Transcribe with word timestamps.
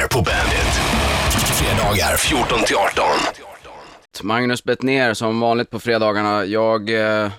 Bettner 0.00 0.22
på 0.22 0.30
Bandit. 0.30 0.74
Fredagar 1.32 2.16
14 2.16 2.64
till 2.66 2.76
18. 2.76 3.04
Magnus 4.22 4.64
Bettner 4.64 5.14
som 5.14 5.40
vanligt 5.40 5.70
på 5.70 5.80
fredagarna. 5.80 6.44
Jag 6.44 6.90
eh, 6.90 7.30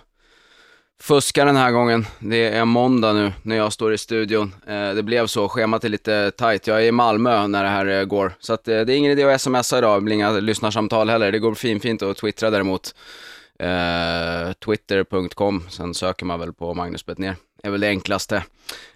fuskar 1.02 1.46
den 1.46 1.56
här 1.56 1.72
gången. 1.72 2.06
Det 2.20 2.48
är 2.48 2.66
måndag 2.66 3.14
nu 3.14 3.34
när 3.42 3.56
jag 3.56 3.74
står 3.74 3.94
i 3.94 3.98
studion. 3.98 4.56
Eh, 4.68 4.94
det 4.94 5.04
blev 5.04 5.28
så, 5.28 5.50
schemat 5.50 5.84
är 5.84 5.90
lite 5.90 6.32
tight. 6.32 6.68
Jag 6.68 6.78
är 6.78 6.86
i 6.86 6.92
Malmö 6.92 7.48
när 7.48 7.64
det 7.64 7.70
här 7.70 7.86
eh, 7.86 8.04
går. 8.04 8.34
Så 8.40 8.54
att, 8.54 8.68
eh, 8.68 8.82
det 8.82 8.94
är 8.94 8.98
ingen 8.98 9.12
idé 9.12 9.24
att 9.24 9.42
smsa 9.42 9.78
idag, 9.78 9.98
det 9.98 10.02
blir 10.02 10.16
inga 10.16 10.32
lyssnarsamtal 10.32 11.10
heller. 11.10 11.32
Det 11.32 11.40
går 11.40 11.54
fin, 11.54 11.80
fint 11.80 12.02
att 12.02 12.18
twittra 12.18 12.50
däremot. 12.50 12.96
Eh, 13.60 14.54
Twitter.com, 14.66 15.64
sen 15.70 15.94
söker 15.94 16.26
man 16.26 16.40
väl 16.40 16.54
på 16.54 16.74
Magnus 16.74 17.06
Bettner 17.06 17.36
är 17.64 17.70
väl 17.70 17.82
det 17.82 17.88
enklaste. 17.88 18.44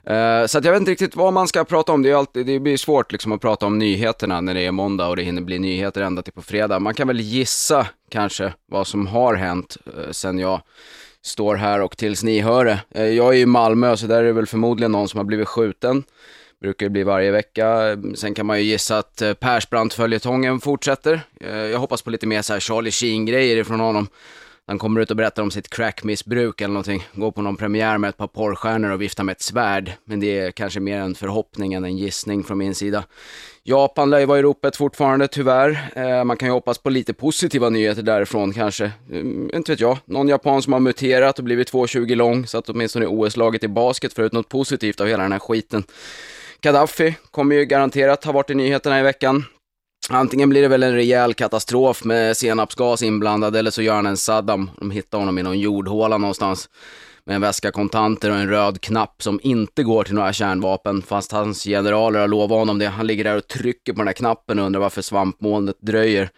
Uh, 0.09 0.45
så 0.48 0.57
att 0.57 0.66
jag 0.66 0.71
vet 0.71 0.79
inte 0.79 0.91
riktigt 0.91 1.16
vad 1.16 1.34
man 1.34 1.48
ska 1.48 1.63
prata 1.63 1.91
om. 1.91 2.02
Det, 2.02 2.09
är 2.09 2.16
alltid, 2.16 2.45
det 2.45 2.59
blir 2.59 2.77
svårt 2.77 3.11
liksom 3.11 3.31
att 3.31 3.41
prata 3.41 3.66
om 3.66 3.80
nyheterna 3.80 4.41
när 4.41 4.53
det 4.53 4.66
är 4.66 4.71
måndag 4.71 5.07
och 5.07 5.16
det 5.16 5.23
hinner 5.23 5.41
bli 5.41 5.59
nyheter 5.59 6.02
ända 6.02 6.21
till 6.21 6.34
på 6.34 6.41
fredag. 6.41 6.80
Man 6.80 6.93
kan 6.93 7.07
väl 7.07 7.20
gissa 7.20 7.88
kanske 8.09 8.54
vad 8.71 8.88
som 8.88 9.07
har 9.07 9.35
hänt 9.35 9.77
uh, 9.88 10.12
sen 10.12 10.40
jag 10.40 10.62
står 11.21 11.55
här 11.55 11.81
och 11.81 11.98
tills 11.98 12.23
ni 12.23 12.40
hör 12.40 12.66
det. 12.66 12.80
Uh, 12.98 13.05
jag 13.05 13.35
är 13.35 13.40
i 13.40 13.45
Malmö 13.45 13.98
så 13.98 14.07
där 14.07 14.20
är 14.20 14.23
det 14.23 14.34
väl 14.34 14.48
förmodligen 14.48 14.91
någon 14.91 15.09
som 15.09 15.18
har 15.18 15.26
blivit 15.26 15.48
skjuten. 15.48 16.04
Brukar 16.62 16.85
det 16.85 16.90
bli 16.90 17.04
varje 17.04 17.32
vecka. 17.32 17.98
Sen 18.16 18.34
kan 18.34 18.45
man 18.45 18.57
ju 18.57 18.63
gissa 18.63 18.98
att 18.98 19.21
Persbrandt-följetongen 19.40 20.59
fortsätter. 20.59 21.21
Jag 21.71 21.79
hoppas 21.79 22.02
på 22.02 22.09
lite 22.09 22.27
mer 22.27 22.41
så 22.41 22.54
här 22.54 22.59
Charlie 22.59 22.91
Sheen-grejer 22.91 23.57
ifrån 23.57 23.79
honom. 23.79 24.07
Han 24.68 24.80
kommer 24.80 25.02
ut 25.02 25.12
och 25.12 25.18
berättar 25.18 25.44
om 25.44 25.52
sitt 25.52 25.70
crackmissbruk 25.70 26.62
eller 26.62 26.74
någonting. 26.74 27.08
Går 27.14 27.32
på 27.32 27.42
någon 27.42 27.58
premiär 27.58 27.98
med 27.98 28.10
ett 28.10 28.18
par 28.18 28.28
porrstjärnor 28.28 28.91
och 28.91 29.02
viftar 29.02 29.24
med 29.24 29.34
ett 29.34 29.41
svärd. 29.41 29.91
Men 30.05 30.20
det 30.20 30.40
är 30.40 30.52
kanske 30.52 30.80
mer 30.80 31.00
en 31.00 31.16
förhoppning 31.16 31.74
än 31.74 31.86
en 31.86 31.98
gissning 31.98 32.44
från 32.44 32.58
min 32.58 32.76
sida. 32.76 33.04
Japan 33.64 34.10
lär 34.10 34.20
ju 34.20 34.26
vara 34.26 34.40
i 34.40 34.41
ropet 34.41 34.76
fortfarande, 34.76 35.28
tyvärr. 35.28 35.91
Eh, 35.96 36.24
man 36.24 36.38
kan 36.38 36.48
ju 36.48 36.54
hoppas 36.54 36.77
på 36.77 36.90
lite 36.90 37.13
positiva 37.13 37.70
nyheter 37.70 38.02
därifrån 38.02 38.54
kanske. 38.54 38.91
Mm, 39.12 39.52
inte 39.54 39.72
vet 39.72 39.80
jag. 39.80 39.98
Någon 40.05 40.27
japan 40.27 40.62
som 40.62 40.74
har 40.74 40.79
muterat 40.79 41.40
och 41.40 41.46
blivit 41.46 41.72
2,20 41.72 42.16
lång, 42.16 42.48
så 42.48 42.57
att 42.57 42.70
åtminstone 42.70 43.05
OS-laget 43.05 43.63
i 43.63 43.68
basket 43.68 44.13
får 44.13 44.26
ut 44.26 44.34
något 44.34 44.50
positivt 44.50 45.02
av 45.02 45.07
hela 45.07 45.24
den 45.24 45.32
här 45.32 45.40
skiten. 45.40 45.84
Gaddafi 46.62 47.16
kommer 47.32 47.55
ju 47.55 47.66
garanterat 47.66 48.24
ha 48.24 48.32
varit 48.32 48.50
i 48.50 48.55
nyheterna 48.55 49.00
i 49.00 49.04
veckan. 49.04 49.46
Antingen 50.09 50.49
blir 50.49 50.61
det 50.61 50.67
väl 50.67 50.84
en 50.84 50.93
rejäl 50.93 51.34
katastrof 51.34 52.03
med 52.03 52.37
senapsgas 52.37 53.01
inblandad 53.01 53.55
eller 53.55 53.71
så 53.71 53.81
gör 53.81 53.95
han 53.95 54.05
en 54.05 54.17
Saddam. 54.17 54.70
De 54.79 54.91
hittar 54.91 55.17
honom 55.17 55.37
i 55.37 55.43
någon 55.43 55.59
jordhåla 55.59 56.17
någonstans 56.17 56.70
med 57.25 57.35
en 57.35 57.41
väska 57.41 57.71
kontanter 57.71 58.29
och 58.29 58.37
en 58.37 58.49
röd 58.49 58.81
knapp 58.81 59.23
som 59.23 59.39
inte 59.43 59.83
går 59.83 60.03
till 60.03 60.15
några 60.15 60.33
kärnvapen 60.33 61.01
fast 61.01 61.31
hans 61.31 61.63
generaler 61.63 62.20
har 62.20 62.27
lovat 62.27 62.59
honom 62.59 62.79
det. 62.79 62.87
Han 62.87 63.07
ligger 63.07 63.23
där 63.23 63.37
och 63.37 63.48
trycker 63.48 63.93
på 63.93 63.98
den 63.98 64.07
här 64.07 64.13
knappen 64.13 64.59
och 64.59 64.66
undrar 64.66 64.81
varför 64.81 65.01
svampmolnet 65.01 65.78
dröjer. 65.79 66.29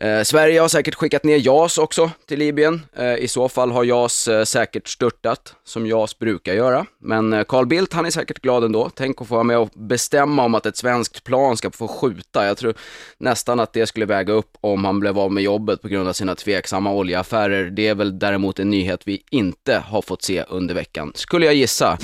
Eh, 0.00 0.22
Sverige 0.22 0.60
har 0.60 0.68
säkert 0.68 0.94
skickat 0.94 1.24
ner 1.24 1.36
JAS 1.36 1.78
också 1.78 2.10
till 2.28 2.38
Libyen. 2.38 2.86
Eh, 2.96 3.14
I 3.14 3.28
så 3.28 3.48
fall 3.48 3.70
har 3.70 3.84
JAS 3.84 4.28
eh, 4.28 4.44
säkert 4.44 4.88
störtat, 4.88 5.54
som 5.64 5.86
JAS 5.86 6.18
brukar 6.18 6.54
göra. 6.54 6.86
Men 7.00 7.32
eh, 7.32 7.44
Carl 7.44 7.66
Bildt, 7.66 7.92
han 7.92 8.06
är 8.06 8.10
säkert 8.10 8.40
glad 8.40 8.64
ändå. 8.64 8.90
Tänk 8.94 9.20
att 9.20 9.28
få 9.28 9.34
vara 9.34 9.44
med 9.44 9.58
och 9.58 9.68
bestämma 9.74 10.44
om 10.44 10.54
att 10.54 10.66
ett 10.66 10.76
svenskt 10.76 11.24
plan 11.24 11.56
ska 11.56 11.70
få 11.70 11.88
skjuta. 11.88 12.46
Jag 12.46 12.56
tror 12.56 12.74
nästan 13.18 13.60
att 13.60 13.72
det 13.72 13.86
skulle 13.86 14.06
väga 14.06 14.32
upp 14.32 14.56
om 14.60 14.84
han 14.84 15.00
blev 15.00 15.18
av 15.18 15.32
med 15.32 15.42
jobbet 15.42 15.82
på 15.82 15.88
grund 15.88 16.08
av 16.08 16.12
sina 16.12 16.34
tveksamma 16.34 16.92
oljeaffärer. 16.92 17.70
Det 17.70 17.86
är 17.88 17.94
väl 17.94 18.18
däremot 18.18 18.58
en 18.58 18.70
nyhet 18.70 19.00
vi 19.04 19.22
inte 19.30 19.82
har 19.86 20.02
fått 20.02 20.22
se 20.22 20.44
under 20.48 20.74
veckan, 20.74 21.12
skulle 21.14 21.46
jag 21.46 21.54
gissa. 21.54 21.98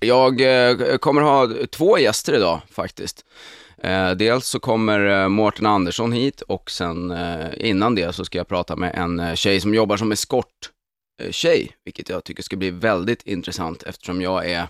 Jag 0.00 0.40
eh, 0.40 0.96
kommer 0.96 1.22
ha 1.22 1.48
två 1.70 1.98
gäster 1.98 2.34
idag 2.34 2.60
faktiskt. 2.70 3.24
Eh, 3.82 4.10
dels 4.10 4.46
så 4.46 4.60
kommer 4.60 5.22
eh, 5.22 5.28
Mårten 5.28 5.66
Andersson 5.66 6.12
hit 6.12 6.40
och 6.40 6.70
sen 6.70 7.10
eh, 7.10 7.46
innan 7.56 7.94
det 7.94 8.12
så 8.12 8.24
ska 8.24 8.38
jag 8.38 8.48
prata 8.48 8.76
med 8.76 8.94
en 8.94 9.20
eh, 9.20 9.34
tjej 9.34 9.60
som 9.60 9.74
jobbar 9.74 9.96
som 9.96 10.12
eskorttjej, 10.12 11.76
vilket 11.84 12.08
jag 12.08 12.24
tycker 12.24 12.42
ska 12.42 12.56
bli 12.56 12.70
väldigt 12.70 13.26
intressant 13.26 13.82
eftersom 13.82 14.22
jag 14.22 14.50
är 14.50 14.68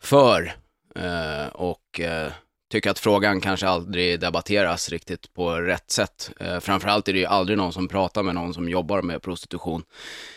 för 0.00 0.54
eh, 0.96 1.46
och 1.52 2.00
eh, 2.00 2.32
tycker 2.72 2.90
att 2.90 2.98
frågan 2.98 3.40
kanske 3.40 3.68
aldrig 3.68 4.20
debatteras 4.20 4.88
riktigt 4.88 5.34
på 5.34 5.50
rätt 5.56 5.90
sätt. 5.90 6.30
Eh, 6.40 6.60
framförallt 6.60 7.08
är 7.08 7.12
det 7.12 7.18
ju 7.18 7.26
aldrig 7.26 7.58
någon 7.58 7.72
som 7.72 7.88
pratar 7.88 8.22
med 8.22 8.34
någon 8.34 8.54
som 8.54 8.68
jobbar 8.68 9.02
med 9.02 9.22
prostitution. 9.22 9.82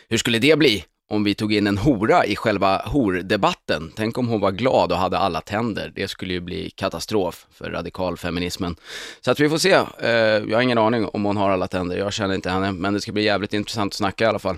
Hur 0.09 0.18
skulle 0.18 0.40
det 0.40 0.59
bli 0.59 0.86
om 1.10 1.24
vi 1.24 1.36
tog 1.36 1.54
in 1.54 1.68
en 1.68 1.78
hora 1.78 2.26
i 2.26 2.36
själva 2.36 2.82
hordebatten. 2.86 3.92
Tänk 3.96 4.18
om 4.18 4.28
hon 4.28 4.40
var 4.40 4.52
glad 4.52 4.92
och 4.92 4.98
hade 4.98 5.18
alla 5.18 5.42
tänder. 5.42 5.92
Det 5.96 6.08
skulle 6.08 6.34
ju 6.34 6.40
bli 6.40 6.70
katastrof 6.70 7.48
för 7.52 7.72
radikalfeminismen. 7.72 8.76
Så 9.22 9.32
att 9.32 9.40
vi 9.40 9.50
får 9.50 9.58
se. 9.58 9.72
Eh, 10.00 10.10
jag 10.50 10.58
har 10.58 10.62
ingen 10.62 10.78
aning 10.78 11.06
om 11.06 11.26
hon 11.26 11.38
har 11.38 11.50
alla 11.50 11.68
tänder. 11.68 11.98
Jag 11.98 12.14
känner 12.14 12.36
inte 12.36 12.50
henne, 12.50 12.72
men 12.72 12.94
det 12.94 13.02
ska 13.02 13.12
bli 13.12 13.24
jävligt 13.24 13.54
intressant 13.54 13.90
att 13.90 13.98
snacka 13.98 14.24
i 14.24 14.28
alla 14.28 14.40
fall. 14.40 14.58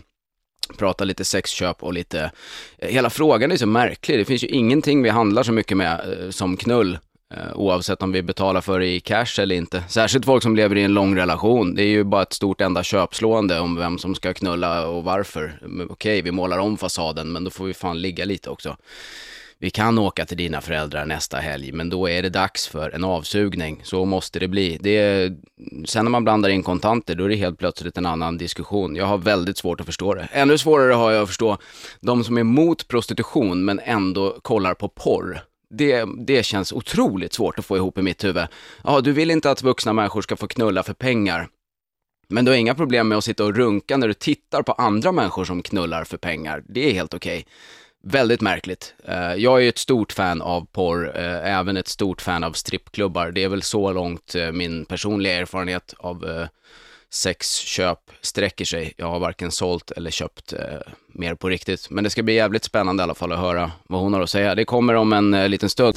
Prata 0.78 1.04
lite 1.04 1.26
sexköp 1.26 1.84
och 1.84 1.94
lite... 1.94 2.32
Eh, 2.78 2.90
hela 2.90 3.10
frågan 3.10 3.52
är 3.52 3.58
så 3.58 3.68
märklig. 3.68 4.20
Det 4.20 4.26
finns 4.26 4.44
ju 4.44 4.48
ingenting 4.48 5.04
vi 5.04 5.10
handlar 5.10 5.44
så 5.44 5.52
mycket 5.52 5.78
med 5.78 6.00
eh, 6.00 6.30
som 6.30 6.58
knull. 6.58 6.98
Eh, 7.34 7.54
oavsett 7.56 8.04
om 8.04 8.12
vi 8.12 8.22
betalar 8.22 8.62
för 8.62 8.80
det 8.80 8.88
i 8.88 9.00
cash 9.00 9.40
eller 9.40 9.56
inte. 9.56 9.84
Särskilt 9.88 10.26
folk 10.26 10.44
som 10.44 10.56
lever 10.56 10.76
i 10.76 10.84
en 10.84 10.94
lång 10.94 11.16
relation. 11.16 11.76
Det 11.76 11.84
är 11.84 11.88
ju 11.88 12.04
bara 12.04 12.22
ett 12.22 12.34
stort 12.34 12.62
enda 12.62 12.84
köpslående 12.84 13.60
om 13.60 13.76
vem 13.76 13.98
som 13.98 14.16
ska 14.16 14.34
knulla 14.34 14.88
och 14.88 15.04
varför. 15.04 15.60
Men 15.62 15.90
Okej, 15.90 16.22
vi 16.22 16.32
målar 16.32 16.58
om 16.58 16.78
fasaden, 16.78 17.32
men 17.32 17.44
då 17.44 17.50
får 17.50 17.66
vi 17.66 17.74
fan 17.74 18.02
ligga 18.02 18.26
lite 18.26 18.50
också. 18.50 18.78
Vi 19.60 19.70
kan 19.70 19.98
åka 19.98 20.26
till 20.26 20.38
dina 20.38 20.62
föräldrar 20.62 21.06
nästa 21.06 21.38
helg, 21.38 21.72
men 21.72 21.90
då 21.90 22.10
är 22.10 22.24
det 22.24 22.30
dags 22.30 22.68
för 22.68 22.96
en 22.96 23.04
avsugning. 23.04 23.82
Så 23.84 24.06
måste 24.06 24.40
det 24.40 24.48
bli. 24.48 24.78
Det 24.82 24.98
är, 24.98 25.38
sen 25.86 26.06
när 26.06 26.10
man 26.10 26.24
blandar 26.24 26.50
in 26.50 26.64
kontanter, 26.64 27.16
då 27.16 27.24
är 27.24 27.30
det 27.30 27.36
helt 27.36 27.60
plötsligt 27.60 27.98
en 27.98 28.06
annan 28.06 28.38
diskussion. 28.38 28.96
Jag 28.96 29.06
har 29.06 29.18
väldigt 29.18 29.58
svårt 29.58 29.80
att 29.80 29.86
förstå 29.86 30.14
det. 30.14 30.28
Ännu 30.32 30.58
svårare 30.58 30.94
har 30.94 31.12
jag 31.12 31.22
att 31.22 31.30
förstå 31.30 31.58
de 32.02 32.24
som 32.24 32.38
är 32.38 32.42
emot 32.42 32.88
prostitution, 32.88 33.66
men 33.66 33.80
ändå 33.80 34.40
kollar 34.42 34.74
på 34.74 34.90
porr. 34.90 35.42
Det, 35.70 36.06
det 36.18 36.44
känns 36.44 36.74
otroligt 36.74 37.34
svårt 37.34 37.60
att 37.60 37.66
få 37.66 37.78
ihop 37.78 37.98
i 37.98 38.02
mitt 38.02 38.24
huvud. 38.24 38.48
Ja, 38.84 39.02
du 39.02 39.12
vill 39.12 39.32
inte 39.32 39.52
att 39.52 39.64
vuxna 39.64 39.94
människor 39.94 40.22
ska 40.22 40.36
få 40.36 40.48
knulla 40.48 40.84
för 40.84 40.94
pengar. 40.94 41.50
Men 42.30 42.46
du 42.46 42.52
har 42.52 42.58
inga 42.58 42.76
problem 42.76 43.08
med 43.08 43.18
att 43.18 43.24
sitta 43.24 43.46
och 43.46 43.56
runka 43.56 43.98
när 43.98 44.08
du 44.08 44.14
tittar 44.14 44.62
på 44.62 44.72
andra 44.72 45.12
människor 45.12 45.46
som 45.46 45.62
knullar 45.62 46.04
för 46.04 46.18
pengar. 46.18 46.64
Det 46.66 46.90
är 46.90 46.94
helt 46.94 47.14
okej. 47.14 47.46
Väldigt 48.04 48.42
märkligt. 48.42 48.94
Eh, 49.06 49.34
jag 49.34 49.58
är 49.58 49.62
ju 49.62 49.70
ett 49.70 49.78
stort 49.78 50.12
fan 50.12 50.42
av 50.42 50.66
porr, 50.72 51.18
eh, 51.18 51.58
även 51.58 51.78
ett 51.78 51.88
stort 51.88 52.22
fan 52.22 52.44
av 52.44 52.52
strippklubbar. 52.52 53.32
Det 53.32 53.44
är 53.44 53.50
väl 53.50 53.62
så 53.62 53.92
långt 53.92 54.36
eh, 54.36 54.52
min 54.52 54.86
personliga 54.86 55.34
erfarenhet 55.34 55.94
av 55.98 56.48
sexköp 57.10 58.00
sträcker 58.22 58.66
sig. 58.66 58.94
Jag 58.98 59.08
har 59.08 59.20
varken 59.20 59.52
sålt 59.52 59.92
eller 59.92 60.12
köpt 60.12 60.54
eh, 60.54 60.60
mer 61.08 61.36
på 61.36 61.50
riktigt. 61.50 61.90
Men 61.90 62.04
det 62.04 62.10
ska 62.10 62.24
bli 62.24 62.34
jävligt 62.34 62.64
spännande 62.64 63.02
i 63.02 63.04
alla 63.04 63.16
fall 63.16 63.32
att 63.32 63.40
höra 63.40 63.72
vad 63.84 64.02
hon 64.02 64.14
har 64.14 64.22
att 64.22 64.30
säga. 64.30 64.56
Det 64.56 64.66
kommer 64.66 64.94
om 64.94 65.14
en 65.14 65.34
eh, 65.34 65.50
liten 65.50 65.70
stund. 65.70 65.96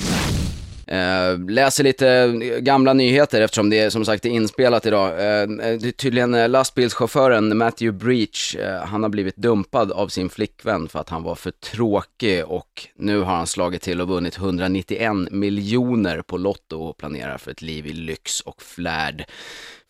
Eh, 0.90 1.38
läser 1.48 1.84
lite 1.84 2.32
gamla 2.60 2.92
nyheter 2.92 3.40
eftersom 3.40 3.70
det 3.70 3.78
är 3.78 3.90
som 3.90 4.04
sagt 4.04 4.24
är 4.24 4.30
inspelat 4.30 4.86
idag. 4.86 5.08
Eh, 5.10 5.48
det 5.48 5.88
är 5.88 5.90
tydligen 5.90 6.34
eh, 6.34 6.48
lastbilschauffören 6.48 7.58
Matthew 7.58 8.04
Breach, 8.04 8.56
eh, 8.56 8.84
han 8.84 9.02
har 9.02 9.10
blivit 9.10 9.36
dumpad 9.36 9.92
av 9.92 10.08
sin 10.08 10.30
flickvän 10.30 10.88
för 10.88 10.98
att 10.98 11.08
han 11.08 11.22
var 11.22 11.34
för 11.34 11.50
tråkig 11.50 12.44
och 12.44 12.88
nu 12.96 13.18
har 13.18 13.34
han 13.34 13.46
slagit 13.46 13.82
till 13.82 14.00
och 14.00 14.08
vunnit 14.08 14.36
191 14.36 15.12
miljoner 15.30 16.22
på 16.22 16.36
Lotto 16.36 16.82
och 16.82 16.96
planerar 16.96 17.38
för 17.38 17.50
ett 17.50 17.62
liv 17.62 17.86
i 17.86 17.92
lyx 17.92 18.40
och 18.40 18.62
flärd. 18.62 19.24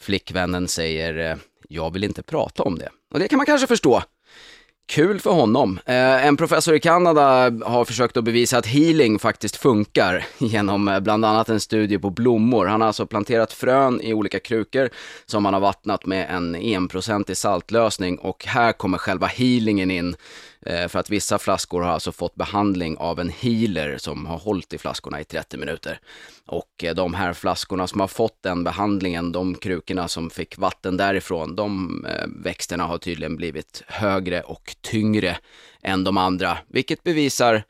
Flickvännen 0.01 0.69
säger, 0.69 1.31
eh, 1.31 1.37
jag 1.69 1.93
vill 1.93 2.05
inte 2.05 2.23
prata 2.23 2.63
om 2.63 2.79
det. 2.79 2.89
Och 3.13 3.19
det 3.19 3.29
kan 3.29 3.37
man 3.37 3.47
kanske 3.47 3.67
förstå. 3.67 4.03
Kul 4.91 5.21
för 5.21 5.31
honom. 5.31 5.79
Eh, 5.87 6.27
en 6.27 6.37
professor 6.37 6.75
i 6.75 6.81
Kanada 6.81 7.23
har 7.65 7.85
försökt 7.85 8.17
att 8.17 8.25
bevisa 8.25 8.59
att 8.59 8.67
healing 8.67 9.19
faktiskt 9.19 9.57
funkar 9.57 10.25
genom 10.39 10.89
eh, 10.89 11.01
bland 11.01 11.25
annat 11.25 11.49
en 11.49 11.61
studie 11.61 11.99
på 11.99 12.11
blommor. 12.11 12.67
Han 12.67 12.81
har 12.81 12.89
alltså 12.89 13.07
planterat 13.07 13.53
frön 13.53 14.01
i 14.01 14.15
olika 14.15 14.41
krukor 14.41 14.91
som 15.27 15.45
han 15.45 15.55
har 15.55 15.61
vattnat 15.61 16.07
med 16.07 16.31
en 16.31 16.55
enprocentig 16.55 17.37
saltlösning 17.37 18.19
och 18.19 18.45
här 18.45 18.73
kommer 18.73 18.99
själva 18.99 19.27
healingen 19.27 19.91
in. 19.91 20.17
Eh, 20.67 20.89
för 20.89 20.99
att 20.99 21.11
vissa 21.11 21.39
flaskor 21.39 21.83
har 21.83 21.91
alltså 21.91 22.13
fått 22.13 22.35
behandling 22.35 22.97
av 22.97 23.21
en 23.21 23.29
healer 23.29 23.99
som 23.99 24.27
har 24.27 24.39
hållit 24.39 24.73
i 24.73 24.79
flaskorna 24.79 25.21
i 25.21 25.25
30 25.25 25.57
minuter. 25.57 26.01
Och 26.47 26.85
eh, 26.85 26.95
de 26.95 27.15
här 27.15 27.33
flaskorna 27.33 27.87
som 27.87 28.01
har 28.01 28.09
fått 28.09 28.43
den 28.43 28.65
behandlingen, 28.65 29.33
de 29.33 29.55
krukorna 29.55 30.09
som 30.09 30.31
fick 30.31 30.59
vatten 30.59 30.97
därifrån, 30.97 31.57
de 31.57 32.05
eh, 32.07 32.27
växterna 32.45 32.85
har 32.85 32.99
tydligen 32.99 33.37
blivit 33.37 33.83
högre 33.87 34.41
och 34.41 34.77
tyngre 34.81 35.37
än 35.83 36.05
de 36.05 36.17
andra, 36.17 36.59
vilket 36.69 37.03
bevisar, 37.03 37.63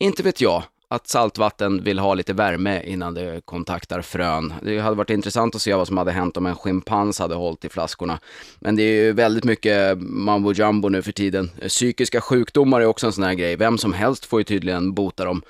inte 0.00 0.22
vet 0.22 0.40
jag, 0.40 0.62
att 0.94 1.08
saltvatten 1.08 1.84
vill 1.84 1.98
ha 1.98 2.14
lite 2.14 2.32
värme 2.32 2.82
innan 2.84 3.14
det 3.14 3.40
kontaktar 3.44 4.02
frön. 4.02 4.54
Det 4.62 4.78
hade 4.78 4.96
varit 4.96 5.10
intressant 5.10 5.54
att 5.54 5.62
se 5.62 5.74
vad 5.74 5.86
som 5.86 5.98
hade 5.98 6.12
hänt 6.12 6.36
om 6.36 6.46
en 6.46 6.56
schimpans 6.56 7.18
hade 7.18 7.34
hållit 7.34 7.64
i 7.64 7.68
flaskorna. 7.68 8.18
Men 8.58 8.76
det 8.76 8.82
är 8.82 9.04
ju 9.04 9.12
väldigt 9.12 9.44
mycket 9.44 9.98
mambo 9.98 10.52
jumbo 10.52 10.88
nu 10.88 11.02
för 11.02 11.12
tiden. 11.12 11.50
Psykiska 11.68 12.20
sjukdomar 12.20 12.80
är 12.80 12.86
också 12.86 13.06
en 13.06 13.12
sån 13.12 13.24
här 13.24 13.34
grej. 13.34 13.56
Vem 13.56 13.78
som 13.78 13.92
helst 13.92 14.24
får 14.24 14.40
ju 14.40 14.44
tydligen 14.44 14.94
bota 14.94 15.24
dem. 15.24 15.42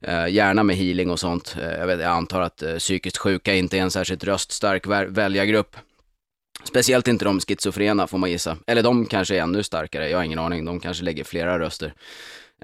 Eh, 0.00 0.28
gärna 0.28 0.62
med 0.62 0.76
healing 0.76 1.10
och 1.10 1.20
sånt. 1.20 1.56
Eh, 1.62 1.78
jag, 1.78 1.86
vet, 1.86 2.00
jag 2.00 2.10
antar 2.10 2.40
att 2.40 2.62
eh, 2.62 2.76
psykiskt 2.76 3.16
sjuka 3.16 3.54
inte 3.54 3.78
är 3.78 3.82
en 3.82 3.90
särskilt 3.90 4.24
röststark 4.24 4.86
väljargrupp. 5.08 5.76
Speciellt 6.64 7.08
inte 7.08 7.24
de 7.24 7.40
schizofrena 7.40 8.06
får 8.06 8.18
man 8.18 8.30
gissa. 8.30 8.56
Eller 8.66 8.82
de 8.82 9.06
kanske 9.06 9.36
är 9.36 9.40
ännu 9.40 9.62
starkare, 9.62 10.10
jag 10.10 10.18
har 10.18 10.24
ingen 10.24 10.38
aning. 10.38 10.64
De 10.64 10.80
kanske 10.80 11.04
lägger 11.04 11.24
flera 11.24 11.58
röster. 11.58 11.94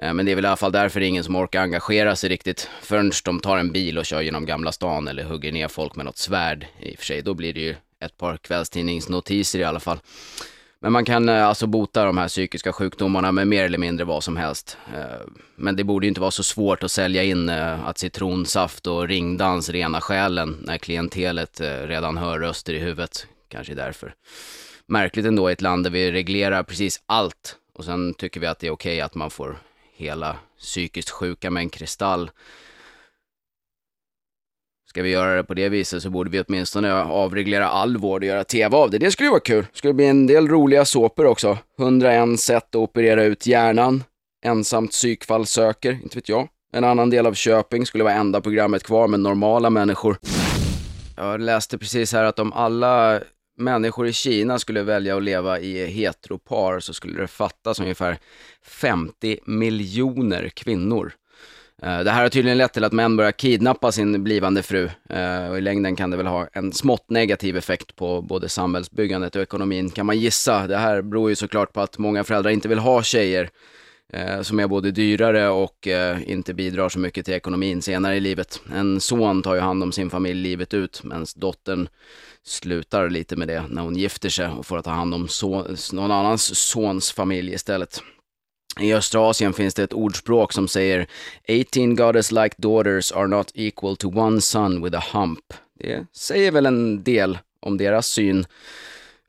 Eh, 0.01 0.13
men 0.13 0.25
det 0.25 0.31
är 0.31 0.35
väl 0.35 0.45
i 0.45 0.47
alla 0.47 0.57
fall 0.57 0.71
därför 0.71 1.01
ingen 1.01 1.23
som 1.23 1.35
orkar 1.35 1.61
engagera 1.61 2.15
sig 2.15 2.29
riktigt 2.29 2.69
förrän 2.81 3.11
de 3.25 3.39
tar 3.39 3.57
en 3.57 3.71
bil 3.71 3.97
och 3.97 4.05
kör 4.05 4.21
genom 4.21 4.45
Gamla 4.45 4.71
stan 4.71 5.07
eller 5.07 5.23
hugger 5.23 5.51
ner 5.51 5.67
folk 5.67 5.95
med 5.95 6.05
något 6.05 6.17
svärd. 6.17 6.67
I 6.79 6.95
och 6.95 6.99
för 6.99 7.05
sig, 7.05 7.21
då 7.21 7.33
blir 7.33 7.53
det 7.53 7.59
ju 7.59 7.75
ett 7.99 8.17
par 8.17 8.37
kvällstidningsnotiser 8.37 9.59
i 9.59 9.63
alla 9.63 9.79
fall. 9.79 9.99
Men 10.79 10.91
man 10.91 11.05
kan 11.05 11.29
eh, 11.29 11.47
alltså 11.47 11.67
bota 11.67 12.05
de 12.05 12.17
här 12.17 12.27
psykiska 12.27 12.73
sjukdomarna 12.73 13.31
med 13.31 13.47
mer 13.47 13.63
eller 13.63 13.77
mindre 13.77 14.05
vad 14.05 14.23
som 14.23 14.37
helst. 14.37 14.77
Eh, 14.95 15.27
men 15.55 15.75
det 15.75 15.83
borde 15.83 16.05
ju 16.05 16.07
inte 16.07 16.21
vara 16.21 16.31
så 16.31 16.43
svårt 16.43 16.83
att 16.83 16.91
sälja 16.91 17.23
in 17.23 17.49
att 17.49 17.97
citronsaft 17.97 18.87
och 18.87 19.07
ringdans 19.07 19.69
rena 19.69 20.01
själen 20.01 20.57
när 20.61 20.77
klientelet 20.77 21.61
redan 21.61 22.17
hör 22.17 22.39
röster 22.39 22.73
i 22.73 22.79
huvudet. 22.79 23.27
Kanske 23.47 23.73
därför. 23.73 24.13
Märkligt 24.85 25.25
ändå 25.25 25.49
i 25.49 25.53
ett 25.53 25.61
land 25.61 25.83
där 25.83 25.91
vi 25.91 26.11
reglerar 26.11 26.63
precis 26.63 27.01
allt 27.05 27.57
och 27.73 27.85
sen 27.85 28.13
tycker 28.13 28.39
vi 28.39 28.47
att 28.47 28.59
det 28.59 28.67
är 28.67 28.71
okej 28.71 29.01
att 29.01 29.15
man 29.15 29.29
får 29.29 29.57
hela 29.95 30.37
psykiskt 30.59 31.09
sjuka 31.09 31.51
med 31.51 31.61
en 31.61 31.69
kristall. 31.69 32.31
Ska 34.89 35.03
vi 35.03 35.09
göra 35.09 35.35
det 35.35 35.43
på 35.43 35.53
det 35.53 35.69
viset 35.69 36.03
så 36.03 36.09
borde 36.09 36.29
vi 36.29 36.41
åtminstone 36.41 36.93
avreglera 36.93 37.67
all 37.67 37.97
vård 37.97 38.23
och 38.23 38.27
göra 38.27 38.43
tv 38.43 38.77
av 38.77 38.89
det. 38.89 38.97
Det 38.97 39.11
skulle 39.11 39.27
ju 39.27 39.31
vara 39.31 39.39
kul. 39.39 39.65
Det 39.71 39.77
skulle 39.77 39.93
bli 39.93 40.05
en 40.05 40.27
del 40.27 40.47
roliga 40.47 40.85
såpor 40.85 41.25
också. 41.25 41.57
101 41.79 42.39
sätt 42.39 42.63
att 42.63 42.75
operera 42.75 43.23
ut 43.23 43.47
hjärnan. 43.47 44.03
Ensamt 44.45 44.91
psykfall 44.91 45.45
söker, 45.45 45.91
inte 45.91 46.17
vet 46.17 46.29
jag. 46.29 46.47
En 46.73 46.83
annan 46.83 47.09
del 47.09 47.25
av 47.25 47.33
Köping 47.33 47.85
skulle 47.85 48.03
vara 48.03 48.13
enda 48.13 48.41
programmet 48.41 48.83
kvar 48.83 49.07
med 49.07 49.19
normala 49.19 49.69
människor. 49.69 50.17
Jag 51.17 51.41
läste 51.41 51.77
precis 51.77 52.13
här 52.13 52.23
att 52.23 52.39
om 52.39 52.53
alla 52.53 53.21
människor 53.57 54.07
i 54.07 54.13
Kina 54.13 54.59
skulle 54.59 54.83
välja 54.83 55.17
att 55.17 55.23
leva 55.23 55.59
i 55.59 55.85
heteropar 55.85 56.79
så 56.79 56.93
skulle 56.93 57.21
det 57.21 57.27
fattas 57.27 57.79
ungefär 57.79 58.17
50 58.61 59.39
miljoner 59.45 60.49
kvinnor. 60.49 61.13
Eh, 61.81 61.99
det 61.99 62.11
här 62.11 62.21
har 62.21 62.29
tydligen 62.29 62.57
lett 62.57 62.73
till 62.73 62.83
att 62.83 62.93
män 62.93 63.17
börjar 63.17 63.31
kidnappa 63.31 63.91
sin 63.91 64.23
blivande 64.23 64.63
fru 64.63 64.89
eh, 65.09 65.49
och 65.49 65.57
i 65.57 65.61
längden 65.61 65.95
kan 65.95 66.11
det 66.11 66.17
väl 66.17 66.27
ha 66.27 66.47
en 66.53 66.71
smått 66.71 67.09
negativ 67.09 67.57
effekt 67.57 67.95
på 67.95 68.21
både 68.21 68.49
samhällsbyggandet 68.49 69.35
och 69.35 69.41
ekonomin 69.41 69.89
kan 69.89 70.05
man 70.05 70.19
gissa. 70.19 70.67
Det 70.67 70.77
här 70.77 71.01
beror 71.01 71.29
ju 71.29 71.35
såklart 71.35 71.73
på 71.73 71.81
att 71.81 71.97
många 71.97 72.23
föräldrar 72.23 72.51
inte 72.51 72.67
vill 72.67 72.79
ha 72.79 73.03
tjejer 73.03 73.49
eh, 74.13 74.41
som 74.41 74.59
är 74.59 74.67
både 74.67 74.91
dyrare 74.91 75.49
och 75.49 75.87
inte 76.25 76.53
bidrar 76.53 76.89
så 76.89 76.99
mycket 76.99 77.25
till 77.25 77.33
ekonomin 77.33 77.81
senare 77.81 78.15
i 78.15 78.19
livet. 78.19 78.61
En 78.75 78.99
son 78.99 79.41
tar 79.41 79.55
ju 79.55 79.61
hand 79.61 79.83
om 79.83 79.91
sin 79.91 80.09
familj 80.09 80.41
livet 80.41 80.73
ut 80.73 81.03
medan 81.03 81.25
dottern 81.35 81.87
slutar 82.45 83.09
lite 83.09 83.35
med 83.35 83.47
det 83.47 83.63
när 83.69 83.81
hon 83.81 83.95
gifter 83.95 84.29
sig 84.29 84.47
och 84.47 84.65
får 84.65 84.81
ta 84.81 84.91
hand 84.91 85.13
om 85.13 85.27
son, 85.27 85.77
någon 85.93 86.11
annans 86.11 86.57
sons 86.57 87.11
familj 87.11 87.53
istället. 87.53 88.01
I 88.79 88.93
östra 88.93 89.21
Asien 89.21 89.53
finns 89.53 89.73
det 89.73 89.83
ett 89.83 89.93
ordspråk 89.93 90.53
som 90.53 90.67
säger 90.67 91.07
18 91.71 91.95
goddess 91.95 92.31
like 92.31 92.55
daughters 92.57 93.11
are 93.11 93.27
not 93.27 93.51
equal 93.53 93.97
to 93.97 94.19
one 94.19 94.41
son 94.41 94.83
with 94.83 94.97
a 94.97 95.03
hump. 95.13 95.53
Det 95.79 96.05
säger 96.13 96.51
väl 96.51 96.65
en 96.65 97.03
del 97.03 97.37
om 97.59 97.77
deras 97.77 98.07
syn. 98.07 98.45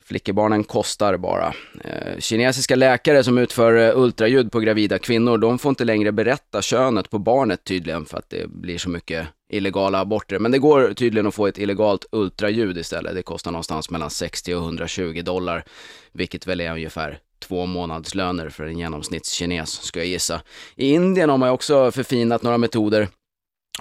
Flickebarnen 0.05 0.65
kostar 0.65 1.17
bara. 1.17 1.55
Eh, 1.85 2.19
kinesiska 2.19 2.77
läkare 2.77 3.25
som 3.25 3.39
utför 3.39 3.77
eh, 3.77 3.99
ultraljud 3.99 4.53
på 4.53 4.61
gravida 4.61 4.99
kvinnor, 4.99 5.39
de 5.39 5.59
får 5.59 5.69
inte 5.69 5.85
längre 5.85 6.13
berätta 6.13 6.63
könet 6.63 7.11
på 7.11 7.19
barnet 7.19 7.65
tydligen 7.65 8.07
för 8.07 8.19
att 8.19 8.31
det 8.31 8.51
blir 8.51 8.79
så 8.79 8.91
mycket 8.91 9.27
illegala 9.55 10.01
aborter. 10.01 10.39
Men 10.39 10.53
det 10.53 10.59
går 10.59 10.93
tydligen 10.95 11.27
att 11.27 11.35
få 11.35 11.47
ett 11.47 11.59
illegalt 11.59 12.07
ultraljud 12.13 12.79
istället. 12.79 13.15
Det 13.15 13.23
kostar 13.23 13.51
någonstans 13.51 13.91
mellan 13.91 14.11
60 14.11 14.55
och 14.55 14.63
120 14.63 15.23
dollar, 15.25 15.65
vilket 16.13 16.47
väl 16.47 16.61
är 16.61 16.73
ungefär 16.73 17.19
två 17.39 17.67
månadslöner 17.67 18.49
för 18.49 18.65
en 18.65 18.79
genomsnittskines, 18.79 19.71
ska 19.83 19.99
jag 19.99 20.07
gissa. 20.07 20.41
I 20.77 20.93
Indien 20.93 21.31
har 21.31 21.39
man 21.39 21.49
ju 21.49 21.53
också 21.53 21.91
förfinat 21.91 22.43
några 22.43 22.59
metoder. 22.59 23.09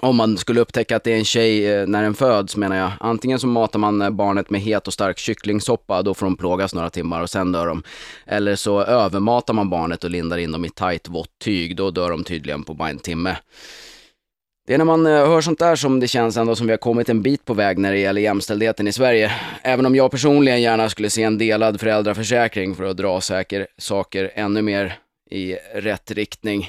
Om 0.02 0.16
man 0.16 0.38
skulle 0.38 0.60
upptäcka 0.60 0.96
att 0.96 1.04
det 1.04 1.12
är 1.12 1.18
en 1.18 1.24
tjej 1.24 1.66
eh, 1.66 1.86
när 1.86 2.02
den 2.02 2.14
föds 2.14 2.56
menar 2.56 2.76
jag. 2.76 2.90
Antingen 3.00 3.38
så 3.38 3.46
matar 3.46 3.78
man 3.78 4.02
eh, 4.02 4.10
barnet 4.10 4.50
med 4.50 4.60
het 4.60 4.86
och 4.86 4.92
stark 4.92 5.18
kycklingsoppa, 5.18 6.02
då 6.02 6.14
får 6.14 6.26
de 6.26 6.36
plågas 6.36 6.74
några 6.74 6.90
timmar 6.90 7.20
och 7.20 7.30
sen 7.30 7.52
dör 7.52 7.66
de. 7.66 7.82
Eller 8.26 8.56
så 8.56 8.82
övermatar 8.82 9.54
man 9.54 9.70
barnet 9.70 10.04
och 10.04 10.10
lindar 10.10 10.38
in 10.38 10.52
dem 10.52 10.64
i 10.64 10.70
tajt 10.70 11.08
vått 11.08 11.38
tyg, 11.44 11.76
då 11.76 11.90
dör 11.90 12.10
de 12.10 12.24
tydligen 12.24 12.62
på 12.62 12.74
bara 12.74 12.90
en 12.90 12.98
timme. 12.98 13.36
Det 14.66 14.74
är 14.74 14.78
när 14.78 14.84
man 14.84 15.06
eh, 15.06 15.12
hör 15.12 15.40
sånt 15.40 15.58
där 15.58 15.76
som 15.76 16.00
det 16.00 16.08
känns 16.08 16.36
ändå 16.36 16.56
som 16.56 16.66
vi 16.66 16.72
har 16.72 16.78
kommit 16.78 17.08
en 17.08 17.22
bit 17.22 17.44
på 17.44 17.54
väg 17.54 17.78
när 17.78 17.92
det 17.92 17.98
gäller 17.98 18.20
jämställdheten 18.20 18.88
i 18.88 18.92
Sverige. 18.92 19.32
Även 19.62 19.86
om 19.86 19.96
jag 19.96 20.10
personligen 20.10 20.62
gärna 20.62 20.88
skulle 20.88 21.10
se 21.10 21.22
en 21.22 21.38
delad 21.38 21.80
föräldraförsäkring 21.80 22.74
för 22.74 22.84
att 22.84 22.96
dra 22.96 23.20
säker 23.20 23.66
saker 23.78 24.30
ännu 24.34 24.62
mer 24.62 24.98
i 25.30 25.54
rätt 25.74 26.10
riktning. 26.10 26.68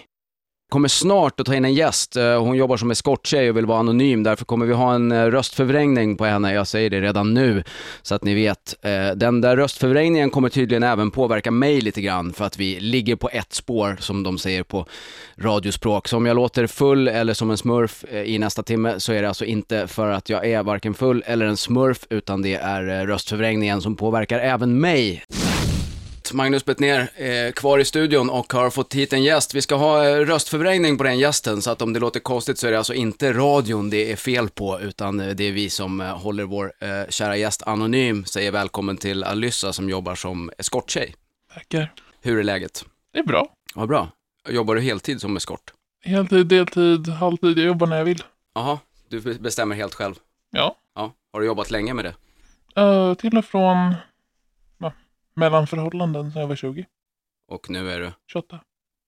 Kommer 0.75 0.88
snart 0.88 1.39
att 1.39 1.45
ta 1.45 1.56
in 1.56 1.66
en 1.66 1.74
gäst. 1.74 2.16
Eh, 2.16 2.44
hon 2.44 2.57
jobbar 2.57 2.77
som 2.77 2.92
eskorttjej 2.92 3.50
och 3.50 3.57
vill 3.57 3.66
vara 3.66 3.80
anonym. 3.80 4.24
Därför 4.24 4.45
kommer 4.45 4.66
vi 4.66 4.74
ha 4.74 4.95
en 4.95 5.12
eh, 5.12 5.25
röstförvrängning 5.25 6.18
på 6.18 6.25
henne. 6.25 6.54
Jag 6.54 6.68
säger 6.68 6.89
det 6.89 7.01
redan 7.01 7.33
nu 7.33 7.63
så 8.01 8.16
att 8.16 8.24
ni 8.24 8.33
vet. 8.33 8.75
Eh, 8.81 9.16
den 9.16 9.42
där 9.42 9.57
röstförvrängningen 9.57 10.30
kommer 10.30 10.50
tydligen 10.50 10.83
även 10.83 11.12
påverka 11.12 11.51
mig 11.51 11.81
lite 11.81 12.01
grann 12.01 12.33
för 12.33 12.45
att 12.45 12.57
vi 12.57 12.80
ligger 12.80 13.16
på 13.16 13.30
ett 13.30 13.54
spår 13.54 13.98
som 14.00 14.24
de 14.24 14.38
säger 14.38 14.63
på 14.63 14.86
radiospråk. 15.38 16.07
Så 16.07 16.18
om 16.18 16.25
jag 16.25 16.36
låter 16.36 16.68
full 16.68 17.07
eller 17.07 17.33
som 17.33 17.51
en 17.51 17.57
smurf 17.57 18.06
i 18.25 18.39
nästa 18.39 18.63
timme 18.63 19.00
så 19.00 19.13
är 19.13 19.22
det 19.22 19.27
alltså 19.27 19.45
inte 19.45 19.88
för 19.88 20.12
att 20.12 20.30
jag 20.30 20.45
är 20.45 20.63
varken 20.63 20.94
full 20.94 21.24
eller 21.25 21.45
en 21.45 21.57
smurf 21.57 22.00
utan 22.10 22.42
det 22.42 22.56
är 22.56 23.07
röstförvrängningen 23.07 23.81
som 23.81 23.95
påverkar 23.95 24.39
även 24.39 24.80
mig. 24.80 25.24
Magnus 26.35 26.65
Bettner 26.65 27.09
är 27.15 27.51
kvar 27.51 27.79
i 27.79 27.85
studion 27.85 28.29
och 28.29 28.53
har 28.53 28.69
fått 28.69 28.93
hit 28.93 29.13
en 29.13 29.23
gäst. 29.23 29.53
Vi 29.53 29.61
ska 29.61 29.75
ha 29.75 30.07
eh, 30.07 30.15
röstförvrängning 30.15 30.97
på 30.97 31.03
den 31.03 31.19
gästen, 31.19 31.61
så 31.61 31.71
att 31.71 31.81
om 31.81 31.93
det 31.93 31.99
låter 31.99 32.19
konstigt 32.19 32.57
så 32.57 32.67
är 32.67 32.71
det 32.71 32.77
alltså 32.77 32.93
inte 32.93 33.33
radion 33.33 33.89
det 33.89 34.11
är 34.11 34.15
fel 34.15 34.49
på, 34.49 34.79
utan 34.81 35.19
eh, 35.19 35.29
det 35.29 35.43
är 35.43 35.51
vi 35.51 35.69
som 35.69 36.01
eh, 36.01 36.07
håller 36.07 36.43
vår 36.43 36.73
eh, 36.79 37.09
kära 37.09 37.37
gäst 37.37 37.63
anonym, 37.63 38.25
säger 38.25 38.51
välkommen 38.51 38.97
till 38.97 39.23
Alyssa 39.23 39.73
som 39.73 39.89
jobbar 39.89 40.15
som 40.15 40.51
eskorttjej. 40.57 41.15
Tackar. 41.53 41.93
Hur 42.21 42.39
är 42.39 42.43
läget? 42.43 42.85
Det 43.13 43.19
är 43.19 43.23
bra. 43.23 43.47
Vad 43.75 43.88
bra. 43.88 44.09
Jobbar 44.49 44.75
du 44.75 44.81
heltid 44.81 45.21
som 45.21 45.38
eskort? 45.38 45.73
Heltid, 46.05 46.47
deltid, 46.47 47.07
halvtid. 47.07 47.57
Jag 47.57 47.65
jobbar 47.65 47.88
när 47.88 47.97
jag 47.97 48.05
vill. 48.05 48.23
Jaha, 48.55 48.79
du 49.09 49.21
be- 49.21 49.33
bestämmer 49.33 49.75
helt 49.75 49.93
själv. 49.93 50.15
Ja. 50.51 50.75
Ja. 50.95 51.13
Har 51.33 51.39
du 51.39 51.45
jobbat 51.45 51.71
länge 51.71 51.93
med 51.93 52.05
det? 52.05 52.13
Uh, 52.81 53.13
till 53.13 53.38
och 53.38 53.45
från 53.45 53.95
mellanförhållanden 55.36 56.32
sedan 56.32 56.42
jag 56.42 56.48
var 56.48 56.56
20. 56.56 56.86
Och 57.51 57.70
nu 57.70 57.92
är 57.92 58.00
du, 58.00 58.12
28. 58.32 58.60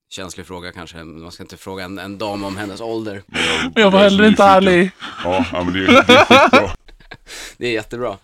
känslig 0.10 0.46
fråga 0.46 0.72
kanske, 0.72 1.04
man 1.04 1.32
ska 1.32 1.44
inte 1.44 1.58
fråga 1.58 1.84
en, 1.84 2.00
en 2.00 2.18
dam 2.18 2.44
om 2.44 2.58
hennes 2.58 2.82
ålder. 2.82 3.24
Men 3.74 3.84
jag 3.84 3.92
var 3.92 4.00
heller 4.00 4.28
inte 4.28 4.44
ärlig. 4.44 4.92
Ja, 5.24 5.46
ja, 5.52 5.64
men 5.64 5.74
det, 5.74 5.86
det 5.86 6.14
är 6.14 6.26
skitbra. 6.26 6.70
Det 7.58 7.68
är 7.68 7.72
jättebra. 7.72 8.18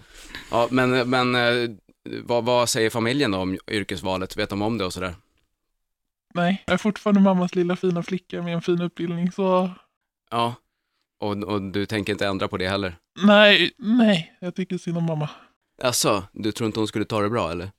Ja, 0.52 0.68
men, 0.72 1.10
men 1.10 1.36
eh, 1.36 1.70
vad, 2.24 2.46
vad 2.46 2.70
säger 2.70 2.90
familjen 2.90 3.32
då 3.32 3.38
om 3.38 3.58
yrkesvalet? 3.68 4.38
Vet 4.38 4.50
de 4.50 4.62
om 4.62 4.78
det 4.78 4.86
och 4.86 4.94
sådär? 4.94 5.16
Nej, 6.34 6.64
jag 6.66 6.74
är 6.74 6.78
fortfarande 6.78 7.22
mammas 7.22 7.56
lilla 7.56 7.76
fina 7.76 8.04
flicka 8.04 8.42
med 8.42 8.54
en 8.54 8.62
fin 8.62 8.82
utbildning. 8.82 9.32
Så 9.32 9.70
Ja. 10.32 10.56
Och, 11.20 11.44
och 11.44 11.62
du 11.62 11.86
tänker 11.86 12.14
inte 12.14 12.28
ändra 12.28 12.48
på 12.48 12.58
det 12.58 12.68
heller? 12.70 12.96
nej, 13.24 13.72
nej. 13.78 14.38
Jag 14.40 14.56
tycker 14.56 14.78
synd 14.78 14.98
om 14.98 15.04
mamma. 15.04 15.30
Alltså, 15.82 16.24
du 16.32 16.52
tror 16.52 16.68
inte 16.68 16.80
hon 16.80 16.88
skulle 16.88 17.06
ta 17.06 17.22
det 17.22 17.30
bra 17.30 17.52
eller? 17.52 17.72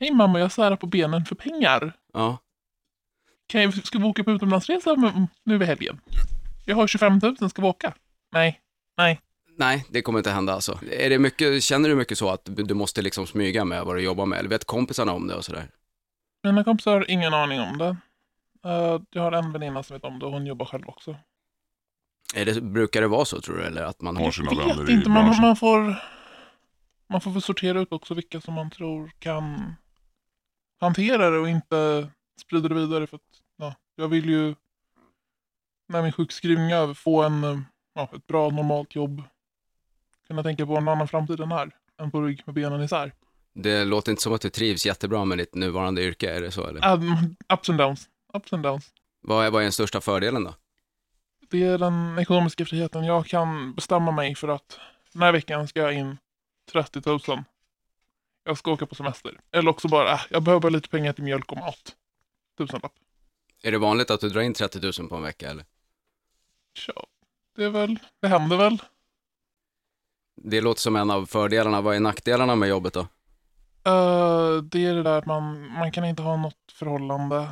Hej 0.00 0.10
mamma, 0.10 0.40
jag 0.40 0.52
särar 0.52 0.76
på 0.76 0.86
benen 0.86 1.24
för 1.24 1.34
pengar. 1.34 1.92
Ja. 2.12 2.38
Kan 3.46 3.62
jag, 3.62 3.86
ska 3.86 3.98
vi 3.98 4.04
åka 4.04 4.24
på 4.24 4.30
utomlandsresa 4.30 5.20
nu 5.44 5.56
i 5.62 5.64
helgen? 5.64 6.00
Jag 6.64 6.76
har 6.76 6.86
25 6.86 7.20
000, 7.40 7.50
ska 7.50 7.62
vi 7.62 7.68
åka? 7.68 7.94
Nej, 8.32 8.60
nej. 8.96 9.20
Nej, 9.56 9.86
det 9.90 10.02
kommer 10.02 10.18
inte 10.18 10.30
hända 10.30 10.52
alltså. 10.52 10.78
Är 10.90 11.10
det 11.10 11.18
mycket, 11.18 11.62
känner 11.62 11.88
du 11.88 11.94
mycket 11.94 12.18
så 12.18 12.30
att 12.30 12.40
du 12.44 12.74
måste 12.74 13.02
liksom 13.02 13.26
smyga 13.26 13.64
med 13.64 13.84
vad 13.84 13.96
du 13.96 14.00
jobbar 14.02 14.26
med? 14.26 14.38
Eller 14.38 14.48
vet 14.48 14.64
kompisarna 14.64 15.12
om 15.12 15.26
det 15.26 15.34
och 15.34 15.44
sådär? 15.44 15.68
Mina 16.42 16.64
kompisar 16.64 16.92
har 16.92 17.10
ingen 17.10 17.34
aning 17.34 17.60
om 17.60 17.78
det. 17.78 17.96
Eh, 18.64 19.00
jag 19.10 19.22
har 19.22 19.32
en 19.32 19.52
väninna 19.52 19.82
som 19.82 19.94
vet 19.94 20.04
om 20.04 20.18
det 20.18 20.26
och 20.26 20.32
hon 20.32 20.46
jobbar 20.46 20.66
själv 20.66 20.88
också. 20.88 21.16
Är 22.34 22.44
det, 22.44 22.60
brukar 22.60 23.00
det 23.00 23.08
vara 23.08 23.24
så 23.24 23.40
tror 23.40 23.56
du? 23.56 23.62
Eller 23.62 23.82
att 23.82 24.00
man 24.00 24.16
Har 24.16 24.30
sina 24.30 24.50
vänner 24.50 24.90
i 24.90 24.92
inte, 24.92 25.08
man, 25.08 25.24
branschen. 25.24 25.42
man 25.42 25.56
får 25.56 25.96
man 27.08 27.20
får 27.20 27.30
väl 27.30 27.42
sortera 27.42 27.80
ut 27.80 27.92
också 27.92 28.14
vilka 28.14 28.40
som 28.40 28.54
man 28.54 28.70
tror 28.70 29.10
kan 29.18 29.74
hantera 30.80 31.30
det 31.30 31.38
och 31.38 31.48
inte 31.48 32.10
sprida 32.40 32.68
det 32.68 32.74
vidare. 32.74 33.06
För 33.06 33.16
att, 33.16 33.22
ja, 33.56 33.74
jag 33.96 34.08
vill 34.08 34.30
ju 34.30 34.54
när 35.88 36.02
min 36.02 36.12
sjukskrivning 36.12 36.70
är 36.70 36.76
över 36.76 36.94
få 36.94 37.22
en, 37.22 37.44
eh, 37.44 37.58
ja, 37.94 38.10
ett 38.14 38.26
bra 38.26 38.50
normalt 38.50 38.94
jobb. 38.94 39.22
Kunna 40.26 40.42
tänka 40.42 40.66
på 40.66 40.76
en 40.76 40.88
annan 40.88 41.08
framtid 41.08 41.40
än 41.40 41.52
här. 41.52 41.70
Än 42.00 42.10
på 42.10 42.20
rygg 42.22 42.42
med 42.46 42.54
benen 42.54 42.82
isär. 42.82 43.12
Det 43.54 43.84
låter 43.84 44.10
inte 44.12 44.22
som 44.22 44.32
att 44.32 44.40
du 44.40 44.50
trivs 44.50 44.86
jättebra 44.86 45.24
med 45.24 45.38
ditt 45.38 45.54
nuvarande 45.54 46.02
yrke, 46.02 46.30
är 46.30 46.40
det 46.40 46.50
så 46.50 46.66
eller? 46.66 46.92
Um, 46.92 47.36
ups 47.52 47.68
and 47.68 47.78
downs. 47.78 48.08
Ups 48.34 48.52
and 48.52 48.62
downs. 48.62 48.90
Vad 49.20 49.46
är, 49.46 49.50
vad 49.50 49.60
är 49.60 49.64
den 49.64 49.72
största 49.72 50.00
fördelen 50.00 50.44
då? 50.44 50.54
det 51.50 51.62
är 51.62 51.78
den 51.78 52.18
ekonomiska 52.18 52.64
friheten. 52.64 53.04
Jag 53.04 53.26
kan 53.26 53.74
bestämma 53.74 54.10
mig 54.10 54.34
för 54.34 54.48
att 54.48 54.78
den 55.12 55.22
här 55.22 55.32
veckan 55.32 55.68
ska 55.68 55.80
jag 55.80 55.92
in 55.92 56.18
30 56.72 57.00
000. 57.06 57.20
Jag 58.50 58.58
ska 58.58 58.72
åka 58.72 58.86
på 58.86 58.94
semester. 58.94 59.40
Eller 59.52 59.70
också 59.70 59.88
bara, 59.88 60.12
äh, 60.12 60.20
jag 60.30 60.42
behöver 60.42 60.70
lite 60.70 60.88
pengar 60.88 61.12
till 61.12 61.24
mjölk 61.24 61.52
och 61.52 61.58
mat. 61.58 61.96
Tusenlapp. 62.58 62.92
Är 63.62 63.72
det 63.72 63.78
vanligt 63.78 64.10
att 64.10 64.20
du 64.20 64.28
drar 64.28 64.40
in 64.40 64.54
30 64.54 65.00
000 65.00 65.08
på 65.08 65.16
en 65.16 65.22
vecka 65.22 65.50
eller? 65.50 65.64
Tja, 66.74 66.92
det 67.56 67.64
är 67.64 67.70
väl, 67.70 67.98
det 68.20 68.28
händer 68.28 68.56
väl. 68.56 68.82
Det 70.36 70.60
låter 70.60 70.80
som 70.80 70.96
en 70.96 71.10
av 71.10 71.26
fördelarna. 71.26 71.80
Vad 71.80 71.96
är 71.96 72.00
nackdelarna 72.00 72.54
med 72.54 72.68
jobbet 72.68 72.92
då? 72.94 73.00
Eh, 73.84 74.62
det 74.62 74.86
är 74.86 74.94
det 74.94 75.02
där 75.02 75.18
att 75.18 75.26
man, 75.26 75.72
man 75.72 75.92
kan 75.92 76.04
inte 76.04 76.22
ha 76.22 76.36
något 76.36 76.72
förhållande. 76.72 77.48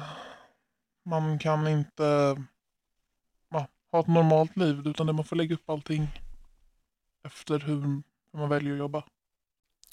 Man 1.05 1.39
kan 1.39 1.69
inte 1.69 2.37
ja, 3.51 3.67
ha 3.93 4.01
ett 4.01 4.07
normalt 4.07 4.57
liv 4.57 4.87
utan 4.87 5.07
det 5.07 5.13
man 5.13 5.25
får 5.25 5.37
lägga 5.37 5.55
upp 5.55 5.71
allting 5.71 6.09
efter 7.25 7.59
hur, 7.59 7.81
hur 8.33 8.39
man 8.39 8.49
väljer 8.49 8.73
att 8.73 8.79
jobba. 8.79 9.05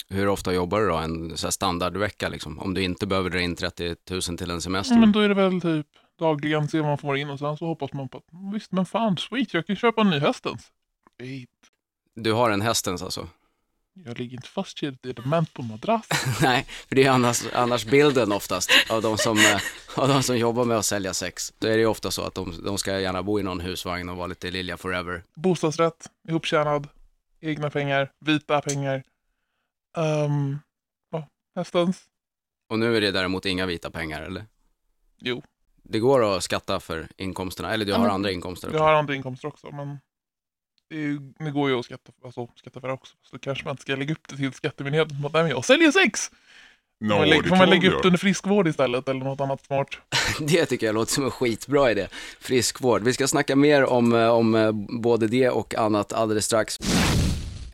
Hur 0.08 0.28
ofta 0.28 0.54
jobbar 0.54 0.80
du 0.80 0.88
då? 0.88 0.96
En 0.96 1.36
så 1.36 1.50
standardvecka 1.50 2.28
liksom? 2.28 2.58
Om 2.58 2.74
du 2.74 2.82
inte 2.82 3.06
behöver 3.06 3.30
dra 3.30 3.40
in 3.40 3.56
30 3.56 3.96
000 4.10 4.22
till 4.22 4.50
en 4.50 4.62
semester? 4.62 4.94
Ja, 4.94 5.00
men 5.00 5.12
då 5.12 5.20
är 5.20 5.28
det 5.28 5.34
väl 5.34 5.60
typ 5.60 5.86
dagligen 6.18 6.68
se 6.68 6.80
vad 6.80 6.88
man 6.88 6.98
får 6.98 7.16
in 7.16 7.30
och 7.30 7.38
sen 7.38 7.56
så 7.56 7.66
hoppas 7.66 7.92
man 7.92 8.08
på 8.08 8.18
att 8.18 8.24
visst 8.54 8.72
men 8.72 8.86
fan 8.86 9.16
sweet 9.16 9.54
jag 9.54 9.66
kan 9.66 9.76
köpa 9.76 10.00
en 10.00 10.10
ny 10.10 10.18
hästens. 10.18 10.72
Wait. 11.18 11.48
Du 12.14 12.32
har 12.32 12.50
en 12.50 12.60
hästens 12.60 13.02
alltså? 13.02 13.28
Jag 14.04 14.18
ligger 14.18 14.36
inte 14.36 14.48
fastkedjad 14.48 14.98
i 15.06 15.10
ett 15.10 15.16
dement 15.16 15.54
på 15.54 15.62
madrass. 15.62 16.08
Nej, 16.42 16.66
för 16.88 16.96
det 16.96 17.04
är 17.04 17.10
annars, 17.10 17.42
annars 17.54 17.84
bilden 17.86 18.32
oftast 18.32 18.70
av 18.90 19.02
de, 19.02 19.18
som, 19.18 19.38
eh, 19.38 19.60
av 20.02 20.08
de 20.08 20.22
som 20.22 20.38
jobbar 20.38 20.64
med 20.64 20.76
att 20.76 20.84
sälja 20.86 21.14
sex. 21.14 21.52
Då 21.58 21.68
är 21.68 21.72
det 21.72 21.78
ju 21.78 21.86
ofta 21.86 22.10
så 22.10 22.22
att 22.22 22.34
de, 22.34 22.62
de 22.64 22.78
ska 22.78 23.00
gärna 23.00 23.22
bo 23.22 23.40
i 23.40 23.42
någon 23.42 23.60
husvagn 23.60 24.08
och 24.08 24.16
vara 24.16 24.26
lite 24.26 24.50
Lilja 24.50 24.76
forever. 24.76 25.24
Bostadsrätt, 25.34 26.10
ihoptjänad, 26.28 26.88
egna 27.40 27.70
pengar, 27.70 28.10
vita 28.20 28.60
pengar. 28.60 29.02
Um, 29.96 30.58
ja, 31.10 31.28
hästens. 31.56 32.02
Och 32.70 32.78
nu 32.78 32.96
är 32.96 33.00
det 33.00 33.10
däremot 33.10 33.46
inga 33.46 33.66
vita 33.66 33.90
pengar, 33.90 34.22
eller? 34.22 34.44
Jo, 35.20 35.42
Det 35.82 35.98
går 35.98 36.36
att 36.36 36.42
skatta 36.44 36.80
för 36.80 37.08
inkomsterna, 37.16 37.72
eller 37.74 37.84
du 37.84 37.92
har 37.92 38.00
men 38.00 38.10
andra 38.10 38.30
inkomster 38.30 38.68
också. 38.68 38.78
jag 38.78 38.84
har 38.84 38.92
andra 38.94 39.14
inkomster 39.14 39.48
också 39.48 39.70
men 39.70 39.98
det, 40.90 40.96
ju- 40.96 41.32
det 41.38 41.50
går 41.50 41.70
ju 41.70 41.78
att 41.78 41.84
skatta, 41.84 42.12
alltså, 42.24 42.48
skatta 42.54 42.80
för 42.80 42.88
det 42.88 42.94
också. 42.94 43.14
Så 43.22 43.38
kanske 43.38 43.64
man 43.64 43.72
inte 43.72 43.82
ska 43.82 43.96
lägga 43.96 44.12
upp 44.12 44.28
det 44.28 44.36
till 44.36 44.52
Skattemyndigheten. 44.52 45.16
som 45.16 45.24
att, 45.24 45.32
Nej, 45.32 45.48
jag 45.48 45.64
säljer 45.64 45.90
sex! 45.90 46.30
No, 47.00 47.08
Får 47.10 47.18
man, 47.18 47.28
lägga, 47.28 47.42
det 47.42 47.48
får 47.48 47.56
kan 47.56 47.58
man 47.58 47.70
lägga 47.70 47.90
upp 47.90 48.02
det 48.02 48.08
under 48.08 48.18
friskvård 48.18 48.68
istället 48.68 49.08
eller 49.08 49.20
något 49.24 49.40
annat 49.40 49.64
smart? 49.66 49.88
Det 50.40 50.66
tycker 50.66 50.86
jag 50.86 50.94
låter 50.94 51.12
som 51.12 51.24
en 51.24 51.30
skitbra 51.30 51.90
idé. 51.90 52.08
Friskvård. 52.40 53.02
Vi 53.02 53.12
ska 53.12 53.28
snacka 53.28 53.56
mer 53.56 53.84
om, 53.84 54.12
eh, 54.12 54.28
om 54.28 54.54
eh, 54.54 54.72
både 55.00 55.26
det 55.26 55.50
och 55.50 55.74
annat 55.74 56.12
alldeles 56.12 56.44
strax. 56.44 56.78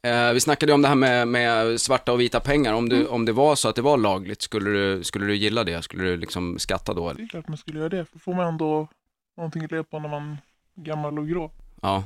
Eh, 0.07 0.33
vi 0.33 0.41
snackade 0.41 0.73
om 0.73 0.83
det 0.83 0.89
här 0.89 0.95
med, 0.95 1.29
med 1.29 1.81
svarta 1.81 2.13
och 2.13 2.21
vita 2.21 2.41
pengar. 2.41 2.75
Om, 2.75 2.89
du, 2.89 3.07
om 3.07 3.25
det 3.25 3.33
var 3.33 3.55
så 3.55 3.69
att 3.69 3.77
det 3.77 3.83
var 3.83 3.97
lagligt, 3.97 4.43
skulle 4.43 4.71
du, 4.71 5.05
skulle 5.05 5.27
du 5.27 5.37
gilla 5.37 5.65
det? 5.65 5.83
Skulle 5.83 6.05
du 6.05 6.17
liksom 6.17 6.59
skatta 6.59 6.95
då? 6.95 7.13
Det 7.13 7.23
är 7.23 7.29
klart 7.29 7.49
man 7.49 7.57
skulle 7.57 7.79
göra 7.79 7.89
det. 7.89 8.05
För 8.05 8.19
får 8.19 8.35
man 8.35 8.47
ändå 8.47 8.89
någonting 9.37 9.65
att 9.65 9.71
leva 9.71 9.85
på 9.85 9.99
när 9.99 10.09
man 10.09 10.37
är 10.77 10.83
gammal 10.83 11.19
och 11.19 11.29
grå. 11.29 11.51
Ja. 11.83 12.05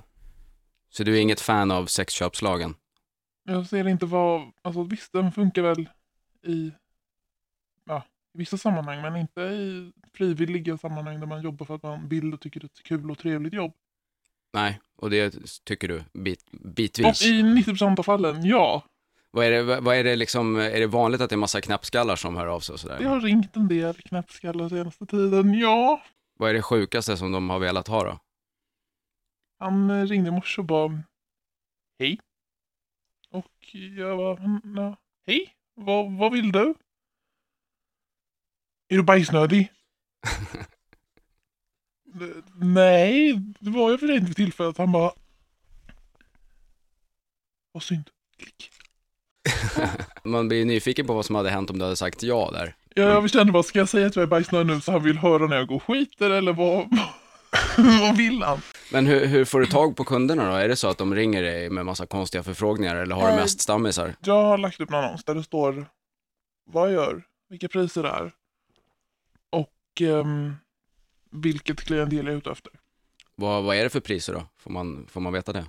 Så 0.90 1.04
du 1.04 1.16
är 1.16 1.20
inget 1.20 1.40
fan 1.40 1.70
av 1.70 1.86
sexköpslagen? 1.86 2.74
Jag 3.44 3.66
ser 3.66 3.88
inte 3.88 4.06
vad, 4.06 4.52
alltså 4.62 4.82
visst 4.82 5.12
den 5.12 5.32
funkar 5.32 5.62
väl 5.62 5.88
i, 6.46 6.72
ja, 7.84 8.02
i 8.34 8.38
vissa 8.38 8.58
sammanhang 8.58 9.02
men 9.02 9.16
inte 9.16 9.40
i 9.40 9.92
frivilliga 10.14 10.78
sammanhang 10.78 11.20
där 11.20 11.26
man 11.26 11.42
jobbar 11.42 11.66
för 11.66 11.74
att 11.74 11.82
man 11.82 12.08
vill 12.08 12.34
och 12.34 12.40
tycker 12.40 12.60
det 12.60 12.64
är 12.64 12.66
ett 12.66 12.82
kul 12.82 13.10
och 13.10 13.18
trevligt 13.18 13.54
jobb. 13.54 13.72
Nej, 14.52 14.80
och 14.96 15.10
det 15.10 15.34
tycker 15.64 15.88
du 15.88 16.02
bit, 16.12 16.42
Och 16.52 16.70
bitvis. 16.70 17.22
i 17.22 17.42
90% 17.42 17.98
av 17.98 18.02
fallen, 18.02 18.46
ja. 18.46 18.84
Vad 19.30 19.46
är 19.46 19.50
det, 19.50 19.80
vad 19.80 19.96
är 19.96 20.04
det 20.04 20.16
liksom, 20.16 20.56
är 20.56 20.80
det 20.80 20.86
vanligt 20.86 21.20
att 21.20 21.30
det 21.30 21.34
är 21.34 21.38
massa 21.38 21.60
knappskallar 21.60 22.16
som 22.16 22.36
hör 22.36 22.46
av 22.46 22.60
sig 22.60 22.72
och 22.72 22.80
sådär? 22.80 22.98
Det 22.98 23.04
har 23.08 23.20
ringt 23.20 23.56
en 23.56 23.68
del 23.68 23.94
knäppskallar 23.94 24.68
senaste 24.68 25.06
tiden, 25.06 25.54
ja. 25.54 26.02
Vad 26.38 26.50
är 26.50 26.54
det 26.54 26.62
sjukaste 26.62 27.16
som 27.16 27.32
de 27.32 27.50
har 27.50 27.58
velat 27.58 27.88
ha 27.88 28.04
då? 28.04 28.18
Han 29.58 29.90
eh, 29.90 30.06
ringde 30.06 30.28
i 30.28 30.32
morse 30.32 30.60
och 30.60 30.64
bara 30.64 31.02
Hej. 31.98 32.18
Och 33.30 33.74
jag 33.74 34.16
var 34.16 34.60
ja, 34.76 34.96
Hej, 35.26 35.54
vad, 35.74 36.12
vad 36.12 36.32
vill 36.32 36.52
du? 36.52 36.74
Är 38.88 38.96
du 38.96 39.02
bajsnödig? 39.02 39.72
"Eh, 42.20 42.28
Nej, 42.54 43.40
det 43.60 43.70
var 43.70 43.90
jag 43.90 44.00
för 44.00 44.10
inte 44.10 44.26
vid 44.26 44.36
tillfället. 44.36 44.78
Han 44.78 44.92
bara 44.92 45.12
Vad 47.72 47.82
synd. 47.82 48.10
Klick. 48.38 48.70
Man 50.24 50.48
blir 50.48 50.64
nyfiken 50.64 51.06
på 51.06 51.14
vad 51.14 51.24
som 51.24 51.34
hade 51.34 51.50
hänt 51.50 51.70
om 51.70 51.78
du 51.78 51.84
hade 51.84 51.96
sagt 51.96 52.22
ja 52.22 52.50
där. 52.52 52.74
Ja, 52.94 53.02
jag 53.02 53.30
kände 53.30 53.52
bara, 53.52 53.62
ska 53.62 53.78
jag 53.78 53.88
säga 53.88 54.06
att 54.06 54.16
jag 54.16 54.22
är 54.22 54.26
bajsnödig 54.26 54.66
nu 54.66 54.80
så 54.80 54.92
han 54.92 55.02
vill 55.02 55.18
höra 55.18 55.46
när 55.46 55.56
jag 55.56 55.66
går 55.66 55.76
och 55.76 55.82
skiter 55.82 56.30
eller 56.30 56.52
vad, 56.52 56.88
vad 58.00 58.16
vill 58.16 58.42
han? 58.42 58.60
Men 58.92 59.06
hur, 59.06 59.26
hur 59.26 59.44
får 59.44 59.60
du 59.60 59.66
tag 59.66 59.96
på 59.96 60.04
kunderna 60.04 60.50
då? 60.50 60.56
Är 60.56 60.68
det 60.68 60.76
så 60.76 60.88
att 60.88 60.98
de 60.98 61.14
ringer 61.14 61.42
dig 61.42 61.70
med 61.70 61.86
massa 61.86 62.06
konstiga 62.06 62.42
förfrågningar 62.42 62.96
eller 62.96 63.14
har 63.14 63.22
du 63.22 63.28
Nej. 63.28 63.40
mest 63.40 63.60
stammisar? 63.60 64.14
Jag 64.24 64.42
har 64.42 64.58
lagt 64.58 64.80
upp 64.80 64.88
en 64.88 64.94
annons 64.94 65.24
där 65.24 65.34
det 65.34 65.42
står 65.42 65.86
vad 66.70 66.88
jag 66.88 66.92
gör, 66.94 67.22
vilka 67.48 67.68
priser 67.68 68.02
det 68.02 68.08
är 68.08 68.32
och 69.50 70.00
ehm, 70.00 70.56
vilket 71.30 71.80
klientel 71.80 72.16
jag 72.18 72.28
är 72.28 72.38
ute 72.38 72.50
efter. 72.50 72.72
Vad, 73.34 73.64
vad 73.64 73.76
är 73.76 73.84
det 73.84 73.90
för 73.90 74.00
priser 74.00 74.32
då? 74.32 74.46
Får 74.56 74.70
man, 74.70 75.06
får 75.06 75.20
man 75.20 75.32
veta 75.32 75.52
det? 75.52 75.66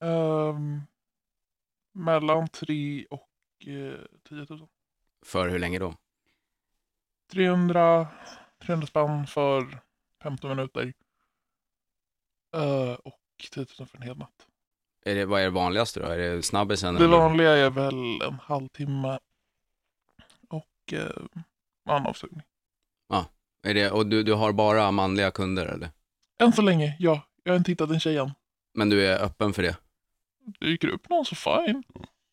Ehm, 0.00 0.80
mellan 1.92 2.48
3 2.48 3.06
och 3.10 3.28
eh, 3.66 3.98
10 4.28 4.46
000. 4.48 4.68
För 5.22 5.48
hur 5.48 5.58
länge 5.58 5.78
då? 5.78 5.94
300, 7.32 8.08
300 8.58 8.86
spänn 8.86 9.26
för 9.26 9.78
15 10.22 10.50
minuter. 10.50 10.92
Eh, 12.56 12.92
och 12.92 13.20
10 13.54 13.66
000 13.78 13.88
för 13.88 13.96
en 13.96 14.02
hel 14.02 14.18
natt. 14.18 14.46
Är 15.06 15.14
det, 15.14 15.26
vad 15.26 15.40
är 15.40 15.44
det 15.44 15.50
vanligaste 15.50 16.00
då? 16.00 16.06
Är 16.06 16.18
det 16.18 16.42
snabbisen? 16.42 16.94
Det 16.94 17.04
eller? 17.04 17.16
vanliga 17.16 17.50
är 17.50 17.70
väl 17.70 18.22
en 18.22 18.38
halvtimme 18.42 19.18
och 20.48 20.92
eh, 20.92 21.10
en 21.88 22.06
avsugning. 22.06 22.42
Är 23.64 23.74
det, 23.74 23.90
och 23.90 24.06
du, 24.06 24.22
du 24.22 24.32
har 24.32 24.52
bara 24.52 24.90
manliga 24.90 25.30
kunder 25.30 25.66
eller? 25.66 25.90
Än 26.40 26.52
så 26.52 26.62
länge, 26.62 26.96
ja. 26.98 27.26
Jag 27.42 27.52
har 27.52 27.58
inte 27.58 27.70
hittat 27.70 27.90
en 27.90 28.00
tjej 28.00 28.16
än. 28.16 28.30
Men 28.74 28.90
du 28.90 29.06
är 29.06 29.22
öppen 29.22 29.52
för 29.52 29.62
det? 29.62 29.76
dyker 30.60 30.88
upp 30.88 31.08
någon 31.08 31.24
så 31.24 31.34
fine. 31.34 31.82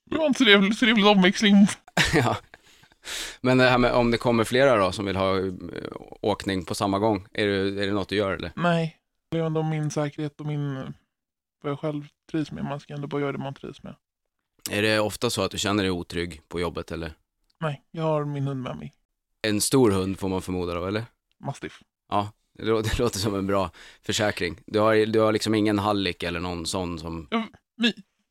Det 0.05 0.17
var 0.17 0.25
en 0.25 0.33
trevlig, 0.33 0.79
trevlig 0.79 1.05
omväxling. 1.05 1.55
ja. 2.13 2.37
Men 3.41 3.57
det 3.57 3.69
här 3.69 3.77
med 3.77 3.91
om 3.91 4.11
det 4.11 4.17
kommer 4.17 4.43
flera 4.43 4.75
då 4.75 4.91
som 4.91 5.05
vill 5.05 5.15
ha 5.15 5.37
eh, 5.39 5.53
åkning 6.21 6.65
på 6.65 6.75
samma 6.75 6.99
gång, 6.99 7.27
är 7.33 7.47
det, 7.47 7.83
är 7.83 7.87
det 7.87 7.93
något 7.93 8.09
du 8.09 8.15
gör 8.15 8.31
eller? 8.31 8.51
Nej, 8.55 8.97
det 9.31 9.37
är 9.37 9.43
ändå 9.43 9.63
min 9.63 9.91
säkerhet 9.91 10.39
och 10.39 10.45
min, 10.45 10.93
vad 11.61 11.71
jag 11.71 11.79
själv 11.79 12.07
trivs 12.31 12.51
med. 12.51 12.63
Man 12.63 12.79
ska 12.79 12.93
ändå 12.93 13.07
bara 13.07 13.21
göra 13.21 13.31
det 13.31 13.37
man 13.37 13.53
trivs 13.53 13.83
med. 13.83 13.95
Är 14.71 14.81
det 14.81 14.99
ofta 14.99 15.29
så 15.29 15.41
att 15.41 15.51
du 15.51 15.57
känner 15.57 15.83
dig 15.83 15.91
otrygg 15.91 16.41
på 16.47 16.59
jobbet 16.59 16.91
eller? 16.91 17.13
Nej, 17.59 17.83
jag 17.91 18.03
har 18.03 18.25
min 18.25 18.47
hund 18.47 18.61
med 18.63 18.77
mig. 18.77 18.93
En 19.41 19.61
stor 19.61 19.91
hund 19.91 20.19
får 20.19 20.29
man 20.29 20.41
förmoda 20.41 20.73
då 20.73 20.85
eller? 20.85 21.05
Mastiff. 21.45 21.79
Ja, 22.09 22.31
det 22.57 22.65
låter, 22.65 22.89
det 22.97 22.99
låter 22.99 23.19
som 23.19 23.35
en 23.35 23.47
bra 23.47 23.71
försäkring. 24.05 24.59
Du 24.65 24.79
har, 24.79 25.05
du 25.05 25.19
har 25.19 25.31
liksom 25.31 25.55
ingen 25.55 25.79
hallick 25.79 26.23
eller 26.23 26.39
någon 26.39 26.65
sån 26.65 26.99
som... 26.99 27.27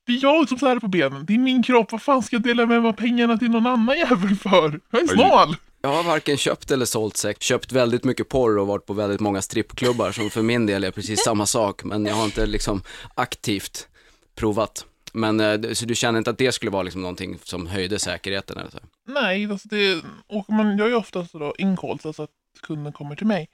Det 0.07 0.13
är 0.13 0.23
jag 0.23 0.49
som 0.49 0.59
sär 0.59 0.79
på 0.79 0.89
benen. 0.89 1.25
Det 1.27 1.35
är 1.35 1.39
min 1.39 1.63
kropp. 1.63 1.93
Vad 1.93 2.03
fan 2.03 2.23
ska 2.23 2.37
jag 2.37 2.43
dela 2.43 2.67
med 2.67 2.83
mig 2.83 2.93
pengarna 2.93 3.39
till 3.39 3.51
någon 3.51 3.67
annan 3.67 3.99
jävel 3.99 4.37
för? 4.37 4.81
Jag 4.91 5.03
är 5.03 5.07
smal. 5.07 5.57
Jag 5.83 5.91
har 5.91 6.03
varken 6.03 6.37
köpt 6.37 6.71
eller 6.71 6.85
sålt 6.85 7.17
sex. 7.17 7.47
Köpt 7.47 7.73
väldigt 7.73 8.05
mycket 8.05 8.29
porr 8.29 8.59
och 8.59 8.67
varit 8.67 8.87
på 8.87 8.93
väldigt 8.93 9.21
många 9.21 9.43
strippklubbar 9.43 10.13
som 10.13 10.31
för 10.31 10.43
min 10.43 10.67
del 10.67 10.85
är 10.85 10.91
precis 10.91 11.25
samma 11.25 11.47
sak. 11.47 11.85
Men 11.85 12.07
jag 12.07 12.15
har 12.15 12.25
inte 12.25 12.47
liksom 12.47 12.83
aktivt 13.15 13.89
provat. 14.35 14.87
Men 15.13 15.41
eh, 15.41 15.73
så 15.73 15.87
du 15.87 15.95
känner 15.95 16.19
inte 16.19 16.31
att 16.31 16.39
det 16.39 16.53
skulle 16.53 16.71
vara 16.71 16.83
liksom 16.83 17.03
någonting 17.03 17.39
som 17.45 17.67
höjde 17.67 17.99
säkerheten 17.99 18.59
eller 18.59 18.71
så? 18.71 18.79
Nej, 19.09 19.51
alltså 19.51 19.69
det, 19.69 20.03
åker 20.29 20.53
man, 20.53 20.79
jag 20.79 20.87
är 20.87 20.91
ju 20.91 20.97
oftast 20.97 21.33
då 21.33 21.55
in-calls, 21.59 22.07
alltså 22.07 22.23
att 22.23 22.31
kunden 22.61 22.93
kommer 22.93 23.17
till 23.17 23.27
mig. 23.27 23.49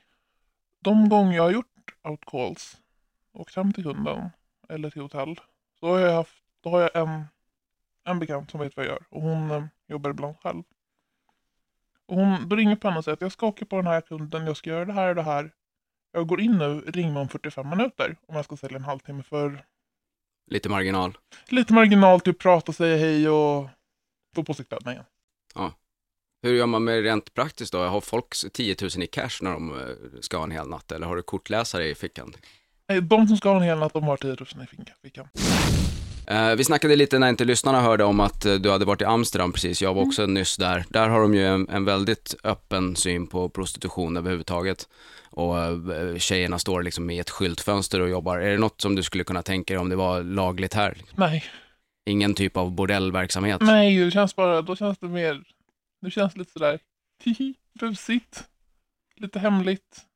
De 0.81 1.09
gånger 1.09 1.37
jag 1.37 1.43
har 1.43 1.51
gjort 1.51 1.95
out-calls, 2.03 2.77
åkt 3.33 3.57
hem 3.57 3.73
till 3.73 3.85
kunden 3.85 4.31
eller 4.69 4.91
till 4.91 5.03
hotell, 5.03 5.41
så 5.81 5.87
har 5.89 5.99
jag 5.99 6.15
haft, 6.15 6.43
då 6.61 6.71
har 6.71 6.81
jag 6.81 6.97
en, 6.97 7.25
en 8.05 8.19
bekant 8.19 8.51
som 8.51 8.61
vet 8.61 8.77
vad 8.77 8.87
jag 8.87 8.93
gör 8.93 9.03
och 9.11 9.23
hon 9.23 9.51
eh, 9.51 9.65
jobbar 9.87 10.11
ibland 10.11 10.37
själv. 10.39 10.63
Och 12.07 12.17
hon, 12.17 12.49
då 12.49 12.57
ringer 12.57 12.77
på 12.77 12.89
henne 12.89 12.99
och 12.99 13.05
säger 13.05 13.17
att 13.17 13.21
jag 13.21 13.33
ska 13.33 13.47
åka 13.47 13.65
på 13.67 13.77
den 13.77 13.87
här 13.87 14.01
kunden, 14.01 14.47
jag 14.47 14.57
ska 14.57 14.71
göra 14.71 14.85
det 14.85 14.93
här 14.93 15.09
och 15.09 15.15
det 15.15 15.23
här. 15.23 15.51
Jag 16.13 16.27
går 16.29 16.41
in 16.41 16.59
nu, 16.59 16.81
ring 16.81 17.13
mig 17.13 17.21
om 17.21 17.29
45 17.29 17.69
minuter 17.71 18.17
om 18.27 18.37
jag 18.37 18.45
ska 18.45 18.57
sälja 18.57 18.77
en 18.77 18.85
halvtimme 18.85 19.23
för 19.23 19.65
Lite 20.47 20.69
marginal. 20.69 21.19
lite 21.49 21.73
marginal, 21.73 22.21
typ 22.21 22.39
prata, 22.39 22.73
säga 22.73 22.97
hej 22.97 23.29
och 23.29 23.69
få 24.35 24.45
på 24.45 24.55
sig 24.55 24.65
kläderna 24.65 24.93
igen. 24.93 25.05
Hur 26.43 26.55
gör 26.55 26.67
man 26.67 26.85
med 26.85 27.03
rent 27.03 27.35
praktiskt 27.35 27.73
då? 27.73 27.79
Har 27.79 28.01
folk 28.01 28.35
10 28.53 28.77
000 28.81 28.91
i 29.03 29.07
cash 29.07 29.31
när 29.41 29.53
de 29.53 29.71
eh, 29.71 30.21
ska 30.21 30.37
ha 30.37 30.45
en 30.45 30.51
hel 30.51 30.69
natt? 30.69 30.93
Eller 30.93 31.07
har 31.07 31.17
du 31.17 31.23
kortläsare 31.23 31.89
i 31.89 31.95
fickan? 31.95 32.35
De 33.03 33.29
som 33.29 33.37
ska 33.37 33.49
ha 33.49 33.57
en 33.57 33.63
hel 33.63 33.79
natt, 33.79 33.93
de 33.93 34.05
har 34.05 34.17
10 34.17 34.29
000 34.29 34.39
i 34.65 35.07
fickan. 35.07 35.29
Eh, 36.27 36.55
vi 36.55 36.65
snackade 36.65 36.97
lite 36.97 37.19
när 37.19 37.29
inte 37.29 37.45
lyssnarna 37.45 37.81
hörde 37.81 38.05
om 38.05 38.21
att 38.21 38.45
eh, 38.45 38.55
du 38.55 38.71
hade 38.71 38.85
varit 38.85 39.03
i 39.03 39.05
Amsterdam 39.05 39.53
precis. 39.53 39.83
Jag 39.83 39.95
var 39.95 40.03
också 40.03 40.27
nyss 40.27 40.57
där. 40.57 40.85
Där 40.89 41.09
har 41.09 41.21
de 41.21 41.35
ju 41.35 41.47
en, 41.47 41.69
en 41.69 41.85
väldigt 41.85 42.35
öppen 42.45 42.97
syn 42.97 43.27
på 43.27 43.49
prostitution 43.49 44.17
överhuvudtaget. 44.17 44.89
Och 45.31 45.55
tjejerna 46.19 46.59
står 46.59 46.83
liksom 46.83 47.11
i 47.11 47.19
ett 47.19 47.31
skyltfönster 47.31 48.01
och 48.01 48.09
jobbar. 48.09 48.39
Är 48.39 48.51
det 48.51 48.59
något 48.59 48.81
som 48.81 48.95
du 48.95 49.03
skulle 49.03 49.25
kunna 49.25 49.43
tänka 49.43 49.75
dig 49.75 49.81
om 49.81 49.89
det 49.89 49.97
var 49.97 50.23
lagligt 50.23 50.75
här? 50.75 50.97
Nej, 51.15 51.45
Ingen 52.07 52.35
typ 52.35 52.57
av 52.57 52.71
bordellverksamhet? 52.73 53.61
nej, 53.61 54.05
det 54.05 54.11
känns 54.11 54.37
bara, 54.37 54.63
då 54.63 54.77
känns 54.77 54.99
det 54.99 55.07
mer, 55.09 55.43
det 56.01 56.11
känns 56.11 56.37
lite 56.37 56.53
sådär, 56.53 56.79
hihi, 57.25 57.55
busigt, 57.81 58.49
lite 59.17 59.39
hemligt, 59.39 60.07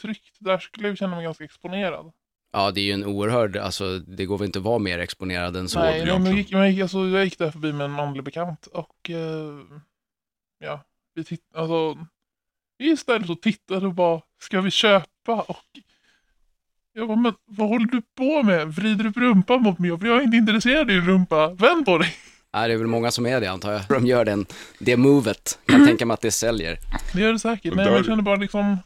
tryggt. 0.00 0.36
Där 0.38 0.58
skulle 0.58 0.88
jag 0.88 0.98
känna 0.98 1.16
mig 1.16 1.24
ganska 1.24 1.44
exponerad. 1.44 2.12
Ja, 2.52 2.70
det 2.70 2.80
är 2.80 2.84
ju 2.84 2.92
en 2.92 3.04
oerhörd, 3.04 3.56
alltså 3.56 3.98
det 3.98 4.26
går 4.26 4.38
väl 4.38 4.46
inte 4.46 4.58
att 4.58 4.64
vara 4.64 4.78
mer 4.78 4.98
exponerad 4.98 5.56
än 5.56 5.68
så. 5.68 5.78
nej, 5.78 6.06
men 6.06 6.24
jag 6.26 6.34
gick, 6.34 6.52
jag, 6.52 6.70
gick, 6.70 6.80
alltså, 6.80 7.06
jag 7.06 7.24
gick 7.24 7.38
där 7.38 7.50
förbi 7.50 7.72
med 7.72 7.84
en 7.84 7.90
manlig 7.90 8.24
bekant 8.24 8.66
och 8.66 9.10
eh, 9.10 9.60
ja, 10.58 10.84
vi 11.14 11.24
tittade, 11.24 11.60
alltså, 11.62 12.06
vi 12.78 12.90
istället 12.90 13.30
och 13.30 13.42
tittade 13.42 13.86
och 13.86 13.94
bara, 13.94 14.22
ska 14.40 14.60
vi 14.60 14.70
köpa? 14.70 15.42
Och 15.42 15.64
jag 16.92 17.08
bara, 17.08 17.16
men 17.16 17.34
vad 17.44 17.68
håller 17.68 17.86
du 17.86 18.02
på 18.02 18.42
med? 18.42 18.68
Vrider 18.68 19.04
du 19.04 19.10
upp 19.10 19.16
rumpan 19.16 19.62
mot 19.62 19.78
mig? 19.78 19.90
Jag 19.90 20.04
är 20.04 20.22
inte 20.22 20.36
intresserad 20.36 20.90
i 20.90 20.94
din 20.94 21.06
rumpa. 21.06 21.48
Vänd 21.48 21.84
på 21.84 21.98
dig! 21.98 22.14
Nej, 22.58 22.68
det 22.68 22.74
är 22.74 22.78
väl 22.78 22.86
många 22.86 23.10
som 23.10 23.26
är 23.26 23.40
det 23.40 23.46
antar 23.46 23.72
jag. 23.72 23.82
De 23.88 24.06
gör 24.06 24.24
den, 24.24 24.46
det 24.78 24.96
movet. 24.96 25.58
Kan 25.66 25.86
tänka 25.86 26.06
mig 26.06 26.14
att 26.14 26.20
det 26.20 26.30
säljer. 26.30 26.78
Det 27.14 27.20
gör 27.20 27.32
det 27.32 27.38
säkert. 27.38 27.74
Nej, 27.74 27.84
men 27.84 27.94
jag 27.94 28.04
känner 28.06 28.22
bara 28.22 28.36
liksom 28.36 28.76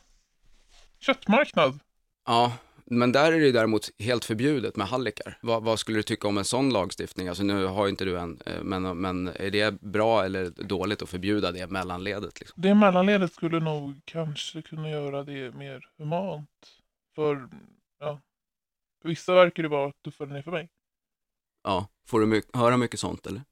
köttmarknad. 1.00 1.78
Ja, 2.26 2.52
men 2.84 3.12
där 3.12 3.32
är 3.32 3.38
det 3.40 3.46
ju 3.46 3.52
däremot 3.52 3.90
helt 3.98 4.24
förbjudet 4.24 4.76
med 4.76 4.86
hallickar. 4.86 5.38
Vad, 5.42 5.62
vad 5.62 5.78
skulle 5.78 5.98
du 5.98 6.02
tycka 6.02 6.28
om 6.28 6.38
en 6.38 6.44
sån 6.44 6.70
lagstiftning? 6.70 7.28
Alltså 7.28 7.42
nu 7.42 7.64
har 7.64 7.84
ju 7.86 7.90
inte 7.90 8.04
du 8.04 8.18
en, 8.18 8.40
eh, 8.46 8.62
men, 8.62 8.82
men 9.00 9.28
är 9.28 9.50
det 9.50 9.80
bra 9.80 10.24
eller 10.24 10.50
dåligt 10.50 11.02
att 11.02 11.08
förbjuda 11.08 11.52
det 11.52 11.66
mellanledet? 11.66 12.40
Liksom? 12.40 12.62
Det 12.62 12.74
mellanledet 12.74 13.32
skulle 13.32 13.60
nog 13.60 14.00
kanske 14.04 14.62
kunna 14.62 14.90
göra 14.90 15.24
det 15.24 15.52
mer 15.54 15.80
humant. 15.98 16.48
För, 17.14 17.48
ja, 18.00 18.20
för 19.02 19.08
vissa 19.08 19.34
verkar 19.34 19.62
det 19.62 19.68
vara 19.68 19.92
tuffare 20.04 20.36
än 20.36 20.42
för 20.42 20.50
mig. 20.50 20.68
Ja, 21.64 21.86
får 22.06 22.20
du 22.20 22.26
my- 22.26 22.42
höra 22.52 22.76
mycket 22.76 23.00
sånt 23.00 23.26
eller? 23.26 23.42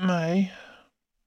Nej, 0.00 0.54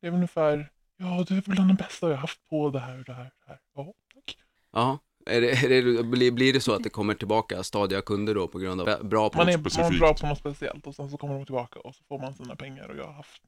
det 0.02 0.08
är 0.08 0.12
väl 0.12 0.18
ungefär, 0.18 0.72
ja 0.98 1.26
du 1.28 1.38
är 1.38 1.42
bland 1.42 1.70
de 1.70 1.76
bästa 1.76 2.08
jag 2.08 2.16
har 2.16 2.22
haft 2.22 2.48
på 2.50 2.70
det 2.70 2.80
här 2.80 3.00
och 3.00 3.06
det 3.06 3.14
här. 3.14 3.24
Det 3.24 3.48
här. 3.48 3.60
Ja, 3.76 3.94
tack. 4.14 4.38
Ja, 4.72 5.00
är 5.26 5.42
det, 5.42 5.52
är 5.52 5.70
det, 5.84 6.04
blir, 6.04 6.32
blir 6.32 6.54
det 6.54 6.62
så 6.62 6.74
att 6.74 6.84
det 6.84 6.90
kommer 6.90 7.14
tillbaka 7.14 7.64
stadiga 7.64 8.02
kunder 8.02 8.36
då 8.36 8.48
på 8.48 8.60
grund 8.60 8.82
av 8.82 9.08
bra 9.08 9.30
på 9.30 9.38
Man 9.38 9.50
är, 9.50 9.52
något 9.58 9.62
man 9.64 9.66
är 9.66 9.70
specifikt. 9.72 10.00
bra 10.00 10.14
på 10.14 10.28
något 10.28 10.38
speciellt 10.38 10.88
och 10.88 10.96
sen 10.96 11.10
så 11.10 11.18
kommer 11.18 11.34
de 11.36 11.46
tillbaka 11.46 11.80
och 11.80 11.96
så 11.96 12.04
får 12.04 12.20
man 12.20 12.34
sina 12.36 12.56
pengar 12.56 12.88
och 12.88 12.98
jag 12.98 13.06
har 13.06 13.14
haft 13.14 13.44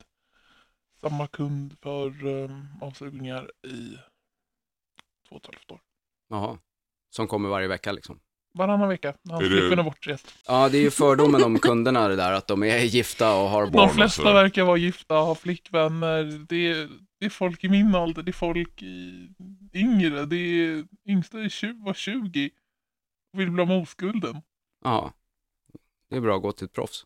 samma 1.02 1.28
kund 1.28 1.78
för 1.82 2.26
um, 2.26 2.68
avsugningar 2.82 3.52
i 3.68 3.98
två 5.30 5.36
och 5.36 5.42
ett 5.42 5.46
halvt 5.56 5.72
år. 5.72 5.82
Jaha, 6.30 6.58
som 7.10 7.28
kommer 7.28 7.50
varje 7.50 7.68
vecka 7.68 7.92
liksom? 7.92 8.20
Varannan 8.56 8.90
vecka. 8.90 9.14
Hans 9.30 9.44
Är 9.44 9.50
flickvän 9.50 9.80
är 9.80 9.84
bortrest. 9.84 10.36
Ja, 10.48 10.70
det 10.70 10.78
är 10.78 10.82
ju 10.82 10.92
fördomen 10.92 11.44
om 11.44 11.60
kunderna 11.60 12.08
det 12.08 12.16
där, 12.16 12.32
att 12.32 12.48
de 12.48 12.64
är 12.64 12.78
gifta 12.78 13.36
och 13.36 13.50
har 13.50 13.66
De 13.66 13.72
barn. 13.72 13.90
flesta 13.90 14.22
alltså. 14.22 14.34
verkar 14.34 14.64
vara 14.64 14.78
gifta, 14.78 15.16
ha 15.16 15.36
flickvänner. 15.36 16.24
Det 16.50 16.72
är, 16.72 16.90
det 17.20 17.26
är 17.26 17.30
folk 17.30 17.64
i 17.64 17.70
min 17.70 17.96
ålder, 17.96 18.24
det 18.24 18.32
är 18.32 18.34
folk 18.34 18.82
i 18.84 19.30
yngre. 19.74 20.26
Det 20.26 20.36
är 20.36 20.86
yngsta 21.08 21.40
är 21.42 21.50
20, 21.50 21.84
var 21.86 21.94
20 21.94 22.50
och 23.34 23.40
vill 23.40 23.52
bli 23.52 23.62
av 23.62 23.68
med 23.68 23.82
oskulden. 23.82 24.42
Ja, 24.84 25.14
det 26.10 26.16
är 26.16 26.22
bra 26.22 26.36
att 26.36 26.42
gå 26.42 26.52
till 26.52 26.66
ett 26.66 26.74
proffs. 26.74 27.04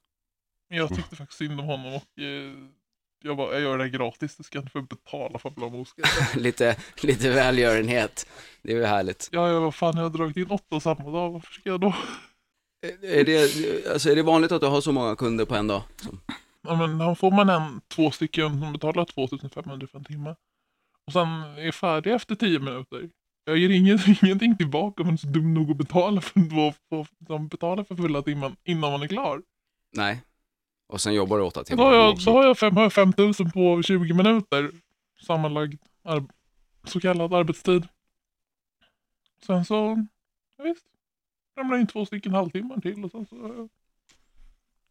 Men 0.70 0.77
jag 0.77 0.96
tyckte 0.96 1.15
faktiskt 1.15 1.38
synd 1.39 1.60
om 1.60 1.65
honom 1.65 1.94
och 1.94 2.20
eh, 2.24 2.53
jag 3.23 3.37
bara, 3.37 3.53
jag 3.53 3.61
gör 3.61 3.77
det 3.77 3.83
här 3.83 3.91
gratis, 3.91 4.37
du 4.37 4.44
ska 4.44 4.59
inte 4.59 4.72
få 4.72 4.81
betala 4.81 5.39
för 5.39 5.75
oskulden. 5.75 6.11
lite, 6.35 6.75
lite 7.03 7.29
välgörenhet. 7.29 8.29
Det 8.61 8.72
är 8.72 8.75
ju 8.75 8.85
härligt. 8.85 9.29
Ja, 9.31 9.50
jag 9.50 9.61
vad 9.61 9.75
fan, 9.75 9.98
jag 9.98 10.03
har 10.03 10.09
dragit 10.09 10.37
in 10.37 10.51
åtta 10.51 10.79
samma 10.79 11.11
dag, 11.11 11.31
varför 11.31 11.53
ska 11.53 11.70
jag 11.70 11.81
då? 11.81 11.96
Är 13.01 13.24
det, 13.24 13.41
alltså 13.91 14.09
är 14.11 14.15
det 14.15 14.24
vanligt 14.24 14.51
att 14.51 14.61
du 14.61 14.67
har 14.67 14.81
så 14.81 14.91
många 14.91 15.15
kunder 15.15 15.46
på 15.46 15.55
en 15.55 15.67
dag? 15.67 15.81
Som- 16.01 16.22
Ja, 16.61 16.75
men 16.75 17.01
här 17.01 17.15
får 17.15 17.31
man 17.31 17.50
en, 17.50 17.81
två 17.96 18.11
stycken 18.11 18.59
som 18.59 18.74
betalar 18.74 19.05
2500 19.05 19.87
för 19.91 19.98
en 19.98 20.03
timme. 20.05 20.35
Och 21.07 21.13
sen 21.13 21.27
är 21.57 21.72
färdig 21.72 22.13
efter 22.13 22.35
10 22.35 22.59
minuter. 22.59 23.09
Jag 23.46 23.57
ger 23.57 23.70
ingen, 23.70 24.00
ingenting 24.24 24.57
tillbaka 24.57 25.01
om 25.03 25.07
man 25.07 25.13
är 25.13 25.17
så 25.17 25.27
dum 25.27 25.53
nog 25.53 25.72
att 25.72 25.77
betala 25.77 26.22
för, 26.22 26.50
två, 26.89 27.05
de 27.20 27.48
betalar 27.48 27.83
för 27.83 27.96
fulla 27.96 28.22
timmen 28.22 28.55
innan 28.63 28.91
man 28.91 29.01
är 29.03 29.07
klar. 29.07 29.41
Nej. 29.96 30.22
Och 30.89 31.01
sen 31.01 31.13
jobbar 31.13 31.37
du 31.37 31.43
åtta 31.43 31.59
Då 31.59 31.63
timmar. 31.63 31.83
har 31.83 31.93
jag, 31.93 32.13
också. 32.13 32.25
då 32.31 32.37
har 32.37 32.43
jag, 32.47 32.57
fem, 32.57 32.75
har 32.75 32.83
jag 32.83 32.93
5000 32.93 33.51
på 33.51 33.81
20 33.83 34.13
minuter 34.13 34.71
sammanlagd 35.25 35.81
så 36.83 36.99
kallad 36.99 37.33
arbetstid. 37.33 37.87
Sen 39.45 39.65
så, 39.65 40.05
ja, 40.57 40.63
visst, 40.63 40.85
ramlar 41.57 41.77
in 41.77 41.87
två 41.87 42.05
stycken 42.05 42.33
halvtimmar 42.33 42.77
till 42.81 43.05
och 43.05 43.11
sen 43.11 43.25
så, 43.25 43.69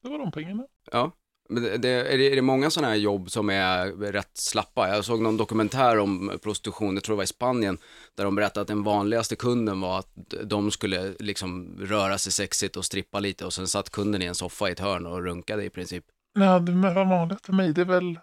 det 0.03 0.09
var 0.09 0.19
de 0.19 0.33
pengarna. 0.33 0.67
Ja. 0.93 1.13
Men 1.49 1.63
det, 1.63 1.71
är, 1.75 1.79
det, 2.19 2.33
är 2.33 2.37
det 2.37 2.43
många 2.43 2.71
sådana 2.71 2.89
här 2.89 2.99
jobb 2.99 3.31
som 3.31 3.51
är 3.51 3.87
rätt 4.13 4.37
slappa? 4.37 4.89
Jag 4.89 5.05
såg 5.05 5.23
någon 5.23 5.37
dokumentär 5.37 5.99
om 5.99 6.39
prostitution, 6.43 6.95
jag 6.95 7.05
tror 7.05 7.15
det 7.15 7.17
var 7.17 7.25
i 7.25 7.27
Spanien, 7.27 7.79
där 8.15 8.25
de 8.25 8.35
berättade 8.35 8.61
att 8.61 8.69
den 8.69 8.83
vanligaste 8.83 9.37
kunden 9.37 9.81
var 9.81 9.99
att 9.99 10.15
de 10.45 10.71
skulle 10.71 11.15
liksom 11.19 11.77
röra 11.81 12.19
sig 12.19 12.33
sexigt 12.33 12.77
och 12.77 12.85
strippa 12.85 13.21
lite 13.21 13.45
och 13.45 13.53
sen 13.53 13.69
satt 13.69 13.91
kunden 13.91 14.23
i 14.23 14.25
en 14.25 14.35
soffa 14.35 14.69
i 14.69 14.73
ett 14.73 14.81
hörn 14.81 15.07
och 15.07 15.23
runkade 15.23 15.65
i 15.65 15.71
princip. 15.71 16.05
Nej, 16.35 16.61
det 16.61 16.73
var 16.73 17.05
vanligt 17.05 17.47
för 17.47 17.53
mig, 17.53 17.73
det 17.73 17.81
är 17.81 17.85
väl 17.85 18.19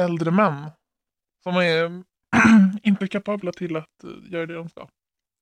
äldre 0.00 0.30
män 0.30 0.70
som 1.42 1.56
är 1.56 2.02
inte 2.82 3.08
kapabla 3.08 3.52
till 3.52 3.76
att 3.76 4.04
eh, 4.04 4.32
göra 4.32 4.46
det 4.46 4.54
de 4.54 4.68
ska. 4.68 4.88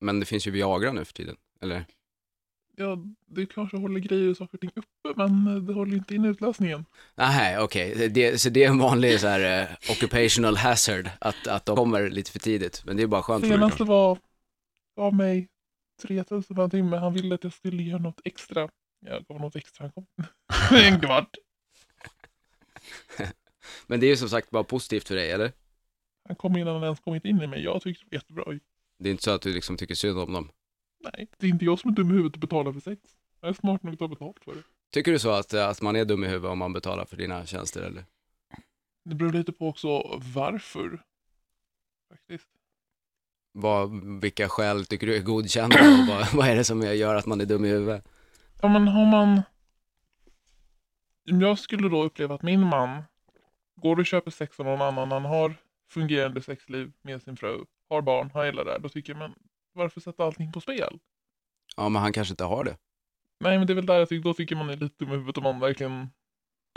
Men 0.01 0.21
det 0.21 0.27
finns 0.27 0.47
ju 0.47 0.51
Viagra 0.51 0.93
nu 0.93 1.05
för 1.05 1.13
tiden, 1.13 1.37
eller? 1.61 1.85
Ja, 2.81 2.99
det 3.27 3.47
kanske 3.47 3.77
håller 3.77 4.01
grejer 4.01 4.31
och 4.31 4.37
saker 4.37 4.55
och 4.55 4.61
ting 4.61 4.71
uppe, 4.75 5.13
men 5.17 5.47
eh, 5.47 5.63
det 5.63 5.73
håller 5.73 5.97
inte 5.97 6.15
in 6.15 6.25
utlösningen. 6.25 6.85
Nej, 7.15 7.59
okej. 7.59 8.09
Det, 8.09 8.41
så 8.41 8.49
det 8.49 8.65
är 8.65 8.69
en 8.69 8.79
vanlig 8.79 9.21
så 9.21 9.27
här, 9.27 9.63
eh, 9.63 9.69
occupational 9.91 10.57
hazard, 10.57 11.11
att, 11.21 11.47
att 11.47 11.67
de 11.67 11.77
kommer 11.77 12.11
lite 12.11 12.31
för 12.31 12.39
tidigt. 12.39 12.83
Men 12.85 12.97
det 12.97 13.03
är 13.03 13.07
bara 13.07 13.23
skönt 13.23 13.41
för 13.45 13.49
dig. 13.49 13.59
Senaste 13.59 13.85
var, 13.85 14.19
gav 14.97 15.15
mig 15.15 15.49
3000 16.03 16.57
per 16.57 16.69
timme. 16.69 16.97
Han 16.97 17.15
ville 17.15 17.35
att 17.35 17.45
jag 17.45 17.53
skulle 17.53 17.83
göra 17.83 18.03
något 18.03 18.21
extra. 18.25 18.69
Jag 19.07 19.25
gav 19.25 19.41
något 19.41 19.57
extra. 19.57 19.85
Han 19.85 19.93
kom 19.93 20.07
en 20.79 21.01
kvart. 21.01 21.35
Men 23.87 24.01
det 24.01 24.07
är 24.07 24.11
ju 24.11 24.17
som 24.17 24.29
sagt 24.29 24.51
bara 24.51 24.65
positivt 24.65 25.09
för 25.09 25.15
dig, 25.15 25.31
eller? 25.31 25.53
Han 26.29 26.37
kom 26.37 26.57
innan 26.57 26.75
han 26.75 26.85
ens 26.85 27.01
kommit 27.01 27.25
in 27.25 27.43
i 27.43 27.47
mig. 27.47 27.65
Jag 27.65 27.83
tyckte 27.83 28.05
det 28.05 28.11
var 28.11 28.17
jättebra. 28.17 28.59
Det 28.99 29.09
är 29.09 29.11
inte 29.11 29.23
så 29.23 29.31
att 29.31 29.43
du 29.43 29.53
liksom 29.53 29.77
tycker 29.77 29.95
synd 29.95 30.19
om 30.19 30.33
dem. 30.33 30.51
Nej, 31.01 31.29
det 31.39 31.47
är 31.47 31.51
inte 31.51 31.65
jag 31.65 31.79
som 31.79 31.91
är 31.91 31.95
dum 31.95 32.11
i 32.11 32.13
huvudet 32.13 32.37
att 32.37 32.41
betala 32.41 32.73
för 32.73 32.81
sex. 32.81 33.01
Jag 33.41 33.49
är 33.49 33.53
smart 33.53 33.83
nog 33.83 33.93
att 33.93 33.99
ta 33.99 34.09
betalt 34.09 34.45
för 34.45 34.55
det. 34.55 34.63
Tycker 34.91 35.13
du 35.13 35.19
så 35.19 35.31
att, 35.31 35.55
att 35.55 35.83
man 35.83 35.97
är 35.97 36.05
dum 36.05 36.25
i 36.25 36.27
huvudet 36.27 36.51
om 36.51 36.59
man 36.59 36.73
betalar 36.73 37.05
för 37.05 37.17
dina 37.17 37.47
tjänster, 37.47 37.83
eller? 37.83 38.05
Det 39.05 39.15
beror 39.15 39.33
lite 39.33 39.53
på 39.53 39.69
också 39.69 40.21
varför. 40.35 41.03
Faktiskt. 42.11 42.49
Vad, 43.53 44.05
vilka 44.21 44.49
skäl 44.49 44.87
tycker 44.87 45.07
du 45.07 45.17
är 45.17 45.23
godkända 45.23 45.77
och 45.81 46.09
vad, 46.09 46.35
vad 46.35 46.49
är 46.49 46.57
det 46.57 46.65
som 46.65 46.83
gör 46.83 47.15
att 47.15 47.27
man 47.27 47.41
är 47.41 47.45
dum 47.45 47.65
i 47.65 47.69
huvudet? 47.69 48.09
Ja 48.61 48.69
men 48.69 48.89
har 48.89 49.07
man... 49.07 49.43
Om 51.31 51.41
jag 51.41 51.59
skulle 51.59 51.89
då 51.89 52.05
uppleva 52.05 52.35
att 52.35 52.43
min 52.43 52.61
man 52.61 53.03
går 53.77 53.99
och 53.99 54.07
köper 54.07 54.31
sex 54.31 54.61
av 54.61 54.67
någon 54.67 54.83
annan, 54.83 55.11
han 55.11 55.25
har 55.25 55.55
fungerande 55.89 56.43
sexliv 56.43 56.93
med 57.03 57.23
sin 57.23 57.37
fru, 57.37 57.65
har 57.89 58.03
barn, 58.03 58.31
har 58.31 58.45
hela 58.45 58.65
det 58.65 58.71
där, 58.71 58.79
då 58.79 58.89
tycker 58.89 59.13
jag 59.13 59.19
men 59.19 59.35
varför 59.79 60.01
sätta 60.01 60.25
allting 60.25 60.53
på 60.53 60.61
spel? 60.61 60.99
Ja, 61.77 61.89
men 61.89 62.03
han 62.03 62.13
kanske 62.13 62.33
inte 62.33 62.45
har 62.45 62.65
det. 62.65 62.77
Nej 63.41 63.59
men 63.59 63.67
det 63.67 63.73
är 63.73 63.75
väl 63.75 63.87
där 63.87 63.99
jag 63.99 64.09
tycker, 64.09 64.25
då 64.25 64.35
tycker 64.35 64.57
man 64.57 64.71
är 64.71 64.77
lite 64.77 65.05
dum 65.05 65.09
i 65.13 65.17
huvudet 65.17 65.37
om 65.37 65.43
man 65.43 65.61
verkligen... 65.61 66.09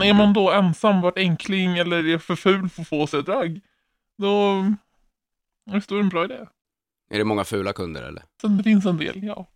Är 0.04 0.14
man 0.14 0.32
då 0.32 0.50
ensam, 0.52 1.00
varit 1.00 1.18
enkling 1.18 1.78
eller 1.78 2.06
är 2.08 2.18
för 2.18 2.36
ful 2.36 2.68
för 2.68 2.82
att 2.82 2.88
få 2.88 3.06
sig 3.06 3.20
ett 3.20 3.28
ragg, 3.28 3.60
då... 4.18 4.64
Visst, 5.72 5.88
då 5.88 5.94
är 5.94 5.98
det 5.98 6.04
en 6.04 6.08
bra 6.08 6.24
idé. 6.24 6.46
Är 7.10 7.18
det 7.18 7.24
många 7.24 7.44
fula 7.44 7.72
kunder, 7.72 8.02
eller? 8.02 8.24
Det 8.58 8.62
finns 8.62 8.86
en 8.86 8.96
del, 8.96 9.24
ja. 9.24 9.46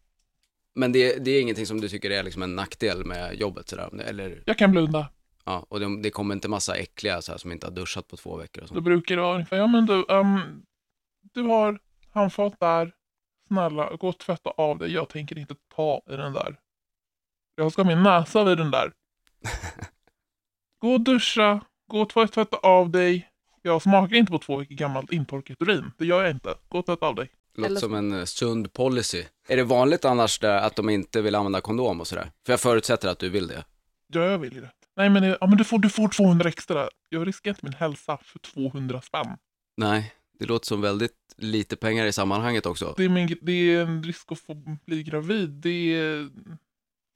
Men 0.74 0.92
det, 0.92 1.24
det 1.24 1.30
är 1.30 1.42
ingenting 1.42 1.66
som 1.66 1.80
du 1.80 1.88
tycker 1.88 2.10
är 2.10 2.22
liksom 2.22 2.42
en 2.42 2.56
nackdel 2.56 3.04
med 3.04 3.34
jobbet, 3.34 3.68
sådär, 3.68 4.00
eller? 4.00 4.42
Jag 4.46 4.58
kan 4.58 4.70
blunda. 4.70 5.08
Ja, 5.44 5.66
och 5.68 5.80
det, 5.80 6.02
det 6.02 6.10
kommer 6.10 6.34
inte 6.34 6.48
massa 6.48 6.76
äckliga 6.76 7.22
så 7.22 7.32
här, 7.32 7.38
som 7.38 7.52
inte 7.52 7.66
har 7.66 7.72
duschat 7.72 8.08
på 8.08 8.16
två 8.16 8.36
veckor 8.36 8.62
och 8.62 8.68
Då 8.68 8.74
sånt. 8.74 8.84
brukar 8.84 9.16
det 9.16 9.22
vara 9.22 9.34
ungefär, 9.34 9.56
ja 9.56 9.66
men 9.66 9.86
du, 9.86 10.04
ehm, 10.08 10.62
du 11.22 11.42
har 11.42 11.78
handfat 12.10 12.60
där. 12.60 12.92
Snälla, 13.48 13.96
gå 13.96 14.08
och 14.08 14.18
tvätta 14.18 14.50
av 14.50 14.78
dig. 14.78 14.92
Jag 14.92 15.08
tänker 15.08 15.38
inte 15.38 15.54
ta 15.74 16.02
i 16.10 16.16
den 16.16 16.32
där. 16.32 16.56
Jag 17.54 17.72
ska 17.72 17.82
ha 17.82 17.88
min 17.88 18.02
näsa 18.02 18.44
vid 18.44 18.58
den 18.58 18.70
där. 18.70 18.92
Gå 20.80 20.92
och 20.92 21.00
duscha, 21.00 21.60
gå 21.90 22.00
och 22.00 22.08
tvätta, 22.08 22.56
av 22.56 22.90
dig. 22.90 23.28
Jag 23.62 23.82
smakar 23.82 24.16
inte 24.16 24.32
på 24.32 24.38
två 24.38 24.56
veckor 24.56 24.74
gammalt 24.74 25.12
intorkat 25.12 25.56
urin. 25.60 25.92
Det 25.98 26.06
gör 26.06 26.22
jag 26.22 26.30
inte. 26.30 26.54
Gå 26.68 26.78
och 26.78 26.86
tvätta 26.86 27.06
av 27.06 27.14
dig. 27.14 27.30
Låter 27.54 27.70
Eller- 27.70 27.80
som 27.80 27.94
en 27.94 28.12
eh, 28.12 28.24
sund 28.24 28.72
policy. 28.72 29.24
Är 29.48 29.56
det 29.56 29.64
vanligt 29.64 30.04
annars 30.04 30.38
där 30.38 30.56
att 30.58 30.76
de 30.76 30.88
inte 30.88 31.22
vill 31.22 31.34
använda 31.34 31.60
kondom 31.60 32.00
och 32.00 32.06
sådär? 32.06 32.30
För 32.46 32.52
jag 32.52 32.60
förutsätter 32.60 33.08
att 33.08 33.18
du 33.18 33.28
vill 33.28 33.46
det. 33.46 33.64
Ja, 34.12 34.20
jag 34.20 34.38
vill 34.38 34.54
ju 34.54 34.60
det. 34.60 34.70
Nej, 34.96 35.10
men, 35.10 35.22
det, 35.22 35.38
ja, 35.40 35.46
men 35.46 35.58
du, 35.58 35.64
får, 35.64 35.78
du 35.78 35.90
får 35.90 36.08
200 36.08 36.48
extra. 36.48 36.88
Jag 37.08 37.26
riskerar 37.28 37.54
inte 37.54 37.66
min 37.66 37.72
hälsa 37.74 38.18
för 38.22 38.38
200 38.38 39.00
spänn. 39.00 39.36
Nej, 39.76 40.14
det 40.38 40.46
låter 40.46 40.66
som 40.66 40.80
väldigt 40.80 41.12
lite 41.36 41.76
pengar 41.76 42.06
i 42.06 42.12
sammanhanget 42.12 42.66
också. 42.66 42.94
Det 42.96 43.04
är, 43.04 43.08
min, 43.08 43.36
det 43.42 43.52
är 43.52 43.82
en 43.82 44.02
risk 44.02 44.32
att 44.32 44.38
få 44.40 44.54
bli 44.86 45.02
gravid. 45.02 45.48
Det 45.50 45.94
är, 45.94 46.30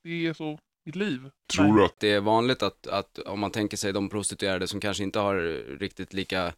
det 0.04 0.26
är 0.26 0.34
så 0.34 0.58
mitt 0.84 0.96
liv. 0.96 1.30
Tror 1.52 1.76
du 1.76 1.84
att 1.84 2.00
Det 2.00 2.10
är 2.12 2.20
vanligt 2.20 2.62
att, 2.62 2.86
att 2.86 3.18
om 3.18 3.40
man 3.40 3.50
tänker 3.50 3.76
sig 3.76 3.92
de 3.92 4.08
prostituerade 4.08 4.68
som 4.68 4.80
kanske 4.80 5.02
inte 5.02 5.18
har 5.18 5.36
riktigt 5.78 6.12
lika 6.12 6.52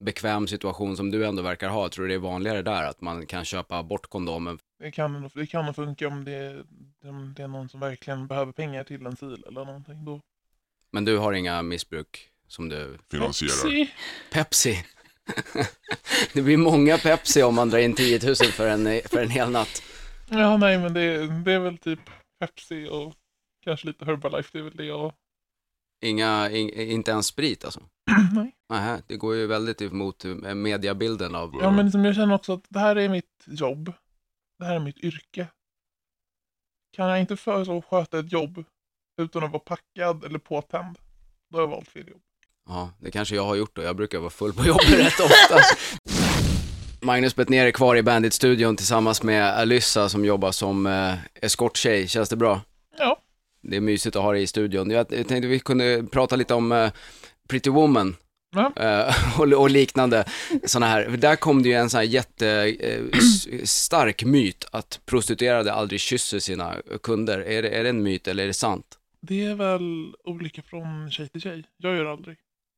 bekväm 0.00 0.46
situation 0.46 0.96
som 0.96 1.10
du 1.10 1.26
ändå 1.26 1.42
verkar 1.42 1.68
ha, 1.68 1.88
tror 1.88 2.04
du 2.04 2.08
det 2.08 2.14
är 2.14 2.18
vanligare 2.18 2.62
där 2.62 2.82
att 2.84 3.00
man 3.00 3.26
kan 3.26 3.44
köpa 3.44 3.82
bort 3.82 4.06
kondomen? 4.06 4.58
Det 4.78 4.90
kan, 4.90 5.12
nog- 5.22 5.30
det 5.34 5.46
kan 5.46 5.74
funka 5.74 6.08
om 6.08 6.24
det, 6.24 6.64
om 7.04 7.34
det 7.36 7.42
är 7.42 7.48
någon 7.48 7.68
som 7.68 7.80
verkligen 7.80 8.26
behöver 8.26 8.52
pengar 8.52 8.84
till 8.84 9.06
en 9.06 9.16
sil 9.20 9.40
eller 9.48 9.64
någonting. 9.64 10.04
Då. 10.04 10.20
Men 10.90 11.04
du 11.04 11.18
har 11.18 11.32
inga 11.32 11.62
missbruk 11.62 12.30
som 12.48 12.68
du... 12.68 12.98
finansierar? 13.10 13.52
Se. 13.70 13.88
Pepsi! 14.32 14.84
det 16.32 16.42
blir 16.42 16.56
många 16.56 16.98
Pepsi 16.98 17.42
om 17.42 17.54
man 17.54 17.70
drar 17.70 17.78
in 17.78 17.94
10 17.94 18.20
000 18.26 18.34
för 18.36 18.68
en, 18.68 19.00
för 19.08 19.22
en 19.22 19.30
hel 19.30 19.50
natt. 19.50 19.82
Ja, 20.30 20.56
nej, 20.56 20.78
men 20.78 20.94
det, 20.94 21.26
det 21.44 21.52
är 21.52 21.58
väl 21.58 21.78
typ 21.78 22.00
Pepsi 22.40 22.88
och 22.90 23.14
kanske 23.64 23.86
lite 23.86 24.04
Herbalife. 24.04 24.48
Det 24.52 24.58
är 24.58 24.62
väl 24.62 24.76
det 24.76 24.84
jag... 24.84 25.12
Inga, 26.04 26.50
in, 26.50 26.70
inte 26.70 27.10
ens 27.10 27.26
sprit 27.26 27.64
alltså? 27.64 27.80
nej. 28.34 28.56
Nähä, 28.68 29.02
det 29.06 29.16
går 29.16 29.34
ju 29.34 29.46
väldigt 29.46 29.82
emot 29.82 30.24
eh, 30.24 30.34
mediabilden 30.54 31.34
av... 31.34 31.58
Ja, 31.62 31.70
men 31.70 31.86
liksom, 31.86 32.04
jag 32.04 32.14
känner 32.14 32.34
också 32.34 32.52
att 32.52 32.64
det 32.68 32.78
här 32.78 32.96
är 32.96 33.08
mitt 33.08 33.44
jobb. 33.46 33.92
Det 34.58 34.64
här 34.64 34.74
är 34.74 34.80
mitt 34.80 34.98
yrke. 34.98 35.48
Kan 36.96 37.08
jag 37.08 37.20
inte 37.20 37.36
för 37.36 37.64
så 37.64 37.82
sköta 37.82 38.18
ett 38.18 38.32
jobb 38.32 38.64
utan 39.22 39.44
att 39.44 39.50
vara 39.50 39.60
packad 39.60 40.24
eller 40.24 40.38
påtänd, 40.38 40.98
då 41.50 41.58
har 41.58 41.62
jag 41.62 41.68
valt 41.68 41.88
fel 41.88 42.08
jobb. 42.08 42.22
Ja, 42.68 42.90
det 43.00 43.10
kanske 43.10 43.34
jag 43.34 43.44
har 43.44 43.54
gjort 43.54 43.76
då. 43.76 43.82
Jag 43.82 43.96
brukar 43.96 44.18
vara 44.18 44.30
full 44.30 44.52
på 44.52 44.66
jobbet 44.66 44.90
rätt 44.98 45.20
ofta. 45.20 45.60
Magnus 47.00 47.36
Bettner 47.36 47.66
är 47.66 47.70
kvar 47.70 47.96
i 47.96 48.02
Bandit-studion 48.02 48.76
tillsammans 48.76 49.22
med 49.22 49.44
Alyssa 49.44 50.08
som 50.08 50.24
jobbar 50.24 50.52
som 50.52 50.86
eh, 50.86 51.14
eskorttjej. 51.42 52.08
Känns 52.08 52.28
det 52.28 52.36
bra? 52.36 52.60
Ja. 52.98 53.20
Det 53.62 53.76
är 53.76 53.80
mysigt 53.80 54.16
att 54.16 54.22
ha 54.22 54.32
dig 54.32 54.42
i 54.42 54.46
studion. 54.46 54.90
Jag 54.90 55.08
tänkte 55.08 55.40
vi 55.40 55.58
kunde 55.58 56.04
prata 56.10 56.36
lite 56.36 56.54
om 56.54 56.72
eh, 56.72 56.90
Pretty 57.48 57.70
Woman. 57.70 58.16
Ja. 58.56 58.72
eh, 58.76 59.14
och, 59.40 59.52
och 59.52 59.70
liknande 59.70 60.24
sådana 60.64 60.86
här. 60.86 61.08
Där 61.08 61.36
kom 61.36 61.62
det 61.62 61.68
ju 61.68 61.74
en 61.74 61.90
sån 61.90 61.98
här 61.98 62.04
jättestark 63.24 64.24
myt 64.24 64.64
att 64.72 65.00
prostituerade 65.06 65.72
aldrig 65.72 66.00
kysser 66.00 66.38
sina 66.38 66.74
kunder. 67.02 67.38
Är 67.38 67.62
det, 67.62 67.68
är 67.68 67.82
det 67.82 67.88
en 67.88 68.02
myt 68.02 68.28
eller 68.28 68.42
är 68.42 68.46
det 68.46 68.54
sant? 68.54 68.86
Det 69.20 69.44
är 69.44 69.54
väl 69.54 70.14
olika 70.24 70.62
från 70.62 71.10
tjej 71.10 71.28
till 71.28 71.40
tjej. 71.40 71.64
Jag 71.76 71.96
gör 71.96 72.04
aldrig. 72.04 72.36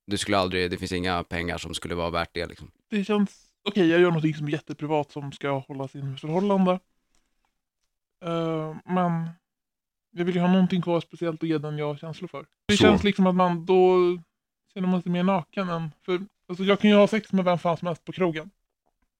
Du 0.08 0.18
skulle 0.18 0.38
aldrig, 0.38 0.70
det 0.70 0.78
finns 0.78 0.92
inga 0.92 1.24
pengar 1.24 1.58
som 1.58 1.74
skulle 1.74 1.94
vara 1.94 2.10
värt 2.10 2.30
det 2.34 2.46
liksom. 2.46 2.70
Det 2.90 3.04
känns... 3.04 3.44
Okej, 3.68 3.88
jag 3.88 4.00
gör 4.00 4.08
någonting 4.08 4.34
som 4.34 4.46
är 4.46 4.50
jätteprivat 4.50 5.10
som 5.10 5.32
ska 5.32 5.50
hållas 5.58 5.94
inom 5.94 6.14
ett 6.14 6.20
förhållande. 6.20 6.72
Eh, 8.24 8.76
men 8.84 9.30
jag 10.10 10.24
vill 10.24 10.34
ju 10.34 10.40
ha 10.40 10.52
någonting 10.52 10.82
kvar 10.82 11.00
speciellt 11.00 11.42
att 11.42 11.48
ge 11.48 11.58
den 11.58 11.78
jag 11.78 11.86
har 11.86 11.96
känslor 11.96 12.28
för. 12.28 12.46
Det 12.68 12.76
Så. 12.76 12.82
känns 12.82 13.04
liksom 13.04 13.26
att 13.26 13.34
man 13.34 13.64
då 13.66 13.96
känner 14.74 14.88
man 14.88 15.02
sig 15.02 15.12
mer 15.12 15.22
naken 15.22 15.68
än... 15.68 15.90
För, 16.04 16.20
alltså, 16.48 16.64
jag 16.64 16.80
kan 16.80 16.90
ju 16.90 16.96
ha 16.96 17.08
sex 17.08 17.32
med 17.32 17.44
vem 17.44 17.58
fan 17.58 17.76
som 17.76 17.86
helst 17.86 18.04
på 18.04 18.12
krogen. 18.12 18.50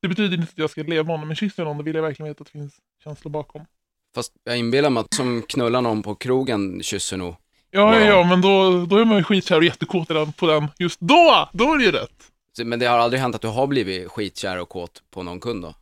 Det 0.02 0.08
betyder 0.08 0.36
inte 0.36 0.50
att 0.50 0.58
jag 0.58 0.70
ska 0.70 0.82
leva 0.82 1.04
med 1.04 1.14
honom, 1.14 1.28
men 1.28 1.36
kysser 1.36 1.62
jag 1.62 1.68
någon 1.68 1.76
då 1.78 1.82
vill 1.82 1.94
jag 1.94 2.02
verkligen 2.02 2.30
veta 2.30 2.42
att 2.42 2.46
det 2.46 2.52
finns 2.52 2.76
känslor 3.04 3.30
bakom. 3.30 3.66
Fast 4.14 4.32
jag 4.44 4.58
inbillar 4.58 4.90
mig 4.90 5.00
att 5.00 5.14
som 5.14 5.42
knullar 5.42 5.82
någon 5.82 6.02
på 6.02 6.14
krogen 6.14 6.82
kysser 6.82 7.16
nog. 7.16 7.34
Ja, 7.70 8.00
ja, 8.00 8.06
ja, 8.06 8.24
men 8.24 8.40
då, 8.40 8.86
då 8.86 8.96
är 8.96 9.04
man 9.04 9.16
ju 9.16 9.24
skitkär 9.24 9.56
och 9.56 9.64
jättekåt 9.64 10.36
på 10.36 10.46
den. 10.46 10.68
Just 10.78 11.00
då! 11.00 11.48
Då 11.52 11.74
är 11.74 11.78
det 11.78 11.84
ju 11.84 11.92
rätt. 11.92 12.30
Så- 12.56 12.64
Men 12.64 12.78
det 12.78 12.86
har 12.86 12.98
aldrig 12.98 13.20
hänt 13.20 13.34
att 13.34 13.42
du 13.42 13.48
har 13.48 13.66
blivit 13.66 14.10
skitkär 14.10 14.58
och 14.58 14.68
kåt 14.68 15.02
på 15.10 15.22
någon 15.22 15.40
kund 15.40 15.62
då? 15.62 15.74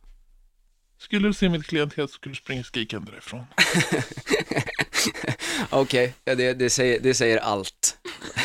Skulle 0.99 1.27
du 1.27 1.33
se 1.33 1.49
mitt 1.49 1.67
klientel 1.67 2.07
så 2.07 2.13
skulle 2.13 2.33
du 2.33 2.37
springa 2.37 2.63
skrikande 2.63 3.11
därifrån. 3.11 3.45
Okej, 5.69 6.13
ja, 6.25 6.35
det, 6.35 6.53
det, 6.53 6.69
säger, 6.69 6.99
det 6.99 7.13
säger 7.13 7.37
allt. 7.37 7.97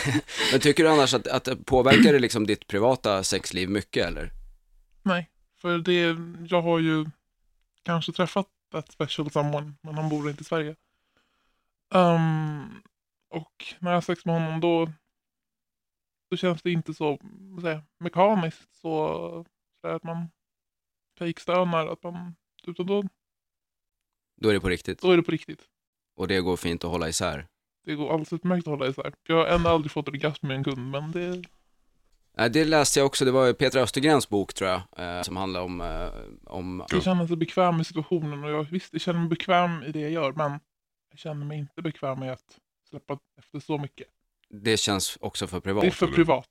Men 0.53 0.61
tycker 0.61 0.85
du 0.85 0.91
annars 0.91 1.15
att, 1.15 1.27
att 1.27 1.67
påverkar 1.67 2.13
det 2.13 2.19
liksom 2.19 2.47
ditt 2.47 2.67
privata 2.67 3.23
sexliv 3.23 3.71
mycket 3.71 4.07
eller? 4.07 4.31
Nej, 5.03 5.31
för 5.61 5.79
det, 5.79 6.17
jag 6.49 6.63
har 6.63 6.79
ju 6.79 7.07
kanske 7.83 8.13
träffat 8.13 8.47
ett 8.79 8.93
special 8.93 9.31
someone, 9.31 9.73
men 9.83 9.95
han 9.95 10.09
bor 10.09 10.31
inte 10.31 10.43
i 10.43 10.45
Sverige. 10.45 10.75
Ehm, 11.95 12.63
och 13.33 13.75
när 13.81 13.91
jag 13.91 13.97
har 13.97 14.01
sex 14.01 14.25
med 14.25 14.43
honom 14.43 14.61
då, 14.61 14.93
då 16.31 16.37
känns 16.37 16.63
det 16.63 16.71
inte 16.71 16.95
så 16.95 17.19
vad 17.23 17.63
säger, 17.63 17.83
mekaniskt, 17.99 18.75
så, 18.75 19.45
så 19.81 19.89
att 19.89 20.03
man 20.03 20.31
fejkstönar, 21.19 21.87
att 21.87 22.03
man, 22.03 22.35
utan 22.67 22.87
då, 22.87 23.03
Då 24.41 24.49
är 24.49 24.53
det 24.53 24.61
på 24.61 24.69
riktigt. 24.69 25.01
då 25.01 25.11
är 25.11 25.17
det 25.17 25.23
på 25.23 25.31
riktigt. 25.31 25.69
Och 26.17 26.29
det 26.29 26.41
går 26.41 26.57
fint 26.57 26.85
att 26.85 26.91
hålla 26.91 27.09
isär. 27.09 27.47
Det 27.85 27.95
går 27.95 28.09
alldeles 28.11 28.33
utmärkt 28.33 28.67
att 28.67 28.71
hålla 28.71 28.89
isär. 28.89 29.15
Jag 29.29 29.37
har 29.37 29.47
ännu 29.47 29.69
aldrig 29.69 29.91
fått 29.93 30.09
orgasm 30.09 30.47
med 30.47 30.57
en 30.57 30.65
kund, 30.65 30.91
men 30.91 31.13
det, 31.13 31.43
det 32.49 32.65
läste 32.65 33.01
jag 33.01 33.07
också, 33.07 33.25
det 33.25 33.31
var 33.31 33.53
Peter 33.53 33.81
Östergrens 33.81 34.29
bok 34.29 34.55
tror 34.55 34.71
jag, 34.71 34.83
eh, 34.97 35.23
som 35.23 35.37
handlar 35.37 35.61
om, 35.61 35.81
eh, 35.81 36.11
om 36.45 36.87
jag 36.91 37.03
känner 37.03 37.27
sig 37.27 37.37
bekväm 37.37 37.81
i 37.81 37.85
situationen 37.85 38.45
och 38.45 38.51
jag, 38.51 38.65
visst, 38.65 38.93
jag 38.93 39.03
känner 39.03 39.21
mig 39.21 39.29
bekväm 39.29 39.83
i 39.83 39.93
det 39.93 40.01
jag 40.01 40.11
gör, 40.11 40.33
men 40.33 40.61
jag 41.11 41.19
känner 41.19 41.47
mig 41.47 41.59
inte 41.59 41.83
bekväm 41.83 42.21
med 42.21 42.33
att 42.33 42.59
släppa 42.93 43.19
efter 43.39 43.61
så 43.61 43.79
mycket. 43.79 44.07
det 44.49 44.77
känns 44.77 45.19
också 45.21 45.47
för 45.47 45.61
privat. 45.61 45.81
Det 45.83 45.87
är 45.87 45.91
för 45.91 46.07
eller? 46.07 46.17
privat. 46.17 46.49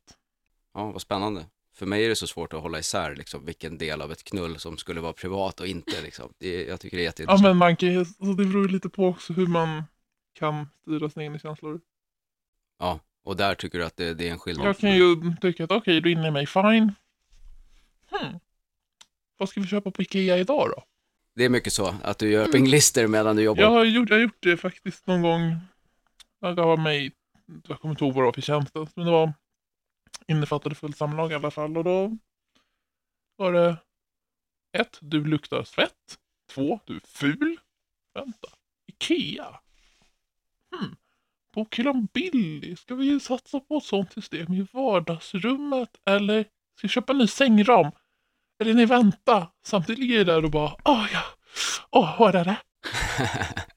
Ja, 0.73 0.91
vad 0.91 1.01
spännande. 1.01 1.45
För 1.73 1.85
mig 1.85 2.05
är 2.05 2.09
det 2.09 2.15
så 2.15 2.27
svårt 2.27 2.53
att 2.53 2.61
hålla 2.61 2.79
isär 2.79 3.15
liksom, 3.15 3.45
vilken 3.45 3.77
del 3.77 4.01
av 4.01 4.11
ett 4.11 4.23
knull 4.23 4.59
som 4.59 4.77
skulle 4.77 5.01
vara 5.01 5.13
privat 5.13 5.59
och 5.59 5.67
inte. 5.67 6.01
Liksom. 6.01 6.33
Det, 6.37 6.63
jag 6.67 6.79
tycker 6.79 6.97
det 6.97 7.01
är 7.01 7.05
Ja, 7.05 7.07
jätteintressant. 7.09 7.43
men 7.43 7.57
man 7.57 7.75
kan, 7.75 7.97
alltså, 7.97 8.23
det 8.23 8.45
beror 8.45 8.67
ju 8.67 8.73
lite 8.73 8.89
på 8.89 9.07
också 9.07 9.33
hur 9.33 9.47
man 9.47 9.83
kan 10.33 10.69
styra 10.81 11.09
sina 11.09 11.23
egna 11.23 11.39
känslor. 11.39 11.81
Ja, 12.79 12.99
och 13.23 13.37
där 13.37 13.55
tycker 13.55 13.79
du 13.79 13.85
att 13.85 13.97
det, 13.97 14.13
det 14.13 14.27
är 14.27 14.31
en 14.31 14.39
skillnad. 14.39 14.67
Jag 14.67 14.77
kan 14.77 14.95
ju 14.95 15.35
tycka 15.41 15.63
att 15.63 15.71
okej, 15.71 16.01
du 16.01 16.09
är 16.09 16.13
inne 16.13 16.27
i 16.27 16.31
mig, 16.31 16.45
fine. 16.45 16.93
Hmm. 18.09 18.39
Vad 19.37 19.49
ska 19.49 19.61
vi 19.61 19.67
köpa 19.67 19.91
på 19.91 20.01
Ikea 20.01 20.37
idag 20.37 20.69
då? 20.75 20.83
Det 21.35 21.45
är 21.45 21.49
mycket 21.49 21.73
så, 21.73 21.95
att 22.03 22.17
du 22.19 22.31
gör 22.31 22.45
shoppinglister 22.45 23.07
medan 23.07 23.35
du 23.35 23.41
jobbar. 23.43 23.63
Jag 23.63 23.69
har 23.71 23.85
gjort, 23.85 24.09
jag 24.09 24.17
har 24.17 24.21
gjort 24.21 24.37
det 24.43 24.57
faktiskt 24.57 25.07
någon 25.07 25.21
gång. 25.21 25.55
Jag 26.43 26.55
gav 26.55 26.79
mig, 26.79 27.11
jag 27.67 27.79
kommer 27.79 27.93
inte 27.93 28.05
ihåg 28.05 28.13
vad 28.13 28.23
det 28.23 28.25
var 28.25 28.33
för 28.33 28.41
tjänst, 28.41 28.75
men 28.75 29.05
det 29.05 29.11
var 29.11 29.33
innefattade 30.27 30.75
fullt 30.75 30.97
samlag 30.97 31.31
i 31.31 31.35
alla 31.35 31.51
fall. 31.51 31.77
Och 31.77 31.83
då 31.83 32.17
var 33.35 33.53
det 33.53 33.77
ett, 34.77 34.97
du 35.01 35.25
luktar 35.25 35.63
svett. 35.63 36.19
Två, 36.53 36.79
du 36.85 36.95
är 36.95 36.99
ful. 36.99 37.59
Vänta, 38.13 38.47
Ikea? 38.87 39.59
Hmm. 40.75 40.95
Bokhyllan 41.53 42.07
Billy, 42.13 42.75
ska 42.75 42.95
vi 42.95 43.19
satsa 43.19 43.59
på 43.59 43.77
ett 43.77 43.83
sånt 43.83 44.13
system 44.13 44.53
i 44.53 44.67
vardagsrummet? 44.71 46.01
Eller 46.05 46.43
ska 46.43 46.87
vi 46.87 46.89
köpa 46.89 47.13
en 47.13 47.17
ny 47.17 47.27
sängram? 47.27 47.91
Eller 48.59 48.73
nej, 48.73 48.85
vänta. 48.85 49.51
Samtidigt 49.65 49.99
ligger 49.99 50.17
jag 50.17 50.27
där 50.27 50.45
och 50.45 50.51
bara, 50.51 50.75
åh 50.85 51.07
ja, 51.13 51.23
åh, 51.89 52.19
vad 52.19 52.35
är 52.35 52.45
det? 52.45 52.57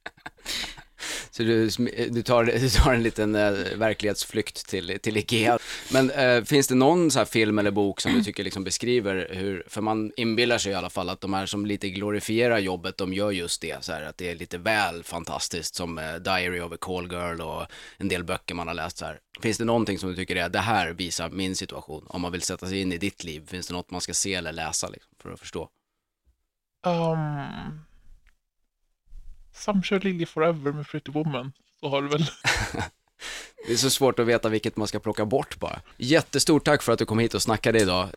Så 1.36 1.42
du, 1.42 1.68
du, 2.10 2.22
tar, 2.22 2.44
du 2.60 2.68
tar 2.68 2.92
en 2.92 3.02
liten 3.02 3.34
eh, 3.34 3.50
verklighetsflykt 3.76 4.66
till, 4.66 4.98
till 5.02 5.16
Ikea. 5.16 5.58
Men 5.92 6.10
eh, 6.10 6.44
finns 6.44 6.68
det 6.68 6.74
någon 6.74 7.10
så 7.10 7.18
här 7.18 7.26
film 7.26 7.58
eller 7.58 7.70
bok 7.70 8.00
som 8.00 8.12
du 8.12 8.22
tycker 8.22 8.44
liksom 8.44 8.64
beskriver 8.64 9.28
hur, 9.30 9.64
för 9.66 9.80
man 9.80 10.12
inbillar 10.16 10.58
sig 10.58 10.72
i 10.72 10.74
alla 10.74 10.90
fall 10.90 11.08
att 11.08 11.20
de 11.20 11.34
här 11.34 11.46
som 11.46 11.66
lite 11.66 11.90
glorifierar 11.90 12.58
jobbet, 12.58 12.98
de 12.98 13.12
gör 13.14 13.30
just 13.30 13.60
det, 13.60 13.84
så 13.84 13.92
här, 13.92 14.02
att 14.02 14.18
det 14.18 14.30
är 14.30 14.34
lite 14.34 14.58
väl 14.58 15.04
fantastiskt 15.04 15.74
som 15.74 15.98
eh, 15.98 16.14
Diary 16.14 16.60
of 16.60 16.72
a 16.72 16.76
Call 16.80 17.12
Girl 17.12 17.40
och 17.40 17.66
en 17.96 18.08
del 18.08 18.24
böcker 18.24 18.54
man 18.54 18.68
har 18.68 18.74
läst 18.74 18.98
så 18.98 19.04
här. 19.04 19.18
Finns 19.40 19.58
det 19.58 19.64
någonting 19.64 19.98
som 19.98 20.08
du 20.08 20.16
tycker 20.16 20.36
är, 20.36 20.48
det 20.48 20.58
här 20.58 20.92
visar 20.92 21.30
min 21.30 21.56
situation, 21.56 22.06
om 22.08 22.20
man 22.20 22.32
vill 22.32 22.42
sätta 22.42 22.66
sig 22.66 22.80
in 22.80 22.92
i 22.92 22.98
ditt 22.98 23.24
liv, 23.24 23.46
finns 23.46 23.66
det 23.66 23.74
något 23.74 23.90
man 23.90 24.00
ska 24.00 24.14
se 24.14 24.34
eller 24.34 24.52
läsa 24.52 24.88
liksom, 24.88 25.12
för 25.22 25.30
att 25.32 25.40
förstå? 25.40 25.68
Um, 26.86 27.80
Samkör 29.54 30.00
Lilje 30.00 30.26
Forever 30.26 30.72
med 30.72 30.88
Pretty 30.88 31.12
Woman. 31.12 31.52
Så 31.80 31.88
har 31.88 32.02
du 32.02 32.08
väl. 32.08 32.24
Det 33.66 33.72
är 33.72 33.76
så 33.76 33.90
svårt 33.90 34.18
att 34.18 34.26
veta 34.26 34.48
vilket 34.48 34.76
man 34.76 34.88
ska 34.88 34.98
plocka 34.98 35.24
bort 35.24 35.58
bara. 35.58 35.80
Jättestort 35.96 36.64
tack 36.64 36.82
för 36.82 36.92
att 36.92 36.98
du 36.98 37.04
kom 37.06 37.18
hit 37.18 37.34
och 37.34 37.42
snackade 37.42 37.78
idag. 37.78 38.08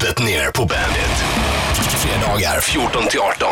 Det 0.00 0.24
ner 0.24 0.50
på 0.50 0.58
Bandit. 0.66 1.16
Fredagar 1.74 2.60
14 2.60 3.02
till 3.10 3.20
18. 3.20 3.48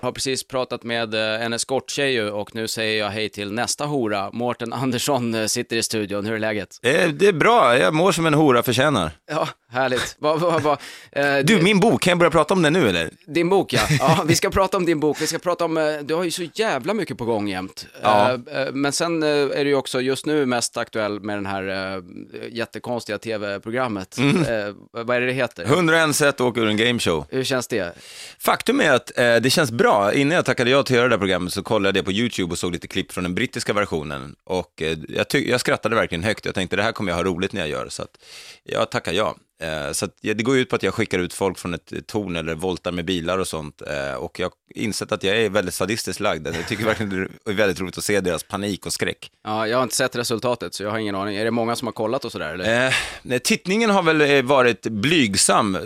Har 0.00 0.12
precis 0.12 0.48
pratat 0.48 0.82
med 0.82 1.14
eh, 1.14 1.44
en 1.44 1.52
eskorttjej 1.52 2.22
och 2.22 2.54
nu 2.54 2.68
säger 2.68 2.98
jag 3.04 3.10
hej 3.10 3.28
till 3.28 3.52
nästa 3.52 3.86
hora. 3.86 4.30
Mårten 4.32 4.72
Andersson 4.72 5.34
eh, 5.34 5.46
sitter 5.46 5.76
i 5.76 5.82
studion. 5.82 6.26
Hur 6.26 6.34
är 6.34 6.38
läget? 6.38 6.78
Eh, 6.82 7.08
Det 7.08 7.26
är 7.26 7.32
bra, 7.32 7.78
jag 7.78 7.94
mår 7.94 8.12
som 8.12 8.26
en 8.26 8.34
hora 8.34 8.62
förtjänar. 8.62 9.10
Ja, 9.30 9.48
härligt. 9.74 10.16
Va, 10.18 10.36
va, 10.36 10.58
va, 10.58 10.78
eh, 11.12 11.38
Du, 11.44 11.62
min 11.62 11.80
bok, 11.80 12.02
kan 12.02 12.10
jag 12.10 12.18
börja 12.18 12.30
prata 12.30 12.54
om 12.54 12.62
den 12.62 12.72
nu 12.72 12.88
eller? 12.88 13.10
Din 13.26 13.48
bok 13.48 13.72
ja. 13.72 13.80
ja, 13.98 14.24
vi 14.26 14.36
ska 14.36 14.50
prata 14.50 14.76
om 14.76 14.86
din 14.86 15.00
bok. 15.00 15.20
Vi 15.20 15.26
ska 15.26 15.38
prata 15.38 15.64
om, 15.64 15.76
eh, 15.76 15.84
du 16.02 16.14
har 16.14 16.24
ju 16.24 16.30
så 16.30 16.42
jävla 16.54 16.94
mycket 16.94 17.18
på 17.18 17.24
gång 17.24 17.48
jämt. 17.48 17.86
Ja. 18.02 18.38
Eh, 18.50 18.60
eh, 18.60 18.72
Men 18.72 18.92
sen 18.92 19.22
eh, 19.22 19.28
är 19.28 19.64
du 19.64 19.70
ju 19.70 19.74
också 19.74 20.00
just 20.00 20.26
nu 20.26 20.46
mest 20.46 20.76
aktuell 20.76 21.20
med 21.20 21.36
den 21.36 21.46
här 21.46 22.02
jättekonstiga 22.50 23.18
tv-programmet. 23.18 24.18
Mm. 24.18 24.74
Vad 24.92 25.10
är 25.10 25.20
det 25.20 25.26
det 25.26 25.32
heter? 25.32 25.64
101 25.64 26.16
sätt 26.16 26.40
åka 26.40 26.60
ur 26.60 26.68
en 26.68 26.76
gameshow. 26.76 27.26
Hur 27.30 27.44
känns 27.44 27.66
det? 27.66 27.92
Faktum 28.38 28.80
är 28.80 28.92
att 28.92 29.06
det 29.16 29.52
känns 29.52 29.70
bra. 29.70 30.12
Innan 30.12 30.36
jag 30.36 30.44
tackade 30.44 30.70
ja 30.70 30.82
till 30.82 30.94
att 30.94 30.96
göra 30.96 31.08
det 31.08 31.14
här 31.14 31.18
programmet 31.18 31.52
så 31.52 31.62
kollade 31.62 31.88
jag 31.88 31.94
det 31.94 32.02
på 32.02 32.12
YouTube 32.12 32.52
och 32.52 32.58
såg 32.58 32.72
lite 32.72 32.88
klipp 32.88 33.12
från 33.12 33.24
den 33.24 33.34
brittiska 33.34 33.72
versionen. 33.72 34.34
Och 34.44 34.82
jag, 35.08 35.26
jag 35.32 35.60
skrattade 35.60 35.96
verkligen 35.96 36.24
högt. 36.24 36.44
Jag 36.44 36.54
tänkte 36.54 36.76
det 36.76 36.82
här 36.82 36.92
kommer 36.92 37.12
jag 37.12 37.16
ha 37.16 37.24
roligt 37.24 37.52
när 37.52 37.60
jag 37.60 37.70
gör. 37.70 37.88
Så 37.88 38.02
att 38.02 38.16
jag 38.64 38.90
tackar 38.90 39.12
ja. 39.12 39.36
Eh, 39.62 39.92
så 39.92 40.04
att, 40.04 40.14
ja, 40.20 40.34
det 40.34 40.42
går 40.42 40.56
ut 40.56 40.68
på 40.68 40.76
att 40.76 40.82
jag 40.82 40.94
skickar 40.94 41.18
ut 41.18 41.32
folk 41.32 41.58
från 41.58 41.74
ett 41.74 42.06
torn 42.06 42.36
eller 42.36 42.54
voltar 42.54 42.92
med 42.92 43.04
bilar 43.04 43.38
och 43.38 43.48
sånt. 43.48 43.82
Eh, 43.82 44.14
och 44.14 44.40
jag 44.40 44.52
insett 44.74 45.12
att 45.12 45.22
jag 45.22 45.36
är 45.36 45.50
väldigt 45.50 45.74
sadistiskt 45.74 46.20
lagd. 46.20 46.46
Jag 46.46 46.68
tycker 46.68 46.84
verkligen 46.84 47.10
det 47.44 47.50
är 47.50 47.54
väldigt 47.54 47.80
roligt 47.80 47.98
att 47.98 48.04
se 48.04 48.20
deras 48.20 48.42
panik 48.42 48.86
och 48.86 48.92
skräck. 48.92 49.30
Ja, 49.44 49.66
jag 49.66 49.76
har 49.78 49.82
inte 49.82 49.94
sett 49.94 50.16
resultatet 50.16 50.74
så 50.74 50.82
jag 50.82 50.90
har 50.90 50.98
ingen 50.98 51.14
aning. 51.14 51.36
Är 51.36 51.44
det 51.44 51.50
många 51.50 51.76
som 51.76 51.88
har 51.88 51.92
kollat 51.92 52.24
och 52.24 52.32
sådär 52.32 52.54
eller? 52.54 52.86
Eh, 52.86 52.92
nej, 53.22 53.40
tittningen 53.40 53.90
har 53.90 54.02
väl 54.02 54.20
eh, 54.20 54.42
varit 54.42 54.82
blygsam, 54.82 55.78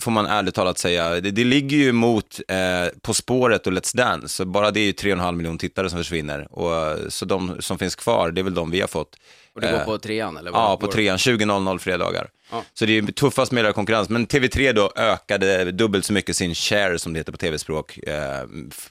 får 0.00 0.10
man 0.10 0.26
ärligt 0.26 0.54
talat 0.54 0.78
säga. 0.78 1.20
Det, 1.20 1.30
det 1.30 1.44
ligger 1.44 1.76
ju 1.76 1.92
mot 1.92 2.40
eh, 2.48 2.56
På 3.02 3.14
spåret 3.14 3.66
och 3.66 3.72
Let's 3.72 3.96
Dance, 3.96 4.28
så 4.28 4.44
bara 4.44 4.70
det 4.70 4.80
är 4.80 4.84
ju 4.84 4.92
3,5 4.92 5.32
miljoner 5.32 5.58
tittare 5.58 5.90
som 5.90 5.98
försvinner. 5.98 6.46
Och, 6.50 6.74
eh, 6.74 7.08
så 7.08 7.24
de 7.24 7.62
som 7.62 7.78
finns 7.78 7.94
kvar, 7.96 8.30
det 8.30 8.40
är 8.40 8.42
väl 8.42 8.54
de 8.54 8.70
vi 8.70 8.80
har 8.80 8.88
fått. 8.88 9.16
Och 9.56 9.62
det 9.62 9.70
går 9.70 9.78
eh, 9.78 9.84
på 9.84 9.98
trean 9.98 10.36
eller? 10.36 10.50
vad 10.50 10.60
Ja, 10.60 10.76
på 10.76 10.86
trean, 10.86 11.16
20.00 11.16 11.78
fredagar. 11.78 12.28
Ja. 12.50 12.62
Så 12.74 12.86
det 12.86 12.98
är 12.98 13.02
tuffast 13.02 13.52
med 13.52 13.74
konkurrens. 13.74 14.08
Men 14.08 14.26
TV3 14.26 14.72
då 14.72 14.92
ökade 14.96 15.72
dubbelt 15.72 16.04
så 16.04 16.12
mycket 16.12 16.36
sin 16.36 16.54
share, 16.54 16.98
som 16.98 17.12
det 17.12 17.20
heter 17.20 17.32
på 17.32 17.38
tv-språk. 17.38 17.98
Eh, 17.98 18.35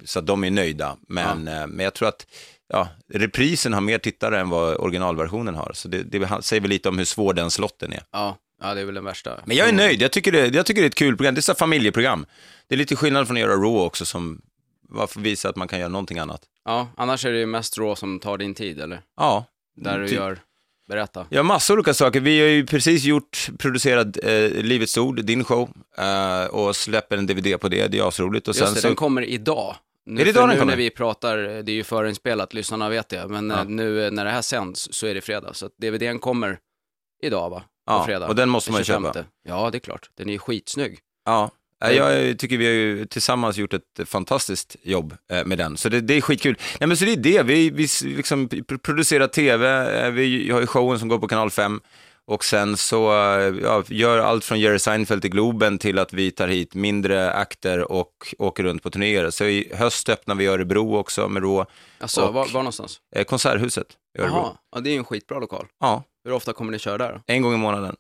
så 0.04 0.20
att 0.20 0.28
de 0.28 0.44
är 0.44 0.52
nöjda. 0.52 0.98
Men, 1.08 1.48
eh, 1.48 1.68
men 1.68 1.84
jag 1.84 1.94
tror 1.94 2.08
att 2.08 2.28
ja, 2.68 2.88
reprisen 3.14 3.74
har 3.74 3.82
mer 3.82 3.98
tittare 3.98 4.40
än 4.40 4.50
vad 4.50 4.78
originalversionen 4.78 5.56
har. 5.56 5.72
Så 5.74 5.88
det, 5.88 6.04
det 6.04 6.44
säger 6.44 6.62
väl 6.62 6.70
lite 6.70 6.90
om 6.90 6.98
hur 6.98 7.06
svår 7.06 7.34
den 7.34 7.52
slotten 7.52 7.94
är. 7.94 8.04
Ja, 8.12 8.38
ja, 8.62 8.74
det 8.74 8.82
är 8.82 8.86
väl 8.86 8.96
den 8.96 9.06
värsta. 9.06 9.40
Men 9.46 9.58
jag 9.58 9.70
är 9.70 9.74
nöjd, 9.74 10.02
jag 10.02 10.12
tycker 10.12 10.32
det, 10.32 10.48
jag 10.56 10.66
tycker 10.66 10.82
det 10.82 10.86
är 10.86 10.90
ett 10.90 10.96
kul 10.96 11.18
program. 11.18 11.36
Det 11.36 11.40
är 11.40 11.42
så 11.42 11.52
här 11.52 11.58
familjeprogram. 11.58 12.26
Det 12.68 12.76
är 12.76 12.78
lite 12.78 12.96
skillnad 12.96 13.28
från 13.28 13.38
att 13.38 13.42
göra 13.42 13.54
Raw 13.56 13.80
också, 13.86 14.06
som 14.06 14.42
varför 14.90 15.20
visa 15.20 15.50
att 15.50 15.56
man 15.56 15.68
kan 15.68 15.80
göra 15.80 15.90
någonting 15.90 16.20
annat. 16.20 16.42
Ja, 16.66 16.88
annars 16.98 17.26
är 17.26 17.32
det 17.32 17.40
ju 17.40 17.46
mest 17.46 17.78
Raw 17.78 17.96
som 17.96 18.20
tar 18.20 18.38
din 18.38 18.54
tid 18.54 18.82
eller? 18.82 19.02
Ja. 19.18 19.46
Där 19.76 20.00
du 20.00 20.08
Ty- 20.08 20.16
gör, 20.16 20.40
berätta. 20.88 21.26
Ja, 21.30 21.44
massor 21.44 21.74
olika 21.74 21.94
saker. 21.94 22.20
Vi 22.20 22.40
har 22.42 22.48
ju 22.48 22.66
precis 22.66 23.04
gjort, 23.04 23.48
producerat 23.60 24.18
eh, 24.24 24.50
Livets 24.50 24.98
Ord, 24.98 25.24
din 25.26 25.44
show, 25.44 25.70
eh, 25.98 26.46
och 26.46 26.76
släpper 26.76 27.18
en 27.18 27.28
DVD 27.28 27.60
på 27.60 27.68
det. 27.70 27.88
Det 27.88 28.00
är 28.00 28.08
asroligt. 28.08 28.48
Och 28.48 28.56
Just 28.56 28.66
sen 28.68 28.74
det, 28.76 28.82
så... 28.82 28.88
den 28.88 28.96
kommer 28.96 29.22
idag. 29.22 29.76
Nu, 30.06 30.22
Är 30.22 30.26
det 30.26 30.30
idag 30.32 30.50
den 30.50 30.58
kommer? 30.58 30.72
när 30.72 30.78
vi 30.78 30.90
pratar, 30.90 31.38
det 31.38 31.72
är 31.72 31.76
ju 31.76 31.84
förinspelat, 31.84 32.54
lyssnarna 32.54 32.90
vet 32.90 33.10
det, 33.10 33.28
men 33.28 33.50
Ja. 33.50 33.60
eh, 33.60 33.66
nu 33.66 34.06
eh, 34.06 34.12
när 34.12 34.26
det 34.26 34.32
här 34.32 34.42
sänds 34.42 34.88
så 34.94 35.08
är 35.08 35.14
det 35.14 35.22
fredag, 35.22 35.54
så 35.54 35.66
att 35.66 35.78
DVDn 35.78 36.20
kommer 36.20 36.58
idag 37.24 37.50
va? 37.50 37.60
På 37.60 37.94
Ja, 37.94 38.06
fredag. 38.06 38.28
och 38.28 38.36
den 38.36 38.50
måste 38.50 38.72
man 38.72 38.82
ju 38.82 38.86
25. 38.86 39.04
köpa. 39.04 39.26
Ja, 39.48 39.70
det 39.72 39.78
är 39.78 39.80
klart. 39.80 40.10
Den 40.18 40.28
är 40.30 40.34
ju 40.34 40.40
skitsnygg. 40.40 41.00
Ja. 41.26 41.52
Ja, 41.80 41.90
Jag 42.14 42.40
tycker 42.40 42.58
vi 42.58 42.66
har 42.66 42.74
ju 42.74 43.06
tillsammans 43.06 43.58
gjort 43.58 43.74
ett 43.74 43.84
fantastiskt 44.06 44.76
jobb 44.84 45.16
eh, 45.32 45.46
med 45.46 45.58
den, 45.58 45.78
så 45.78 45.90
det, 45.90 46.02
det 46.02 46.14
är 46.18 46.22
skitkul. 46.22 46.58
Nej 46.80 46.88
men 46.88 46.98
så 46.98 47.06
det 47.06 47.12
är 47.12 47.16
det, 47.18 47.44
vi, 47.44 47.70
vi 47.70 47.88
liksom 48.04 48.50
pr- 48.50 48.78
producerar 48.78 49.28
tv, 49.28 49.68
eh, 50.06 50.12
vi 50.12 50.52
har 50.52 50.60
ju 50.62 50.68
showen 50.68 51.00
som 51.00 51.08
går 51.10 51.20
på 51.20 51.28
kanal 51.28 51.52
5 51.52 51.82
och 52.28 52.46
sen 52.46 52.78
så 52.78 53.12
eh, 53.14 53.54
ja, 53.64 53.84
gör 53.88 54.18
allt 54.20 54.44
från 54.46 54.60
Jerry 54.60 54.80
Seinfeld 54.80 55.22
till 55.22 55.32
Globen 55.32 55.78
till 55.78 56.00
att 56.00 56.14
vi 56.14 56.32
tar 56.32 56.48
hit 56.48 56.74
mindre 56.76 57.32
akter 57.34 57.92
och 57.92 58.12
åker 58.38 58.64
runt 58.64 58.84
på 58.84 58.90
turnéer. 58.90 59.30
Så 59.30 59.46
i 59.46 59.72
höst 59.76 60.10
öppnar 60.10 60.36
vi 60.36 60.46
Örebro 60.48 60.96
också 60.98 61.28
med 61.30 61.44
Rå, 61.44 61.66
Alltså, 62.00 62.22
Och- 62.22 62.34
var, 62.34 62.46
var 62.46 62.52
någonstans? 62.62 63.00
eh, 63.16 63.24
Konserthuset 63.24 63.88
i 64.18 64.22
Örebro. 64.22 64.36
Jaha, 64.38 64.58
ja, 64.76 64.80
det 64.80 64.90
är 64.90 64.92
ju 64.92 64.98
en 64.98 65.06
skitbra 65.06 65.40
lokal. 65.40 65.66
Ja, 65.80 66.04
Hur 66.26 66.32
ofta 66.34 66.54
kommer 66.54 66.72
ni 66.72 66.80
köra 66.80 66.98
där 66.98 67.22
en 67.28 67.42
gång 67.42 67.54
i 67.54 67.58
månaden. 67.58 67.96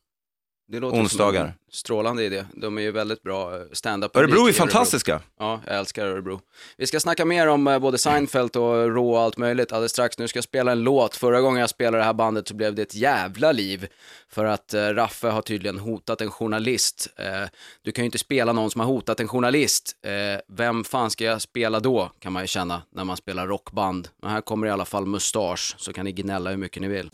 Det 0.67 0.79
låter 0.79 0.97
Onsdagar. 0.97 1.41
Som 1.41 1.47
en 1.47 1.53
strålande 1.71 2.23
idé. 2.23 2.45
De 2.53 2.77
är 2.77 2.81
ju 2.81 2.91
väldigt 2.91 3.23
bra 3.23 3.55
eh, 3.55 3.61
stand-up. 3.71 4.15
Örebro 4.15 4.47
är 4.47 4.53
fantastiska. 4.53 5.21
Ja, 5.39 5.61
jag 5.67 5.75
älskar 5.75 6.05
Örebro. 6.05 6.41
Vi 6.77 6.87
ska 6.87 6.99
snacka 6.99 7.25
mer 7.25 7.47
om 7.47 7.67
eh, 7.67 7.79
både 7.79 7.97
Seinfeld 7.97 8.55
och 8.55 8.73
Raw 8.73 9.01
och 9.01 9.19
allt 9.19 9.37
möjligt 9.37 9.71
alldeles 9.71 9.91
strax. 9.91 10.17
Nu 10.17 10.27
ska 10.27 10.37
jag 10.37 10.43
spela 10.43 10.71
en 10.71 10.83
låt. 10.83 11.15
Förra 11.15 11.41
gången 11.41 11.59
jag 11.59 11.69
spelade 11.69 11.97
det 11.97 12.03
här 12.03 12.13
bandet 12.13 12.47
så 12.47 12.53
blev 12.55 12.75
det 12.75 12.81
ett 12.81 12.95
jävla 12.95 13.51
liv. 13.51 13.87
För 14.29 14.45
att 14.45 14.73
eh, 14.73 14.81
Raffe 14.81 15.27
har 15.27 15.41
tydligen 15.41 15.79
hotat 15.79 16.21
en 16.21 16.31
journalist. 16.31 17.07
Eh, 17.17 17.49
du 17.81 17.91
kan 17.91 18.03
ju 18.03 18.05
inte 18.05 18.17
spela 18.17 18.53
någon 18.53 18.71
som 18.71 18.81
har 18.81 18.87
hotat 18.87 19.19
en 19.19 19.27
journalist. 19.27 19.95
Eh, 20.03 20.41
vem 20.47 20.83
fan 20.83 21.11
ska 21.11 21.23
jag 21.23 21.41
spela 21.41 21.79
då, 21.79 22.11
kan 22.19 22.33
man 22.33 22.43
ju 22.43 22.47
känna, 22.47 22.81
när 22.95 23.03
man 23.03 23.17
spelar 23.17 23.47
rockband. 23.47 24.07
Men 24.21 24.31
här 24.31 24.41
kommer 24.41 24.67
i 24.67 24.69
alla 24.69 24.85
fall 24.85 25.05
Mustasch, 25.05 25.75
så 25.77 25.93
kan 25.93 26.05
ni 26.05 26.11
gnälla 26.11 26.49
hur 26.49 26.57
mycket 26.57 26.81
ni 26.81 26.87
vill. 26.87 27.09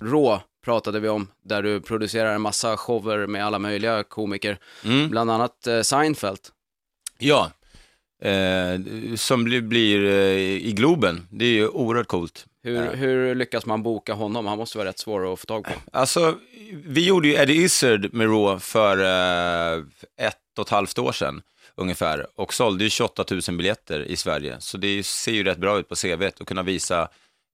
Raw 0.00 0.40
pratade 0.70 1.00
vi 1.00 1.08
om, 1.08 1.28
där 1.42 1.62
du 1.62 1.80
producerar 1.80 2.34
en 2.34 2.40
massa 2.40 2.76
shower 2.76 3.26
med 3.26 3.46
alla 3.46 3.58
möjliga 3.58 4.02
komiker. 4.02 4.58
Mm. 4.84 5.08
Bland 5.08 5.30
annat 5.30 5.66
eh, 5.66 5.80
Seinfeld. 5.80 6.38
Ja, 7.18 7.50
eh, 8.22 8.80
som 9.16 9.44
blir, 9.44 9.60
blir 9.60 10.04
eh, 10.04 10.66
i 10.68 10.72
Globen. 10.72 11.26
Det 11.30 11.44
är 11.44 11.52
ju 11.52 11.68
oerhört 11.68 12.06
coolt. 12.06 12.46
Hur, 12.62 12.94
hur 12.94 13.34
lyckas 13.34 13.66
man 13.66 13.82
boka 13.82 14.14
honom? 14.14 14.46
Han 14.46 14.58
måste 14.58 14.78
vara 14.78 14.88
rätt 14.88 14.98
svår 14.98 15.32
att 15.32 15.40
få 15.40 15.46
tag 15.46 15.64
på. 15.64 15.70
Alltså, 15.92 16.34
vi 16.84 17.06
gjorde 17.06 17.28
ju 17.28 17.34
Eddie 17.34 17.62
Izzard 17.62 18.14
med 18.14 18.26
Raw 18.26 18.60
för 18.60 18.98
eh, 18.98 19.82
ett 20.26 20.58
och 20.58 20.66
ett 20.66 20.70
halvt 20.70 20.98
år 20.98 21.12
sedan 21.12 21.42
ungefär 21.74 22.26
och 22.34 22.54
sålde 22.54 22.84
ju 22.84 22.90
28 22.90 23.24
000 23.30 23.40
biljetter 23.56 24.00
i 24.00 24.16
Sverige. 24.16 24.56
Så 24.60 24.76
det 24.76 25.06
ser 25.06 25.32
ju 25.32 25.44
rätt 25.44 25.58
bra 25.58 25.78
ut 25.78 25.88
på 25.88 25.94
CVt 25.94 26.40
att 26.40 26.46
kunna 26.46 26.62
visa 26.62 27.02
eh, 27.02 27.08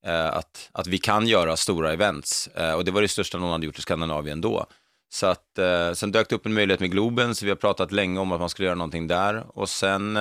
Eh, 0.07 0.27
att, 0.27 0.71
att 0.73 0.87
vi 0.87 0.99
kan 0.99 1.27
göra 1.27 1.57
stora 1.57 1.93
events. 1.93 2.49
Eh, 2.49 2.73
och 2.73 2.85
det 2.85 2.91
var 2.91 3.03
det 3.03 3.09
största 3.09 3.39
någon 3.39 3.53
hade 3.53 3.67
gjort 3.67 3.79
i 3.79 3.83
Skandinavien 3.83 4.41
då. 4.41 4.67
Så 5.09 5.27
att, 5.27 5.59
eh, 5.59 5.93
sen 5.93 6.13
dök 6.13 6.29
det 6.29 6.35
upp 6.35 6.47
en 6.47 6.55
möjlighet 6.55 6.81
med 6.81 6.91
Globen, 6.91 7.35
så 7.35 7.45
vi 7.45 7.51
har 7.51 7.57
pratat 7.57 7.93
länge 7.93 8.21
om 8.21 8.33
att 8.33 8.41
man 8.41 8.49
skulle 8.49 8.67
göra 8.67 8.75
någonting 8.75 9.07
där. 9.07 9.47
Och 9.59 9.69
sen, 9.69 10.19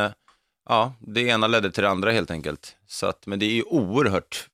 ja, 0.69 0.93
det 0.99 1.21
ena 1.21 1.47
ledde 1.47 1.71
till 1.71 1.83
det 1.83 1.89
andra 1.89 2.11
helt 2.11 2.31
enkelt. 2.31 2.75
Så 2.87 3.07
att, 3.07 3.25
men 3.27 3.39
det 3.39 3.45
är 3.45 3.53
ju 3.53 3.63
oerhört 3.63 4.47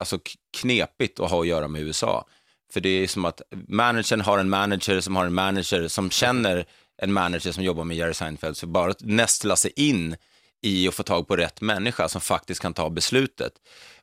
alltså, 0.00 0.18
knepigt 0.60 1.20
att 1.20 1.30
ha 1.30 1.40
att 1.40 1.46
göra 1.46 1.68
med 1.68 1.82
USA. 1.82 2.26
För 2.72 2.80
det 2.80 2.88
är 2.88 3.06
som 3.06 3.24
att 3.24 3.42
managern 3.68 4.20
har 4.20 4.38
en 4.38 4.48
manager 4.48 5.00
som 5.00 5.16
har 5.16 5.26
en 5.26 5.34
manager 5.34 5.88
som 5.88 6.10
känner 6.10 6.66
en 7.02 7.12
manager 7.12 7.52
som 7.52 7.64
jobbar 7.64 7.84
med 7.84 7.96
Jerry 7.96 8.14
Seinfeld. 8.14 8.56
Så 8.56 8.66
bara 8.66 8.90
att 8.90 9.02
nästla 9.02 9.56
sig 9.56 9.72
in 9.76 10.16
i 10.62 10.88
att 10.88 10.94
få 10.94 11.02
tag 11.02 11.28
på 11.28 11.36
rätt 11.36 11.60
människa 11.60 12.08
som 12.08 12.20
faktiskt 12.20 12.60
kan 12.60 12.74
ta 12.74 12.90
beslutet 12.90 13.52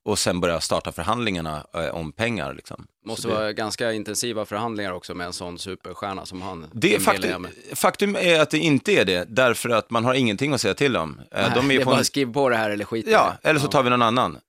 och 0.06 0.20
sen 0.20 0.40
börja 0.42 0.62
starta 0.62 0.92
förhandlingarna 0.92 1.66
eh, 1.74 1.88
om 1.96 2.12
pengar. 2.12 2.54
Liksom. 2.54 2.88
Måste 3.06 3.28
det- 3.28 3.34
vara 3.34 3.54
ganska 3.54 3.92
intensiva 3.94 4.46
förhandlingar 4.46 4.92
också 4.92 5.14
med 5.16 5.28
en 5.28 5.34
sån 5.34 5.60
superstjärna 5.60 6.26
som 6.26 6.42
han. 6.42 6.66
Det, 6.74 6.88
jag 6.92 7.02
faktum, 7.02 7.48
faktum 7.76 8.16
är 8.16 8.40
att 8.40 8.50
det 8.50 8.58
inte 8.58 8.92
är 8.92 9.06
det, 9.06 9.26
därför 9.30 9.70
att 9.70 9.90
man 9.90 10.06
har 10.06 10.14
ingenting 10.14 10.54
att 10.54 10.62
säga 10.62 10.74
till 10.74 10.98
om. 10.98 11.22
Eh, 11.32 11.54
De 11.54 11.66
är 11.66 11.76
det 11.76 11.82
är 11.82 11.84
på 11.86 11.90
bara 11.90 12.00
en, 12.00 12.06
skriv 12.06 12.34
på 12.34 12.50
det 12.50 12.56
här 12.56 12.70
eller 12.70 12.86
skit 12.86 13.06
ja, 13.10 13.34
eller 13.44 13.60
så 13.60 13.68
tar 13.68 13.84
vi 13.84 13.90
någon 13.90 14.02
annan. 14.02 14.32
Eh, 14.36 14.42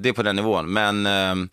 Det 0.00 0.08
är 0.08 0.12
på 0.12 0.22
den 0.22 0.36
nivån. 0.36 0.72
Men, 0.72 1.06
ehm, 1.06 1.48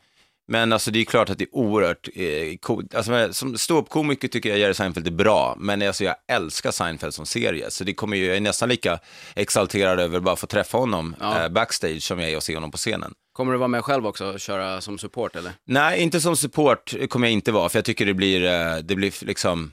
men 0.50 0.74
alltså, 0.74 0.92
det 0.92 1.00
är 1.00 1.06
klart 1.06 1.30
att 1.30 1.38
det 1.38 1.44
är 1.44 1.56
oerhört 1.56 2.08
eh, 2.16 2.58
coolt. 2.60 2.96
Alltså, 2.96 3.34
som 3.34 3.58
ståuppkomiker 3.58 4.28
tycker 4.28 4.50
jag 4.50 4.60
Jerry 4.60 4.74
Seinfeld 4.74 5.08
är 5.08 5.12
bra, 5.12 5.56
men 5.60 5.82
alltså, 5.82 6.04
jag 6.04 6.16
älskar 6.28 6.72
Seinfeld 6.72 7.14
som 7.14 7.26
serie. 7.26 7.72
Så 7.72 7.84
det 7.84 7.94
kommer 7.94 8.18
ju, 8.18 8.26
jag 8.26 8.38
är 8.38 8.42
nästan 8.42 8.70
lika 8.70 9.00
exalterad 9.36 10.00
över 10.00 10.18
att 10.18 10.24
bara 10.24 10.36
få 10.36 10.48
träffa 10.48 10.78
honom 10.78 11.16
Ja. 11.20 11.44
eh, 11.44 11.50
backstage 11.50 12.04
som 12.04 12.20
jag 12.20 12.32
är 12.32 12.38
att 12.38 12.44
se 12.44 12.54
honom 12.56 12.72
på 12.72 12.78
scenen. 12.78 13.14
Kommer 13.38 13.52
du 13.52 13.58
vara 13.58 13.68
med 13.68 13.86
själv 13.86 14.08
också 14.08 14.26
och 14.26 14.40
köra 14.40 14.82
som 14.82 14.98
support 14.98 15.36
eller? 15.36 15.52
Nej, 15.66 16.02
inte 16.02 16.22
som 16.22 16.38
support 16.38 16.94
kommer 17.10 17.28
jag 17.28 17.34
inte 17.34 17.52
vara, 17.52 17.70
för 17.70 17.78
jag 17.78 17.86
tycker 17.86 18.06
det 18.06 18.14
blir, 18.14 18.46
eh, 18.46 18.78
det 18.78 18.96
blir 18.96 19.26
liksom, 19.26 19.72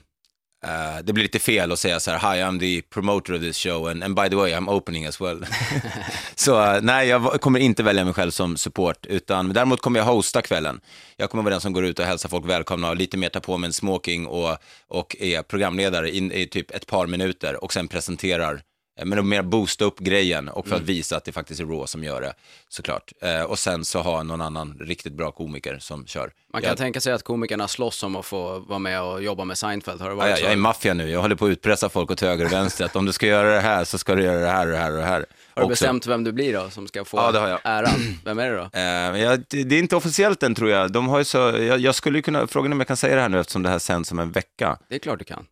eh, 0.65 1.03
det 1.03 1.13
blir 1.13 1.23
lite 1.23 1.39
fel 1.39 1.71
att 1.71 1.79
säga 1.79 1.99
så 1.99 2.11
här, 2.11 2.35
hi 2.35 2.41
I'm 2.41 2.59
the 2.59 2.81
promoter 2.81 3.33
of 3.33 3.41
this 3.41 3.57
show 3.57 3.87
and, 3.87 4.03
and 4.03 4.15
by 4.15 4.29
the 4.29 4.35
way 4.35 4.53
I'm 4.53 4.69
opening 4.69 5.05
as 5.05 5.21
well. 5.21 5.45
så 6.35 6.63
eh, 6.63 6.81
nej, 6.81 7.07
jag 7.07 7.41
kommer 7.41 7.59
inte 7.59 7.83
välja 7.83 8.05
mig 8.05 8.13
själv 8.13 8.31
som 8.31 8.57
support, 8.57 9.05
utan 9.05 9.53
däremot 9.53 9.81
kommer 9.81 9.99
jag 9.99 10.05
hosta 10.05 10.41
kvällen. 10.41 10.81
Jag 11.17 11.29
kommer 11.29 11.43
vara 11.43 11.53
den 11.53 11.61
som 11.61 11.73
går 11.73 11.85
ut 11.85 11.99
och 11.99 12.05
hälsar 12.05 12.29
folk 12.29 12.45
välkomna 12.45 12.89
och 12.89 12.95
lite 12.95 13.17
mer 13.17 13.29
ta 13.29 13.39
på 13.39 13.57
mig 13.57 13.67
en 13.67 13.73
smoking 13.73 14.27
och, 14.27 14.57
och 14.87 15.15
är 15.19 15.41
programledare 15.41 16.11
in, 16.11 16.31
i 16.31 16.47
typ 16.47 16.71
ett 16.71 16.87
par 16.87 17.07
minuter 17.07 17.63
och 17.63 17.73
sen 17.73 17.87
presenterar 17.87 18.61
Men 19.03 19.19
att 19.19 19.25
mer 19.25 19.41
boosta 19.41 19.85
upp 19.85 19.99
grejen 19.99 20.49
och 20.49 20.67
för 20.67 20.75
att 20.75 20.81
Mm. 20.81 20.87
visa 20.87 21.17
att 21.17 21.23
det 21.25 21.31
faktiskt 21.31 21.59
är 21.61 21.65
Raw 21.65 21.87
som 21.87 22.03
gör 22.03 22.21
det, 22.21 22.33
såklart. 22.69 23.11
Eh, 23.21 23.41
och 23.43 23.59
sen 23.59 23.85
så 23.85 23.99
ha 24.01 24.23
någon 24.23 24.41
annan 24.41 24.77
riktigt 24.79 25.13
bra 25.13 25.31
komiker 25.31 25.77
som 25.79 26.05
kör. 26.05 26.31
Man 26.53 26.61
kan 26.61 26.69
jag, 26.69 26.77
tänka 26.77 27.01
sig 27.01 27.13
att 27.13 27.23
komikerna 27.23 27.67
slåss 27.67 28.03
om 28.03 28.15
att 28.15 28.25
få 28.25 28.59
vara 28.59 28.79
med 28.79 29.01
och 29.01 29.23
jobba 29.23 29.45
med 29.45 29.57
Seinfeld. 29.57 30.01
Har 30.01 30.09
det 30.09 30.13
ja, 30.13 30.17
varit 30.17 30.29
jag, 30.29 30.39
så? 30.39 30.45
jag 30.45 30.51
är 30.51 30.57
maffia 30.57 30.93
nu, 30.93 31.09
jag 31.09 31.21
håller 31.21 31.35
på 31.35 31.45
att 31.45 31.49
utpressa 31.49 31.89
folk 31.89 32.11
åt 32.11 32.21
höger 32.21 32.45
och 32.45 32.51
vänster, 32.51 32.85
att 32.85 32.95
om 32.95 33.05
du 33.05 33.13
ska 33.13 33.27
göra 33.27 33.53
det 33.55 33.61
här 33.61 33.83
så 33.83 33.97
ska 33.97 34.15
du 34.15 34.23
göra 34.23 34.39
det 34.39 34.47
här 34.47 34.65
och 34.65 34.71
det 34.71 34.77
här 34.77 34.91
och 34.91 34.97
det 34.97 35.03
här. 35.03 35.25
Har 35.55 35.61
du 35.61 35.65
Också. 35.65 35.69
bestämt 35.69 36.07
vem 36.07 36.23
du 36.23 36.31
blir 36.31 36.53
då, 36.53 36.69
som 36.69 36.87
ska 36.87 37.05
få 37.05 37.17
Ja, 37.17 37.49
jag. 37.49 37.59
äran? 37.63 37.91
Vem 38.25 38.39
är 38.39 38.49
det 38.51 38.55
då? 38.57 38.69
Eh, 38.73 39.21
ja, 39.23 39.37
det, 39.49 39.75
är 39.75 39.79
inte 39.79 39.95
officiellt 39.95 40.43
än 40.43 40.55
tror 40.55 40.69
jag. 40.69 40.91
De 40.91 41.07
har 41.07 41.17
ju 41.17 41.23
så, 41.23 41.37
jag, 41.37 41.79
jag 41.79 41.95
skulle 41.95 42.21
kunna, 42.21 42.47
frågan 42.47 42.71
om 42.71 42.79
jag 42.79 42.87
kan 42.87 42.97
säga 42.97 43.15
det 43.15 43.21
här 43.21 43.29
nu 43.29 43.39
eftersom 43.39 43.63
det 43.63 43.69
här 43.69 43.79
sänds 43.79 44.11
om 44.11 44.19
en 44.19 44.31
vecka. 44.31 44.77
Det 44.89 44.95
är 44.95 44.99
klart 44.99 45.19
du 45.19 45.25
kan. 45.25 45.45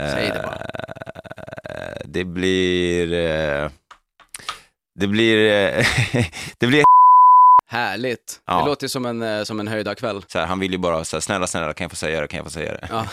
Säg 0.00 0.28
det 0.28 0.42
bara. 0.44 0.56
Eh, 1.74 1.96
det 2.04 2.24
blir... 2.24 3.12
Eh, 3.12 3.70
det 5.00 5.06
blir... 5.06 5.50
Eh, 5.50 5.86
det 6.58 6.66
blir 6.66 6.84
Härligt. 7.68 8.40
Ja. 8.46 8.60
Det 8.60 8.66
låter 8.66 8.88
som 8.88 9.06
en, 9.06 9.46
som 9.46 9.60
en 9.60 9.68
höjda 9.68 9.94
kväll. 9.94 10.24
så 10.28 10.38
här, 10.38 10.46
han 10.46 10.60
vill 10.60 10.72
ju 10.72 10.78
bara 10.78 11.04
så 11.04 11.16
här, 11.16 11.20
snälla, 11.20 11.46
snälla, 11.46 11.72
kan 11.72 11.84
jag 11.84 11.90
få 11.90 11.96
säga 11.96 12.20
det, 12.20 12.28
kan 12.28 12.36
jag 12.36 12.46
få 12.46 12.50
säga 12.50 12.72
det? 12.72 12.88
Ja. 12.90 13.06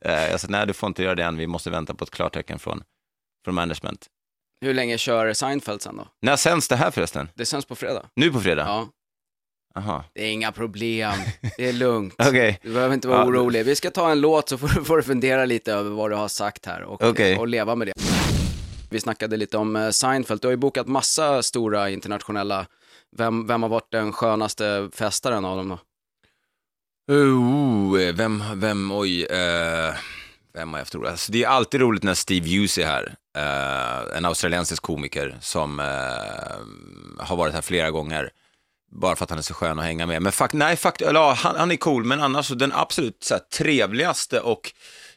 Jag 0.30 0.40
sa, 0.40 0.46
nej 0.50 0.66
du 0.66 0.72
får 0.72 0.86
inte 0.86 1.02
göra 1.02 1.14
det 1.14 1.24
än, 1.24 1.36
vi 1.36 1.46
måste 1.46 1.70
vänta 1.70 1.94
på 1.94 2.04
ett 2.04 2.10
klartecken 2.10 2.58
från, 2.58 2.82
från 3.44 3.54
management. 3.54 4.06
Hur 4.60 4.74
länge 4.74 4.98
kör 4.98 5.32
Seinfeld 5.32 5.82
sen 5.82 5.96
då? 5.96 6.06
När 6.22 6.36
sänds 6.36 6.68
det 6.68 6.76
här 6.76 6.90
förresten? 6.90 7.28
Det 7.34 7.46
sänds 7.46 7.66
på 7.66 7.76
fredag. 7.76 8.06
Nu 8.16 8.32
på 8.32 8.40
fredag? 8.40 8.62
Ja, 8.66 8.88
Jaha, 9.74 10.04
det 10.14 10.22
är 10.24 10.30
inga 10.32 10.52
problem. 10.52 11.12
Det 11.56 11.68
är 11.68 11.72
lugnt. 11.72 12.14
okej. 12.18 12.58
Du 12.62 12.72
behöver 12.72 12.94
inte 12.94 13.08
vara 13.08 13.18
Ja. 13.20 13.26
orolig. 13.26 13.64
Vi 13.64 13.76
ska 13.76 13.90
ta 13.90 14.10
en 14.10 14.20
låt 14.20 14.48
så 14.48 14.58
får, 14.58 14.68
får 14.68 14.96
du 14.96 15.02
fundera 15.02 15.44
lite 15.44 15.72
över 15.72 15.90
vad 15.90 16.10
du 16.10 16.14
har 16.16 16.28
sagt 16.28 16.66
här 16.66 16.82
och, 16.82 17.02
Okej. 17.04 17.36
och 17.38 17.48
leva 17.48 17.74
med 17.74 17.86
det. 17.88 17.92
Vi 18.90 19.00
snackade 19.00 19.36
lite 19.36 19.56
om 19.56 19.76
eh, 19.76 19.90
Seinfeld. 19.90 20.40
Du 20.40 20.46
har 20.46 20.52
ju 20.52 20.56
bokat 20.56 20.86
massa 20.86 21.42
stora 21.42 21.90
internationella. 21.90 22.66
Vem, 23.16 23.46
vem 23.46 23.62
har 23.62 23.68
varit 23.70 23.90
den 23.92 24.12
skönaste 24.12 24.90
festaren 24.94 25.44
av 25.44 25.56
dem 25.56 25.68
då? 25.68 25.78
Oh, 27.14 28.02
eh, 28.02 28.14
vem, 28.14 28.42
vem, 28.54 28.92
oj, 28.92 29.24
eh, 29.24 29.94
vem 30.54 30.72
har 30.72 30.78
jag 30.80 30.94
roligt? 30.94 31.10
Alltså, 31.10 31.32
det 31.32 31.44
är 31.44 31.48
alltid 31.48 31.80
roligt 31.80 32.02
när 32.02 32.14
Steve 32.14 32.48
Hughes 32.48 32.78
är 32.78 32.86
här, 32.86 33.14
eh, 33.36 34.16
en 34.16 34.24
australiensisk 34.24 34.82
komiker 34.82 35.36
som 35.40 35.80
eh, 35.80 35.86
har 37.26 37.36
varit 37.36 37.54
här 37.54 37.62
flera 37.62 37.90
gånger. 37.90 38.30
Bara 38.90 39.16
för 39.16 39.24
att 39.24 39.30
han 39.30 39.38
är 39.38 39.42
så 39.42 39.54
skön 39.54 39.78
att 39.78 39.84
hänga 39.84 40.06
med. 40.06 40.22
Men 40.22 40.32
fakt, 40.32 40.54
nej, 40.54 40.76
fakt, 40.76 41.02
eller, 41.02 41.20
ja, 41.20 41.32
han, 41.32 41.56
han 41.56 41.70
är 41.70 41.76
cool, 41.76 42.04
men 42.04 42.20
annars 42.20 42.46
så 42.46 42.54
den 42.54 42.72
absolut 42.72 43.24
så 43.24 43.34
här, 43.34 43.40
trevligaste 43.40 44.40
och 44.40 44.72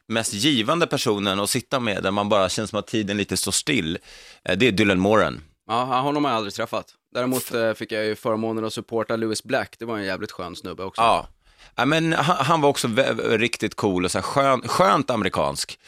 mest 0.08 0.34
givande 0.34 0.88
personen 0.88 1.40
att 1.40 1.50
sitta 1.50 1.80
med, 1.80 2.04
där 2.04 2.12
man 2.12 2.30
bara 2.30 2.50
känns 2.50 2.70
som 2.70 2.80
att 2.80 2.88
tiden 2.88 3.18
lite 3.18 3.38
står 3.38 3.52
still, 3.52 3.98
eh, 4.44 4.58
det 4.58 4.68
är 4.68 4.72
Dylan 4.72 5.00
Moran. 5.00 5.42
Ja, 5.68 5.84
honom 5.84 6.26
har 6.26 6.32
jag 6.32 6.38
aldrig 6.38 6.54
träffat. 6.54 6.86
Däremot 7.14 7.54
eh, 7.54 7.74
fick 7.74 7.92
jag 7.92 8.06
ju 8.06 8.16
förmånen 8.16 8.66
att 8.66 8.74
supporta 8.74 9.16
Lewis 9.16 9.44
Black. 9.44 9.76
Det 9.80 9.86
var 9.86 9.98
en 9.98 10.04
jävligt 10.04 10.32
skön 10.32 10.56
snubbe 10.56 10.84
också. 10.84 11.02
Ja, 11.02 11.28
ja 11.76 11.86
men 11.86 12.14
han, 12.14 12.46
han 12.46 12.62
var 12.62 12.70
också 12.70 12.88
riktigt 13.30 13.76
cool 13.76 14.06
och 14.06 14.12
så 14.12 14.18
här 14.18 14.24
skön, 14.24 14.62
skönt 14.68 15.10
amerikansk. 15.10 15.80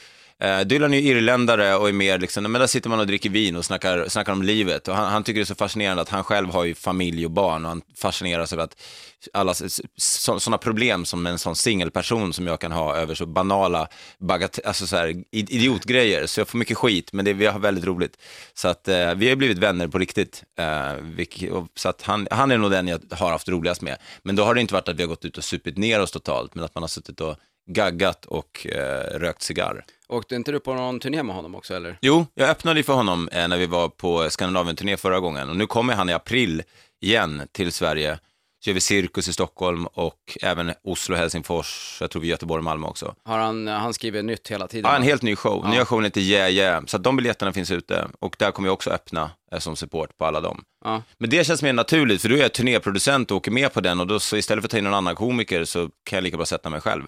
Eh, 0.44 0.62
Dylan 0.62 0.94
är 0.94 1.00
ju 1.00 1.10
irländare 1.10 1.76
och 1.76 1.90
är 1.90 1.94
mer 1.94 2.20
liksom, 2.20 2.44
men 2.44 2.60
där 2.60 2.68
sitter 2.68 2.90
man 2.90 3.00
och 3.00 3.08
dricker 3.08 3.30
vin 3.30 3.56
och 3.56 3.66
snackar, 3.66 4.08
snackar 4.08 4.34
om 4.34 4.44
livet. 4.44 4.88
Och 4.88 4.96
han, 4.96 5.12
han 5.12 5.24
tycker 5.24 5.40
det 5.40 5.44
är 5.44 5.46
så 5.46 5.56
fascinerande 5.56 6.02
att 6.02 6.10
han 6.10 6.24
själv 6.24 6.50
har 6.50 6.64
ju 6.64 6.76
familj 6.76 7.26
och 7.26 7.32
barn 7.32 7.66
och 7.66 7.70
han 7.70 7.82
fascineras 7.96 8.54
över 8.54 8.64
att 8.64 8.82
alla 9.34 9.54
sådana 9.98 10.58
problem 10.58 11.06
som 11.06 11.28
en 11.28 11.40
sån 11.40 11.56
singelperson 11.56 12.34
som 12.34 12.48
jag 12.48 12.60
kan 12.60 12.72
ha 12.72 12.96
över 12.96 13.16
så 13.16 13.26
banala, 13.26 13.88
bagat, 14.20 14.60
alltså 14.66 14.88
så 14.88 14.96
här, 14.96 15.24
idiotgrejer. 15.32 16.26
Så 16.26 16.40
jag 16.40 16.48
får 16.48 16.58
mycket 16.58 16.78
skit, 16.78 17.14
men 17.14 17.26
det, 17.26 17.34
vi 17.34 17.46
har 17.46 17.60
väldigt 17.60 17.86
roligt. 17.86 18.18
Så 18.54 18.68
att 18.68 18.88
eh, 18.88 19.14
vi 19.16 19.30
har 19.30 19.36
blivit 19.36 19.58
vänner 19.58 19.88
på 19.88 19.98
riktigt. 19.98 20.44
Eh, 20.60 20.94
vilket, 21.02 21.52
och, 21.52 21.68
så 21.76 21.90
att 21.90 22.02
han, 22.02 22.28
han 22.32 22.52
är 22.52 22.58
nog 22.58 22.72
den 22.72 22.88
jag 22.88 23.00
har 23.12 23.32
haft 23.32 23.50
roligast 23.50 23.82
med. 23.82 23.98
Men 24.24 24.36
då 24.36 24.44
har 24.44 24.56
det 24.56 24.62
inte 24.62 24.74
varit 24.74 24.90
att 24.90 24.96
vi 24.96 25.04
har 25.04 25.08
gått 25.08 25.26
ut 25.26 25.38
och 25.38 25.44
supit 25.44 25.78
ner 25.78 26.02
oss 26.02 26.12
totalt, 26.12 26.56
men 26.56 26.64
att 26.64 26.76
man 26.76 26.84
har 26.84 26.88
suttit 26.88 27.22
och 27.22 27.36
gaggat 27.68 28.26
och 28.26 28.68
eh, 28.68 29.20
rökt 29.20 29.42
cigarr. 29.42 29.86
Åkte 30.14 30.36
inte 30.36 30.52
du 30.52 30.60
på 30.60 30.74
någon 30.74 31.00
turné 31.00 31.24
med 31.24 31.36
honom 31.36 31.56
också 31.56 31.76
eller? 31.76 31.98
Jo, 32.02 32.26
jag 32.34 32.50
öppnade 32.50 32.80
ju 32.80 32.84
för 32.84 32.94
honom 32.94 33.30
eh, 33.32 33.48
när 33.48 33.58
vi 33.58 33.66
var 33.66 33.90
på 33.90 34.30
Skandinavien-turné 34.30 34.98
förra 34.98 35.20
gången 35.20 35.50
och 35.50 35.56
nu 35.58 35.68
kommer 35.68 35.94
han 35.94 36.10
i 36.10 36.14
april 36.14 36.64
igen 37.02 37.42
till 37.52 37.72
Sverige. 37.72 38.20
Så 38.64 38.70
gör 38.70 38.74
vi 38.74 38.82
Cirkus 38.82 39.28
i 39.28 39.34
Stockholm 39.34 39.86
och 39.86 40.38
även 40.42 40.74
Oslo, 40.84 41.16
Helsingfors, 41.16 41.98
jag 42.02 42.12
tror 42.12 42.22
vi 42.22 42.28
Göteborg 42.28 42.60
och 42.60 42.64
Malmö 42.64 42.88
också. 42.88 43.16
Har 43.24 43.38
han, 43.38 43.68
han 43.68 43.94
skriver 43.94 44.24
nytt 44.24 44.52
hela 44.52 44.68
tiden? 44.68 44.92
Ja, 44.92 44.98
en 44.98 45.04
helt 45.04 45.22
ny 45.22 45.36
show. 45.36 45.62
Ja. 45.64 45.72
Nya 45.72 45.86
showen 45.86 46.04
heter 46.06 46.22
Yeah 46.22 46.52
Yeah, 46.52 46.86
så 46.86 46.98
de 46.98 47.16
biljetterna 47.16 47.54
finns 47.54 47.72
ute 47.72 48.08
och 48.20 48.36
där 48.40 48.52
kommer 48.52 48.68
jag 48.68 48.74
också 48.74 48.90
öppna 48.90 49.32
eh, 49.52 49.60
som 49.60 49.76
support 49.76 50.18
på 50.18 50.26
alla 50.26 50.42
dem. 50.42 50.64
Ja. 50.86 51.02
Men 51.18 51.30
det 51.30 51.44
känns 51.48 51.64
mer 51.64 51.74
naturligt, 51.74 52.22
för 52.22 52.30
då 52.30 52.36
är 52.36 52.40
jag 52.40 52.54
turnéproducent 52.54 53.32
och 53.32 53.38
åker 53.38 53.52
med 53.52 53.74
på 53.74 53.82
den 53.82 54.00
och 54.00 54.08
då 54.08 54.20
så 54.20 54.38
istället 54.38 54.62
för 54.62 54.68
att 54.68 54.72
ta 54.72 54.78
in 54.78 54.84
någon 54.84 54.94
annan 54.94 55.16
komiker 55.16 55.66
så 55.66 55.90
kan 56.04 56.18
jag 56.18 56.24
lika 56.24 56.38
bra 56.38 56.46
sätta 56.46 56.70
mig 56.70 56.82
själv. 56.82 57.04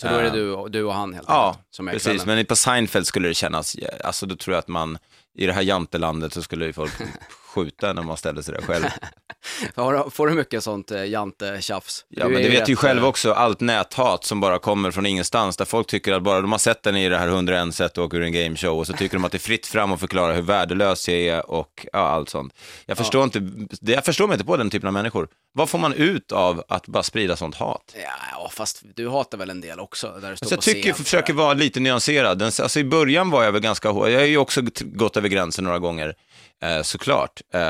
Så 0.00 0.08
då 0.08 0.14
är 0.14 0.22
det 0.22 0.28
Eh, 0.28 0.32
du, 0.32 0.68
du 0.68 0.84
och 0.84 0.94
han 0.94 1.14
helt 1.14 1.26
Ja, 1.28 1.48
enkelt, 1.48 1.88
är 1.88 1.92
precis. 1.92 2.22
kvällen. 2.22 2.36
Men 2.36 2.46
på 2.46 2.56
Seinfeld 2.56 3.06
skulle 3.06 3.28
det 3.28 3.34
kännas, 3.34 3.76
ja, 3.78 3.88
alltså 4.04 4.26
då 4.26 4.36
tror 4.36 4.54
jag 4.54 4.58
att 4.58 4.68
man, 4.68 4.98
i 5.38 5.46
det 5.46 5.52
här 5.52 5.62
jantelandet 5.62 6.32
så 6.32 6.42
skulle 6.42 6.66
ju 6.66 6.72
folk 6.72 6.92
skjuta 7.54 7.92
när 7.92 8.02
man 8.02 8.16
ställer 8.16 8.42
sig 8.42 8.54
där 8.54 8.62
själv. 8.62 8.84
Får 10.10 10.26
du 10.26 10.34
mycket 10.34 10.64
sånt 10.64 10.90
eh, 10.90 11.04
jante-tjafs? 11.04 12.04
Ja, 12.08 12.24
Du 12.26 12.32
men 12.32 12.42
det 12.42 12.48
vet 12.48 12.60
rätt, 12.60 12.68
ju 12.68 12.76
själv 12.76 13.02
eh, 13.02 13.08
också, 13.08 13.32
allt 13.32 13.60
näthat 13.60 14.24
som 14.24 14.40
bara 14.40 14.58
kommer 14.58 14.90
från 14.90 15.06
ingenstans, 15.06 15.56
där 15.56 15.64
folk 15.64 15.86
tycker 15.86 16.12
att 16.12 16.22
bara 16.22 16.40
de 16.40 16.52
har 16.52 16.58
sett 16.58 16.82
den 16.82 16.96
i 16.96 17.08
det 17.08 17.18
här 17.18 17.28
101 17.28 17.74
sätt 17.74 17.98
och 17.98 18.04
åker 18.04 18.16
ur 18.18 18.22
en 18.22 18.32
gameshow 18.32 18.78
och 18.78 18.86
så 18.86 18.92
tycker 18.92 19.16
de 19.16 19.24
att 19.24 19.32
det 19.32 19.36
är 19.36 19.40
fritt 19.40 19.66
fram 19.66 19.92
att 19.92 20.00
förklara 20.00 20.32
hur 20.34 20.42
värdelös 20.42 21.08
jag 21.08 21.18
är 21.18 21.50
och 21.50 21.86
ja, 21.92 21.98
allt 21.98 22.28
sånt. 22.28 22.54
Jag 22.86 22.96
förstår, 22.98 23.24
inte, 23.24 23.38
det- 23.80 23.92
jag 23.92 24.04
förstår 24.04 24.26
mig 24.26 24.34
inte 24.34 24.44
på 24.44 24.56
den 24.56 24.70
typen 24.70 24.86
av 24.86 24.92
människor. 24.92 25.28
Vad 25.52 25.70
får 25.70 25.78
man 25.78 25.92
ut 25.92 26.32
av 26.32 26.64
att 26.68 26.86
bara 26.86 27.02
sprida 27.02 27.36
sånt 27.36 27.54
hat? 27.54 27.94
Ja, 27.96 28.10
ja, 28.32 28.50
fast 28.52 28.82
du 28.96 29.08
hatar 29.08 29.38
väl 29.38 29.50
en 29.50 29.60
del 29.60 29.80
också, 29.80 30.18
där 30.22 30.30
du 30.30 30.36
står 30.36 30.44
Alltså 30.46 30.54
jag 30.54 30.58
på 30.58 30.62
tycker, 30.62 30.88
jag 30.88 30.96
försöker 30.96 31.32
vara 31.32 31.52
lite 31.54 31.80
nyanserad. 31.80 32.38
Den, 32.38 32.46
alltså 32.46 32.80
I 32.80 32.84
början 32.84 33.30
var 33.30 33.44
jag 33.44 33.52
väl 33.52 33.62
ganska 33.62 33.88
hård. 33.90 34.08
Jag 34.08 34.18
har 34.18 34.26
ju 34.26 34.36
också 34.36 34.60
gått 34.80 35.16
över 35.16 35.28
gränsen 35.28 35.64
några 35.64 35.78
gånger, 35.78 36.14
eh, 36.62 36.82
såklart. 36.82 37.40
Eh, 37.54 37.60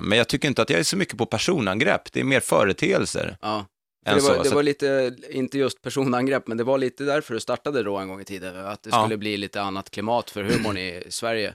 men 0.00 0.12
jag 0.18 0.28
tycker 0.28 0.48
inte 0.48 0.62
att 0.62 0.70
jag 0.70 0.78
är 0.80 0.84
så 0.84 0.96
mycket 0.96 1.18
på 1.18 1.26
personangrepp. 1.26 2.12
Det 2.12 2.20
är 2.20 2.24
mer 2.24 2.40
företeelser. 2.40 3.36
Ja. 3.40 3.66
Det, 4.04 4.12
var, 4.12 4.20
så. 4.20 4.42
det 4.42 4.48
Så 4.48 4.54
var 4.54 4.62
lite, 4.62 5.16
inte 5.30 5.58
just 5.58 5.82
personangrepp, 5.82 6.46
men 6.48 6.56
det 6.56 6.64
var 6.64 6.78
lite 6.78 7.04
därför 7.04 7.34
du 7.34 7.40
startade 7.40 7.82
då 7.82 7.96
en 7.96 8.08
gång 8.08 8.20
i 8.20 8.24
tiden, 8.24 8.66
att 8.66 8.82
det 8.82 8.90
Ja. 8.92 9.02
skulle 9.02 9.16
bli 9.16 9.36
lite 9.36 9.62
annat 9.62 9.90
klimat 9.90 10.30
för 10.30 10.42
humorn 10.42 10.76
i 10.76 11.02
Sverige. 11.10 11.54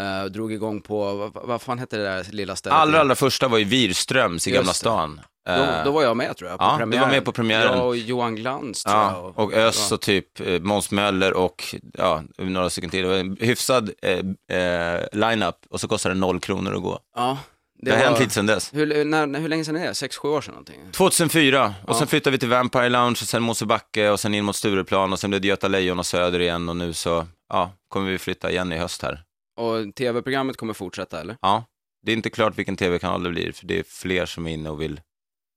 Uh, 0.00 0.24
drog 0.24 0.52
igång 0.52 0.80
på, 0.80 1.14
vad, 1.14 1.46
vad 1.46 1.62
fan 1.62 1.78
hette 1.78 1.96
det 1.96 2.02
där 2.02 2.26
lilla 2.30 2.56
stället? 2.56 2.78
Allra, 2.78 3.00
allra 3.00 3.14
första 3.14 3.48
var 3.48 3.58
ju 3.58 3.64
Wirströms 3.64 4.46
i 4.46 4.50
Just 4.50 4.56
Gamla 4.58 4.70
det. 4.72 4.74
stan. 4.76 5.20
Då, 5.20 5.26
Eh, 5.52 5.84
då 5.84 5.90
var 5.90 6.02
jag 6.02 6.16
med 6.16 6.36
tror 6.36 6.50
jag, 6.50 6.58
på 6.58 6.64
ja, 6.64 6.68
du 6.68 6.72
var 6.72 6.78
premiären. 6.78 7.08
med 7.10 7.24
på 7.24 7.32
premiären. 7.32 7.78
Jag 7.78 7.86
och 7.86 7.96
Johan 7.96 8.36
Glans 8.36 8.84
tror 8.84 8.96
jag. 8.96 9.12
Ja, 9.12 9.32
och 9.34 9.52
Ös 9.54 9.92
och 9.92 10.00
typ 10.00 10.40
eh, 10.40 10.60
Måns 10.60 10.90
Möller 10.90 11.32
och 11.32 11.74
ja, 11.98 12.22
några 12.38 12.70
stycken 12.70 12.90
till. 12.90 13.02
Det 13.02 13.08
var 13.08 13.16
en 13.16 13.36
hyfsad 13.40 13.90
eh, 14.02 14.58
eh, 14.58 15.00
line-up 15.12 15.54
och 15.70 15.80
så 15.80 15.88
kostade 15.88 16.14
det 16.14 16.18
noll 16.20 16.40
kronor 16.40 16.74
att 16.74 16.82
gå. 16.82 16.98
Ja, 17.16 17.38
Det, 17.82 17.90
har 17.90 17.98
hänt 17.98 18.18
lite 18.20 18.34
sedan 18.34 18.46
dess. 18.46 18.70
Hur, 18.74 19.04
när, 19.04 19.40
hur 19.40 19.48
länge 19.48 19.64
sedan 19.64 19.76
är 19.76 19.86
det? 19.88 19.94
Sex, 19.94 20.16
sju 20.16 20.28
år 20.28 20.40
sedan 20.40 20.52
någonting? 20.52 20.80
2004, 20.92 21.74
och 21.84 21.90
Ja. 21.94 21.98
sen 21.98 22.06
flyttade 22.06 22.32
vi 22.32 22.38
till 22.38 22.48
Vampire 22.48 22.88
Lounge 22.88 23.10
och 23.10 23.28
sen 23.28 23.42
Mosebacke 23.42 24.10
och 24.10 24.20
sen 24.20 24.34
in 24.34 24.44
mot 24.44 24.56
Stureplan 24.56 25.12
och 25.12 25.18
sen 25.20 25.30
blev 25.30 25.42
det 25.42 25.48
Göta 25.48 25.68
Lejon 25.68 25.98
och 25.98 26.06
Söder 26.06 26.40
igen 26.40 26.68
och 26.68 26.76
nu 26.76 26.92
så 26.92 27.26
ja, 27.52 27.70
kommer 27.88 28.10
vi 28.10 28.18
flytta 28.18 28.50
igen 28.50 28.72
i 28.72 28.76
höst 28.78 29.02
här. 29.02 29.22
Och 29.56 29.94
tv-programmet 29.94 30.56
kommer 30.56 30.72
fortsätta 30.74 31.20
eller? 31.20 31.36
Ja, 31.42 31.64
det 32.02 32.12
är 32.12 32.16
inte 32.16 32.30
klart 32.30 32.58
vilken 32.58 32.76
tv-kanal 32.76 33.22
det 33.22 33.30
blir 33.30 33.52
för 33.52 33.66
det 33.66 33.78
är 33.78 33.82
fler 33.88 34.26
som 34.26 34.46
är 34.46 34.50
inne 34.52 34.70
och 34.70 34.80
vill 34.82 35.00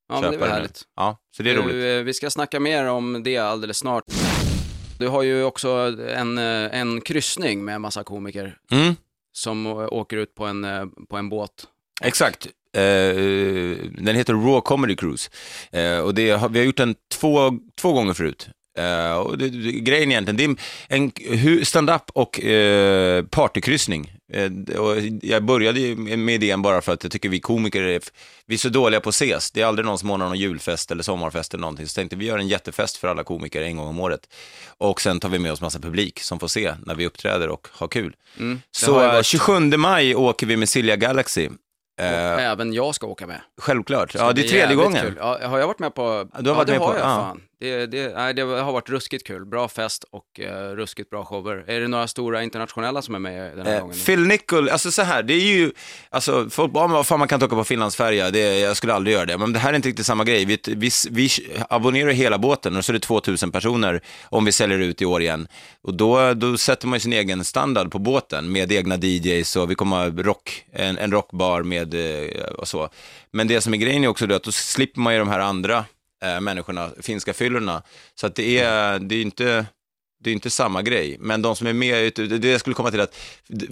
Ja, 0.10 0.22
det 0.22 0.28
är 0.28 0.32
köpa 0.32 0.46
det 0.46 0.50
nu. 0.52 0.56
härligt. 0.56 0.82
Ja, 0.96 1.18
så 1.38 1.44
det 1.44 1.52
är 1.52 1.56
roligt. 1.56 1.70
Du, 1.72 1.98
eh, 1.98 2.04
vi 2.04 2.14
ska 2.14 2.30
snacka 2.30 2.60
mer 2.60 2.86
om 2.86 3.24
det 3.24 3.38
alldeles 3.38 3.78
snart. 3.78 4.04
Du 5.00 5.08
har 5.08 5.24
ju 5.24 5.44
också 5.44 5.70
en, 6.10 6.38
eh, 6.38 6.80
en 6.80 7.02
kryssning 7.02 7.66
med 7.66 7.82
massa 7.82 8.04
komiker 8.04 8.58
Mm. 8.72 8.96
som 9.32 9.66
eh, 9.66 9.72
åker 9.78 10.18
ut 10.18 10.36
på 10.36 10.46
en, 10.46 10.66
på 11.10 11.18
en 11.18 11.30
båt. 11.30 11.68
Exakt. 12.04 12.46
Eh, 12.74 12.82
den 14.02 14.16
heter 14.16 14.34
Raw 14.34 14.62
Comedy 14.62 14.96
Cruise. 14.96 15.30
Eh, 15.72 16.00
och 16.00 16.14
det, 16.16 16.24
vi 16.50 16.60
har 16.60 16.66
gjort 16.66 16.78
den 16.78 16.96
två, 17.12 17.52
två 17.82 17.94
gånger 17.94 18.14
förut. 18.14 18.50
Eh, 18.80 19.14
och 19.18 19.38
det, 19.38 19.50
det, 19.50 19.72
grejen 19.72 20.12
egentligen, 20.12 20.38
det 20.38 20.44
är 20.44 20.98
en 20.98 21.12
hu- 21.12 21.64
stand-up 21.64 22.02
och 22.14 22.40
eh, 22.44 23.24
partykryssning. 23.26 24.14
Eh, 24.34 24.78
och 24.80 24.96
jag 25.22 25.44
började 25.44 25.80
med 25.96 26.36
idén 26.44 26.62
bara 26.62 26.82
för 26.82 26.94
att 26.94 27.04
jag 27.04 27.12
tycker 27.12 27.30
vi 27.30 27.40
komiker 27.40 27.82
är, 27.84 28.02
vi 28.46 28.54
är 28.56 28.58
så 28.60 28.70
dåliga 28.70 29.00
på 29.02 29.10
att 29.10 29.16
ses. 29.16 29.52
Det 29.52 29.62
är 29.62 29.66
aldrig 29.66 29.86
någon 29.86 29.98
som 30.00 30.12
ordnar 30.12 30.26
någon 30.26 30.38
julfest 30.38 30.92
eller 30.92 31.04
sommarfest 31.04 31.54
eller 31.54 31.62
någonting. 31.62 31.88
Så 31.88 31.96
tänkte 31.96 32.16
vi 32.16 32.26
gör 32.26 32.38
en 32.38 32.48
jättefest 32.48 32.98
för 32.98 33.08
alla 33.08 33.24
komiker 33.24 33.62
en 33.62 33.78
gång 33.78 33.88
om 33.88 34.00
året. 34.00 34.22
Och 34.78 35.02
sen 35.02 35.20
tar 35.20 35.30
vi 35.30 35.40
med 35.40 35.52
oss 35.52 35.62
massa 35.62 35.80
publik 35.80 36.20
som 36.20 36.40
får 36.40 36.48
se 36.48 36.74
när 36.86 36.96
vi 36.96 37.06
uppträder 37.06 37.50
och 37.50 37.68
har 37.72 37.88
kul. 37.88 38.16
Mm. 38.40 38.62
Så 38.72 38.94
varit- 38.94 39.26
27 39.26 39.60
maj 39.78 40.16
åker 40.16 40.48
vi 40.48 40.58
med 40.58 40.70
Silja 40.70 40.96
Galaxy. 40.96 41.50
Eh, 42.02 42.44
Även 42.46 42.74
jag 42.74 42.96
ska 42.96 43.08
åka 43.08 43.28
med. 43.28 43.42
Självklart. 43.62 44.16
Ja, 44.16 44.34
det 44.34 44.42
är 44.46 44.48
tredje 44.48 44.76
gången. 44.76 45.16
Ja, 45.20 45.40
har 45.44 45.60
jag 45.60 45.68
varit 45.68 45.80
med 45.80 45.96
på? 45.96 46.28
Du 46.40 46.50
har 46.50 46.56
varit 46.58 46.68
ja, 46.70 46.74
det 46.74 46.80
med 46.80 46.88
har 46.88 46.94
på- 46.94 47.00
jag 47.00 47.06
ja. 47.10 47.16
fan. 47.16 47.42
Det, 47.60 47.86
det, 47.86 48.14
nej, 48.16 48.34
det 48.34 48.42
har 48.42 48.72
varit 48.74 48.90
ruskigt 48.90 49.28
kul. 49.28 49.46
Bra 49.46 49.68
fest 49.68 50.06
och 50.12 50.40
eh, 50.40 50.76
ruskigt 50.76 51.10
bra 51.10 51.26
shower. 51.26 51.64
Är 51.68 51.80
det 51.80 51.88
några 51.88 52.08
stora 52.08 52.44
internationella 52.44 53.02
som 53.02 53.16
är 53.16 53.20
med 53.20 53.58
den 53.58 53.66
här 53.66 53.76
Eh, 53.76 53.82
gången? 53.82 53.98
Phil 54.06 54.26
Nicol, 54.28 54.70
alltså 54.70 54.92
så 54.92 55.02
här, 55.02 55.24
det 55.24 55.34
är 55.34 55.40
ju, 55.58 55.72
alltså 56.10 56.50
folk 56.50 56.72
bara, 56.74 56.88
"Men 56.88 56.96
vad 56.96 57.08
fan 57.08 57.20
man 57.20 57.28
kan 57.28 57.36
inte 57.38 57.46
åka 57.46 57.56
på 57.56 57.64
Finlandsfärja, 57.64 58.32
det, 58.32 58.60
jag 58.60 58.78
skulle 58.78 58.94
aldrig 58.94 59.14
göra 59.14 59.26
det. 59.26 59.38
Men 59.38 59.54
det 59.54 59.60
här 59.60 59.72
är 59.72 59.76
inte 59.76 59.90
riktigt 59.90 60.06
samma 60.06 60.24
grej. 60.24 60.46
Vi, 60.46 60.60
vi, 60.68 60.90
vi 61.12 61.30
abonnerar 61.70 62.12
hela 62.12 62.38
båten 62.38 62.76
och 62.78 62.86
så 62.86 62.92
är 62.92 62.94
det 62.94 63.00
2000 63.00 63.52
personer 63.52 64.02
om 64.30 64.46
vi 64.46 64.52
säljer 64.52 64.80
ut 64.80 65.02
i 65.02 65.06
år 65.06 65.22
igen. 65.22 65.48
Och 65.82 65.94
då, 65.94 66.34
då 66.34 66.58
sätter 66.58 66.88
man 66.88 66.96
ju 66.96 67.00
sin 67.00 67.14
egen 67.14 67.44
standard 67.46 67.92
på 67.92 68.00
båten 68.00 68.52
med 68.52 68.72
egna 68.72 68.96
DJs 68.96 69.56
och 69.56 69.72
vi 69.72 69.76
kommer 69.76 69.96
ha 69.98 70.24
rock, 70.24 70.66
en, 70.74 70.98
en 70.98 71.12
rockbar 71.12 71.64
med 71.64 71.94
eh, 71.94 72.42
och 72.46 72.68
så. 72.68 72.90
Men 73.32 73.48
det 73.48 73.62
som 73.62 73.74
är 73.74 73.78
grejen 73.78 74.04
är 74.04 74.08
också 74.08 74.34
att 74.34 74.44
då 74.44 74.52
slipper 74.52 75.00
man 75.02 75.14
ju 75.14 75.20
de 75.20 75.28
här 75.28 75.40
andra 75.40 75.86
eh, 76.24 76.42
människorna, 76.42 76.90
finska 77.02 77.34
fyllorna. 77.34 77.84
Så 78.16 78.28
att 78.28 78.36
det 78.36 78.60
är, 78.60 79.00
det 79.00 79.16
är 79.16 79.22
inte 79.22 79.66
det 80.24 80.30
är 80.30 80.34
inte 80.34 80.50
samma 80.50 80.82
grej, 80.82 81.18
men 81.20 81.42
de 81.42 81.56
som 81.56 81.68
är 81.68 81.74
med, 81.74 82.14
det 82.16 82.50
jag 82.50 82.60
skulle 82.60 82.74
komma 82.74 82.92
till 82.92 83.00
att 83.00 83.16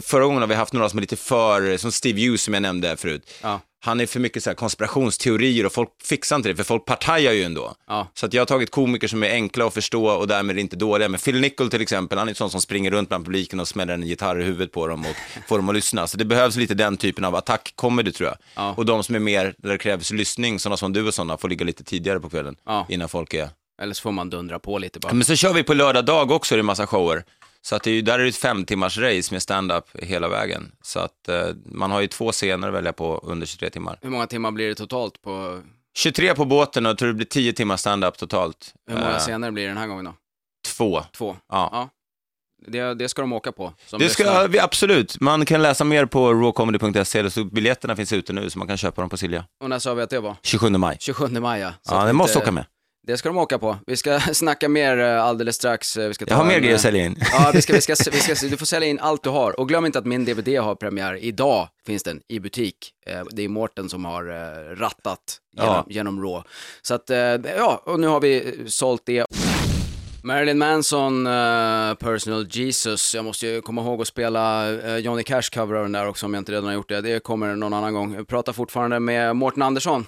förra 0.02 0.26
gången 0.26 0.42
har 0.42 0.48
vi 0.48 0.56
haft 0.56 0.74
några 0.74 0.90
som 0.90 1.00
är 1.00 1.02
lite 1.02 1.16
för, 1.16 1.78
som 1.78 1.92
Steve 1.92 2.22
Hughes 2.22 2.42
som 2.42 2.54
jag 2.54 2.62
nämnde 2.62 2.98
förut. 2.98 3.34
Ja. 3.42 3.62
Han 3.80 4.00
är 4.00 4.06
för 4.06 4.20
mycket 4.20 4.44
så 4.44 4.50
här 4.50 4.56
konspirationsteorier 4.56 5.66
och 5.66 5.72
folk 5.74 5.90
fixar 6.04 6.36
inte 6.36 6.50
det, 6.50 6.56
för 6.56 6.64
folk 6.64 6.86
partajar 6.86 7.34
ju 7.34 7.44
ändå. 7.44 7.76
Ja. 7.88 8.08
Så 8.14 8.26
att 8.26 8.34
jag 8.34 8.42
har 8.42 8.46
tagit 8.46 8.72
komiker 8.72 9.08
som 9.08 9.24
är 9.24 9.30
enkla 9.32 9.66
att 9.68 9.74
förstå 9.74 10.08
och 10.08 10.28
därmed 10.28 10.60
inte 10.60 10.76
dåliga. 10.76 11.10
Men 11.10 11.20
Phil 11.20 11.42
Nicol 11.42 11.70
till 11.70 11.82
exempel, 11.82 12.18
han 12.18 12.28
är 12.28 12.32
en 12.32 12.36
sån 12.36 12.50
som 12.50 12.62
springer 12.62 12.92
runt 12.92 13.10
bland 13.10 13.26
publiken 13.26 13.60
och 13.60 13.68
smäller 13.68 13.94
en 13.94 14.04
gitarr 14.08 14.42
i 14.42 14.44
huvudet 14.44 14.72
på 14.72 14.88
dem 14.88 15.06
och 15.06 15.16
får 15.48 15.58
dem 15.58 15.70
att 15.70 15.76
lyssna. 15.76 16.08
Så 16.08 16.18
det 16.18 16.26
behövs 16.26 16.56
lite 16.56 16.74
den 16.74 16.98
typen 16.98 17.26
av 17.26 17.36
attack-comedy 17.36 18.12
tror 18.12 18.30
jag. 18.30 18.38
Ja. 18.56 18.74
Och 18.78 18.86
de 18.86 19.04
som 19.04 19.16
är 19.16 19.20
mer, 19.20 19.54
där 19.58 19.70
det 19.70 19.78
krävs 19.78 20.12
lyssning, 20.12 20.60
sådana 20.60 20.78
som 20.78 20.94
du 20.94 21.08
och 21.08 21.14
sådana, 21.14 21.38
får 21.38 21.50
ligga 21.50 21.66
lite 21.66 21.84
tidigare 21.84 22.20
på 22.20 22.30
kvällen. 22.30 22.56
Ja. 22.66 22.86
Innan 22.90 23.10
folk 23.10 23.34
är 23.34 23.50
Eller 23.82 23.94
så 23.94 24.02
får 24.02 24.12
man 24.12 24.30
dundra 24.30 24.60
på 24.60 24.78
lite 24.78 25.00
bara. 25.00 25.14
men 25.14 25.24
så 25.24 25.36
kör 25.36 25.54
vi 25.54 25.64
på 25.64 25.74
lördag 25.74 26.06
dag 26.06 26.32
också, 26.32 26.56
det 26.56 26.62
är 26.62 26.64
massa 26.64 26.88
shower. 26.88 27.24
Så 27.68 27.76
att 27.76 27.84
det 27.84 27.90
är, 27.90 27.94
ju- 27.94 28.02
där 28.02 28.20
är 28.20 28.24
det 28.24 28.30
ett 28.30 28.36
fem 28.38 28.66
timmars 28.66 28.98
race 28.98 29.34
med 29.34 29.42
stand-up 29.42 29.86
hela 29.94 30.30
vägen. 30.30 30.72
Så 30.82 31.00
att 31.00 31.28
eh, 31.30 31.48
man 31.66 31.92
har 31.92 32.02
ju 32.02 32.08
två 32.08 32.32
scener 32.32 32.68
att 32.68 32.74
välja 32.74 32.94
på 32.94 33.18
under 33.24 33.46
23 33.48 33.70
timmar. 33.70 34.00
Hur 34.02 34.10
många 34.10 34.28
timmar 34.28 34.52
blir 34.52 34.68
det 34.68 34.76
totalt 34.76 35.22
på, 35.22 35.62
23 35.98 36.36
på 36.36 36.46
båten 36.46 36.86
och 36.86 36.90
jag 36.90 36.98
tror 36.98 37.08
det 37.08 37.14
blir 37.14 37.26
10 37.28 37.54
timmar 37.54 37.78
stand-up 37.78 38.18
totalt. 38.18 38.74
hur 38.88 38.96
många 38.96 39.12
Eh, 39.12 39.18
scener 39.20 39.52
blir 39.52 39.64
det 39.64 39.70
den 39.70 39.78
här 39.78 39.88
gången 39.88 40.06
då? 40.06 40.14
Två. 40.78 41.04
Två? 41.18 41.36
Ja. 41.50 41.70
Ja. 41.72 41.90
Det, 42.68 42.94
det 42.94 43.10
ska 43.10 43.22
de 43.22 43.34
åka 43.34 43.52
på. 43.52 43.74
Det 44.00 44.10
ska 44.10 44.48
vi 44.48 44.60
absolut. 44.60 45.22
Man 45.22 45.46
kan 45.46 45.62
läsa 45.62 45.84
mer 45.84 46.06
på 46.06 46.34
rawcomedy.se, 46.34 47.30
så 47.32 47.44
biljetterna 47.44 47.96
finns 47.96 48.14
ute 48.14 48.34
nu 48.34 48.50
så 48.50 48.60
man 48.60 48.68
kan 48.68 48.78
köpa 48.78 49.02
dem 49.02 49.10
på 49.10 49.18
Silja. 49.18 49.46
Och 49.64 49.70
när 49.70 49.80
sa 49.80 49.94
vi 49.94 50.02
att 50.02 50.10
det 50.10 50.20
var? 50.20 50.36
27 50.44 50.70
maj. 50.70 50.98
27 51.00 51.28
maj 51.40 51.62
ja. 51.62 51.74
Så 51.82 51.96
Ja, 51.96 52.06
det 52.06 52.14
måste 52.14 52.32
inte- 52.32 52.44
åka 52.44 52.52
med. 52.52 52.66
Det 53.08 53.18
ska 53.18 53.30
de 53.30 53.38
åka 53.38 53.60
på. 53.60 53.78
Vi 53.88 53.98
ska 53.98 54.20
snacka 54.34 54.70
mer 54.70 54.98
eh, 55.00 55.24
alldeles 55.24 55.56
strax. 55.56 55.98
Eh, 55.98 56.08
Vi 56.08 56.14
ska 56.14 56.26
ta 56.26 56.32
Jag 56.34 56.38
har 56.38 56.46
mer 56.46 56.56
en, 56.56 56.60
grejer 56.62 56.74
eh, 56.74 56.76
att 56.76 56.82
sälja 56.82 57.06
in. 57.06 57.16
Ja, 57.32 57.52
vi 57.54 57.62
ska, 57.62 57.74
vi 57.74 57.82
ska, 57.82 57.96
vi 58.12 58.20
ska, 58.20 58.48
du 58.48 58.58
får 58.58 58.66
sälja 58.66 58.88
in 58.90 59.00
allt 59.00 59.24
du 59.24 59.30
har. 59.30 59.60
Och 59.60 59.68
glöm 59.68 59.86
inte 59.86 60.00
att 60.00 60.06
min 60.06 60.26
DVD 60.26 60.48
har 60.60 60.76
premiär. 60.76 61.16
Idag 61.16 61.68
finns 61.86 62.04
den 62.04 62.22
i 62.28 62.40
butik. 62.40 62.76
Eh, 63.06 63.24
Det 63.32 63.44
är 63.44 63.50
Mårten 63.50 63.90
som 63.90 64.06
har 64.06 64.30
eh, 64.30 64.76
rattat 64.76 65.20
genom, 65.58 65.74
Ja. 65.74 65.86
genom 65.90 66.22
Raw. 66.24 66.44
Så 66.82 66.94
att, 66.94 67.10
eh, 67.10 67.18
ja, 67.58 67.82
och 67.86 68.00
nu 68.00 68.08
har 68.08 68.20
vi 68.22 68.36
eh, 68.38 68.66
sålt 68.68 69.02
det. 69.06 69.26
Marilyn 70.24 70.58
Manson, 70.58 71.28
eh, 71.28 71.94
Personal 71.94 72.48
Jesus. 72.52 73.16
Jag 73.16 73.26
måste 73.26 73.48
ju 73.48 73.62
komma 73.62 73.82
ihåg 73.82 74.02
att 74.02 74.08
spela 74.08 74.72
eh, 74.74 74.98
Johnny 74.98 75.24
Cash 75.24 75.42
cover 75.54 75.76
av 75.76 75.84
den 75.84 75.92
där 75.92 76.08
också 76.08 76.26
om 76.26 76.34
jag 76.34 76.42
inte 76.42 76.52
redan 76.52 76.66
har 76.66 76.74
gjort 76.74 76.90
det. 76.90 77.02
Det 77.02 77.24
kommer 77.24 77.56
någon 77.56 77.74
annan 77.74 77.94
gång. 77.94 78.16
Jag 78.16 78.28
pratar 78.28 78.54
fortfarande 78.54 79.00
med 79.00 79.36
Mårten 79.36 79.62
Andersson. 79.64 80.06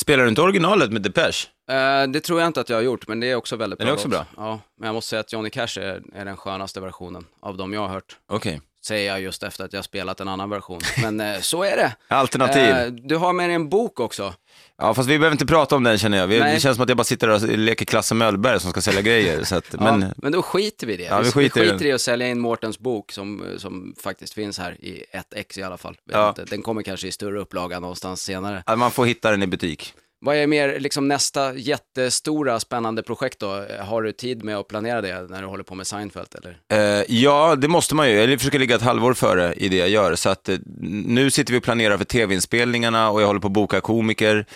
Spelar 0.00 0.22
du 0.24 0.28
inte 0.28 0.42
originalet 0.42 0.92
med 0.92 1.02
Depeche? 1.02 1.48
Eh, 1.70 2.08
det 2.08 2.20
tror 2.20 2.40
jag 2.40 2.46
inte 2.46 2.60
att 2.60 2.68
jag 2.68 2.76
har 2.76 2.82
gjort, 2.82 3.08
men 3.08 3.20
det 3.20 3.30
är 3.30 3.34
också 3.34 3.56
väldigt 3.56 3.78
Den 3.78 3.86
bra. 3.86 3.92
är 3.92 3.94
också 3.96 4.08
låt. 4.08 4.16
bra. 4.18 4.26
Ja, 4.36 4.60
men 4.78 4.86
jag 4.86 4.94
måste 4.94 5.08
säga 5.10 5.20
att 5.20 5.32
Johnny 5.32 5.50
Cash 5.50 5.78
är, 5.80 6.02
är 6.14 6.24
den 6.24 6.36
skönaste 6.36 6.80
versionen 6.80 7.26
av 7.40 7.56
de 7.56 7.72
jag 7.72 7.80
har 7.80 7.88
hört. 7.88 8.16
Okej. 8.28 8.60
Säger 8.84 9.10
jag 9.12 9.20
just 9.20 9.42
efter 9.42 9.64
att 9.64 9.72
jag 9.72 9.84
spelat 9.84 10.20
en 10.20 10.28
annan 10.28 10.50
version. 10.50 10.80
Men 11.02 11.20
eh, 11.20 11.40
så 11.40 11.62
är 11.62 11.76
det. 11.76 11.96
Alternativ. 12.14 12.62
Eh, 12.62 12.86
du 12.86 13.16
har 13.16 13.32
med 13.32 13.48
dig 13.48 13.54
en 13.54 13.68
bok 13.68 14.00
också. 14.00 14.34
Ja, 14.78 14.94
fast 14.94 15.08
vi 15.08 15.18
behöver 15.18 15.34
inte 15.34 15.46
prata 15.46 15.76
om 15.76 15.82
den 15.82 15.98
känner 15.98 16.18
jag. 16.18 16.26
Vi, 16.26 16.40
Nej. 16.40 16.54
det 16.54 16.60
känns 16.60 16.76
som 16.76 16.82
att 16.82 16.88
jag 16.88 16.96
bara 16.98 17.04
sitter 17.04 17.28
och 17.28 17.42
leker 17.42 17.84
Klasse 17.84 18.14
Möllberg 18.14 18.60
som 18.60 18.70
ska 18.70 18.80
sälja 18.80 19.02
grejer. 19.02 19.44
Så 19.44 19.56
att, 19.56 19.72
men, 19.72 20.02
ja, 20.02 20.08
men 20.16 20.32
då 20.32 20.42
skiter 20.42 20.86
vi 20.86 20.94
i 20.94 20.96
det. 20.96 21.02
Ja, 21.02 21.20
vi 21.20 21.30
skiter 21.30 21.60
vi 21.60 21.70
skiter 21.70 21.86
i 21.86 21.92
att 21.92 22.00
sälja 22.00 22.28
in 22.28 22.40
Mårtens 22.40 22.78
bok 22.78 23.12
som, 23.12 23.44
som 23.58 23.94
faktiskt 24.02 24.34
finns 24.34 24.58
här 24.58 24.84
i 24.84 25.04
ett 25.10 25.34
ex 25.34 25.58
i 25.58 25.62
alla 25.62 25.76
fall. 25.76 25.96
Ja. 26.10 26.34
Den 26.50 26.62
kommer 26.62 26.82
kanske 26.82 27.08
i 27.08 27.12
större 27.12 27.40
upplaga 27.40 27.80
någonstans 27.80 28.22
senare. 28.22 28.62
att 28.66 28.78
man 28.78 28.90
får 28.90 29.06
hitta 29.06 29.30
den 29.30 29.42
i 29.42 29.46
butik. 29.46 29.94
Vad 30.22 30.36
är 30.36 30.46
mer 30.46 30.80
liksom 30.80 31.08
nästa 31.08 31.54
jättestora 31.54 32.60
spännande 32.60 33.02
projekt 33.02 33.38
då? 33.38 33.66
Har 33.80 34.02
du 34.02 34.12
tid 34.12 34.44
med 34.44 34.56
att 34.56 34.68
planera 34.68 35.00
det 35.00 35.26
när 35.30 35.42
du 35.42 35.48
håller 35.48 35.64
på 35.64 35.74
med 35.74 35.86
Seinfeld 35.86 36.28
eller? 36.34 36.58
Eh, 36.72 37.04
ja, 37.08 37.56
det 37.56 37.68
måste 37.68 37.94
man 37.94 38.10
ju. 38.10 38.16
Jag 38.16 38.38
försöker 38.38 38.58
ligga 38.58 38.76
ett 38.76 38.82
halvår 38.82 39.14
före 39.14 39.54
i 39.54 39.68
det 39.68 39.76
jag 39.76 39.88
gör. 39.88 40.14
Så 40.14 40.28
att, 40.28 40.48
eh, 40.48 40.56
nu 41.04 41.30
sitter 41.30 41.52
vi 41.52 41.58
och 41.58 41.62
planerar 41.62 41.98
för 41.98 42.04
tv-inspelningarna 42.04 43.10
och 43.10 43.22
jag 43.22 43.26
håller 43.26 43.40
på 43.40 43.46
att 43.46 43.52
boka 43.52 43.80
komiker 43.80 44.46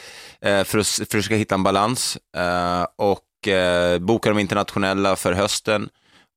eh, 0.41 0.65
för, 0.65 0.79
att, 0.79 0.87
för 0.87 1.03
att 1.03 1.11
försöka 1.11 1.37
hitta 1.37 1.55
en 1.55 1.63
balans. 1.63 2.19
Eh, 2.37 2.87
och 2.97 3.49
eh, 3.49 3.99
boka 3.99 4.29
de 4.29 4.39
internationella 4.39 5.17
för 5.17 5.33
hösten. 5.33 5.89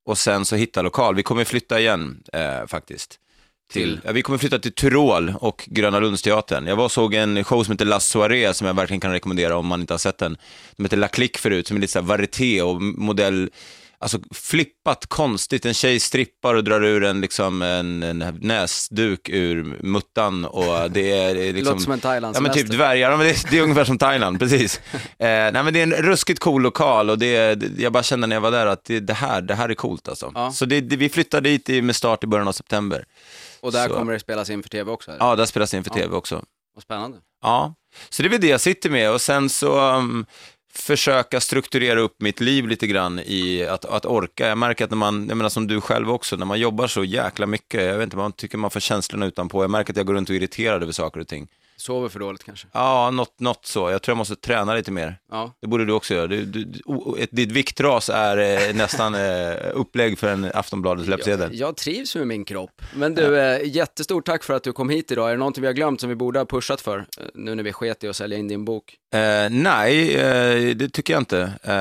Och 0.06 0.18
sen 0.18 0.46
så 0.46 0.56
hitta 0.56 0.82
lokal. 0.82 1.16
Vi 1.16 1.24
kommer 1.24 1.44
flytta 1.44 1.80
igen 1.80 2.24
eh, 2.34 2.68
faktiskt. 2.68 3.20
Till, 3.72 4.00
ja, 4.04 4.12
vi 4.12 4.22
kommer 4.22 4.38
flytta 4.38 4.60
till 4.60 4.72
Tyrol 4.74 5.34
och 5.40 5.64
Gröna 5.72 6.00
Lundsteatern. 6.00 6.68
Jag 6.68 6.76
var 6.76 6.86
och 6.86 6.92
såg 6.92 7.14
en 7.14 7.44
show 7.44 7.64
som 7.64 7.72
heter 7.72 7.86
La 7.86 8.00
Soirée 8.00 8.54
som 8.54 8.68
jag 8.68 8.74
verkligen 8.74 9.00
kan 9.00 9.12
rekommendera 9.12 9.58
om 9.58 9.68
man 9.68 9.82
inte 9.82 9.94
har 9.94 9.98
sett 9.98 10.18
den. 10.18 10.38
Den 10.76 10.86
heter 10.86 10.98
La 10.98 11.08
Clique 11.08 11.40
förut, 11.40 11.68
som 11.68 11.78
är 11.78 11.82
lite 11.82 11.94
så 11.94 12.00
här 12.00 12.06
varieté 12.06 12.62
och 12.62 12.82
modell, 12.82 13.50
alltså 14.00 14.20
flippat 14.34 15.06
konstigt. 15.06 15.66
En 15.66 15.74
tjej 15.74 16.00
strippar 16.00 16.56
och 16.56 16.64
drar 16.64 16.84
ur 16.84 17.04
en, 17.04 17.22
liksom, 17.22 17.62
en, 17.62 18.04
en 18.04 18.38
näsduk 18.42 19.30
ur 19.30 19.64
muttan 19.84 20.46
och 20.46 20.92
det 20.92 21.12
är, 21.12 21.36
det 21.36 21.44
är 21.50 21.54
liksom... 21.54 21.74
Låter 21.74 22.00
som 22.02 22.12
en 22.24 22.34
Ja 22.34 22.42
men 22.42 22.52
typ 22.54 22.68
dvärgar, 22.72 23.12
ja, 23.12 23.18
men 23.18 23.26
det, 23.26 23.32
är- 23.32 23.52
det 23.52 23.58
är 23.58 23.62
ungefär 23.62 23.86
som 23.86 23.98
Thailand, 23.98 24.40
precis. 24.50 24.82
Eh, 24.94 25.00
nej 25.20 25.52
men 25.64 25.74
det 25.74 25.80
är 25.80 25.84
en 25.84 25.94
ruskigt 25.94 26.40
cool 26.40 26.62
lokal 26.62 27.10
och 27.10 27.18
det, 27.20 27.56
det, 27.56 27.82
jag 27.84 27.94
bara 27.94 28.04
kände 28.04 28.28
när 28.28 28.36
jag 28.36 28.42
var 28.42 28.52
där 28.52 28.66
att 28.68 28.84
det, 28.84 29.00
det, 29.00 29.14
här, 29.14 29.42
det 29.42 29.56
här 29.56 29.70
är 29.70 29.74
coolt 29.76 30.08
alltså. 30.08 30.32
Ja. 30.36 30.52
Så 30.52 30.66
det, 30.66 30.82
vi 30.82 31.10
flyttar 31.10 31.42
dit 31.42 31.84
med 31.84 31.96
start 31.96 32.24
i 32.24 32.28
början 32.28 32.48
av 32.48 32.52
september. 32.52 33.06
Och 33.60 33.72
där 33.72 33.88
Så. 33.88 33.94
kommer 33.94 34.14
det 34.14 34.20
spelas 34.20 34.50
in 34.50 34.64
för 34.64 34.70
tv 34.70 34.92
också? 34.92 35.12
eller? 35.12 35.26
Ja, 35.26 35.36
där 35.36 35.46
spelas 35.46 35.72
det 35.72 35.78
in 35.78 35.84
för 35.84 35.92
Ja. 35.92 35.96
tv 36.04 36.16
också. 36.16 36.44
Vad 36.76 36.84
spännande. 36.84 37.18
Ja, 37.42 37.74
så 38.10 38.22
det 38.24 38.28
är 38.28 38.30
väl 38.30 38.42
det 38.42 38.48
jag 38.48 38.62
sitter 38.62 38.90
med 38.90 39.12
och 39.12 39.22
sen 39.22 39.50
så 39.50 39.92
um, 39.96 40.26
försöka 40.78 41.40
strukturera 41.40 42.00
upp 42.00 42.22
mitt 42.22 42.40
liv 42.40 42.68
lite 42.68 42.88
grann 42.88 43.20
i 43.20 43.66
att, 43.70 43.86
att 43.86 44.06
orka. 44.06 44.48
Jag 44.48 44.58
märker 44.58 44.86
att 44.86 44.92
när 44.92 44.98
man, 44.98 45.28
jag 45.28 45.38
menar 45.38 45.50
som 45.50 45.68
du 45.68 45.82
själv 45.82 46.12
också, 46.12 46.36
när 46.36 46.46
man 46.46 46.60
jobbar 46.60 46.88
så 46.88 47.04
jäkla 47.04 47.46
mycket, 47.46 47.84
jag 47.84 47.98
vet 47.98 48.04
inte, 48.04 48.18
man 48.18 48.32
tycker 48.32 48.58
man 48.58 48.72
får 48.72 48.80
känslorna 48.80 49.26
utanpå. 49.26 49.64
Jag 49.64 49.72
märker 49.72 49.94
att 49.94 49.98
jag 49.98 50.06
går 50.06 50.14
runt 50.14 50.30
och 50.30 50.36
är 50.36 50.40
irriterad 50.40 50.84
över 50.84 50.94
saker 50.94 51.20
och 51.20 51.28
ting. 51.28 51.48
Sover 51.80 52.10
för 52.10 52.20
dåligt 52.20 52.44
kanske? 52.44 52.68
Ja, 52.72 53.12
något, 53.12 53.40
något 53.40 53.66
så. 53.66 53.90
Jag 53.92 54.02
tror 54.02 54.12
jag 54.14 54.18
måste 54.18 54.36
träna 54.36 54.76
lite 54.76 54.92
mer. 54.92 55.18
Ja. 55.32 55.52
Det 55.62 55.68
borde 55.68 55.86
du 55.86 55.94
också 55.94 56.14
göra. 56.14 56.28
Du, 56.28 56.46
du, 56.46 56.66
o- 56.86 57.16
ett, 57.20 57.30
ditt 57.32 57.52
viktras 57.52 58.10
är 58.10 58.38
eh, 58.38 58.74
nästan 58.76 59.16
eh, 59.16 59.22
upplägg 59.74 60.20
för 60.20 60.28
en 60.28 60.52
Aftonbladets 60.54 61.08
löpsedel. 61.10 61.50
Jag, 61.60 61.68
jag 61.70 61.78
trivs 61.78 62.16
med 62.16 62.28
min 62.28 62.46
kropp. 62.46 62.82
Men 62.96 63.16
du, 63.16 63.40
eh, 63.40 63.60
jättestort 63.64 64.26
tack 64.26 64.44
för 64.44 64.54
att 64.54 64.64
du 64.64 64.74
kom 64.74 64.90
hit 64.90 65.12
idag. 65.12 65.28
Är 65.28 65.32
det 65.32 65.38
någonting 65.38 65.62
vi 65.62 65.68
har 65.68 65.74
glömt 65.74 66.02
som 66.02 66.10
vi 66.10 66.16
borde 66.16 66.40
ha 66.40 66.46
pushat 66.46 66.82
för? 66.82 66.98
eh, 66.98 67.26
Nu 67.34 67.56
när 67.56 67.64
vi 67.64 67.74
sket 67.74 68.04
i 68.04 68.08
att 68.08 68.16
sälja 68.16 68.38
in 68.38 68.48
din 68.48 68.66
bok. 68.66 68.96
Eh, 69.14 69.20
nej, 69.50 70.16
eh, 70.16 70.76
det 70.76 70.90
tycker 70.90 71.14
jag 71.14 71.22
inte. 71.22 71.52
Eh, 71.64 71.74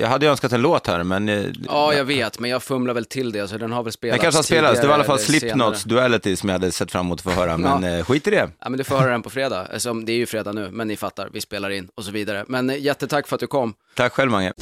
jag 0.00 0.08
hade 0.08 0.26
önskat 0.26 0.52
en 0.52 0.62
låt 0.62 0.86
här, 0.86 1.02
men... 1.02 1.28
Eh, 1.28 1.44
Ja, 1.68 1.94
jag 1.94 2.04
vet, 2.04 2.38
men 2.38 2.50
jag 2.50 2.62
fumlar 2.62 2.94
väl 2.94 3.04
till 3.04 3.32
det, 3.32 3.48
så 3.48 3.58
den 3.58 3.72
har 3.72 3.82
väl 3.82 3.92
spelats 3.92 4.16
Den 4.18 4.22
kanske 4.22 4.38
har 4.38 4.42
spelats. 4.42 4.80
Det 4.80 4.86
var 4.86 4.94
i 4.94 4.94
alla 4.94 5.04
fall 5.04 5.18
Slipknots. 5.18 5.84
Duality 5.84 6.36
som 6.36 6.48
jag 6.48 6.54
hade 6.54 6.72
sett 6.72 6.92
fram 6.92 7.06
emot 7.06 7.18
att 7.18 7.24
få 7.34 7.40
höra, 7.40 7.56
men 7.56 7.84
eh, 7.84 8.04
skit 8.04 8.26
i 8.26 8.30
det. 8.30 8.43
Ja, 8.60 8.68
men 8.68 8.78
du 8.78 8.84
får 8.84 8.96
höra 8.96 9.10
den 9.10 9.22
på 9.22 9.30
fredag. 9.30 9.68
Alltså, 9.72 9.92
det 9.92 10.12
är 10.12 10.16
ju 10.16 10.26
fredag 10.26 10.52
nu, 10.52 10.70
men 10.70 10.88
ni 10.88 10.96
fattar, 10.96 11.28
vi 11.32 11.40
spelar 11.40 11.70
in 11.70 11.88
och 11.94 12.04
så 12.04 12.10
vidare. 12.10 12.44
Men 12.48 12.70
eh, 12.70 12.78
jättetack 12.78 13.26
för 13.28 13.36
att 13.36 13.40
du 13.40 13.46
kom. 13.46 13.74
Tack 13.96 14.12
själv 14.12 14.30
Mange. 14.30 14.52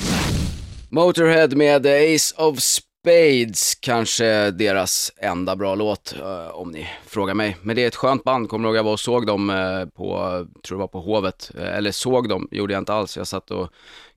Motorhead 0.88 1.48
med 1.48 1.86
eh, 1.86 2.14
Ace 2.14 2.34
of 2.36 2.58
Spades, 2.60 3.74
kanske 3.74 4.50
deras 4.50 5.12
enda 5.16 5.56
bra 5.56 5.74
låt, 5.74 6.14
eh, 6.20 6.48
om 6.48 6.70
ni 6.70 6.88
frågar 7.06 7.34
mig. 7.34 7.56
Men 7.62 7.76
det 7.76 7.82
är 7.82 7.88
ett 7.88 7.96
skönt 7.96 8.24
band, 8.24 8.48
kommer 8.48 8.68
ihåg 8.68 8.76
jag 8.76 8.84
var 8.84 8.92
och 8.92 9.00
såg 9.00 9.26
dem 9.26 9.48
på, 9.96 10.16
tror 10.66 10.78
det 10.78 10.80
var 10.80 10.88
på 10.88 11.00
Hovet, 11.00 11.50
eller 11.54 11.92
såg 11.92 12.28
dem, 12.28 12.48
gjorde 12.50 12.72
jag 12.72 12.80
inte 12.80 12.94
alls. 12.94 13.16
Jag 13.16 13.26
satt 13.26 13.50
och 13.50 13.72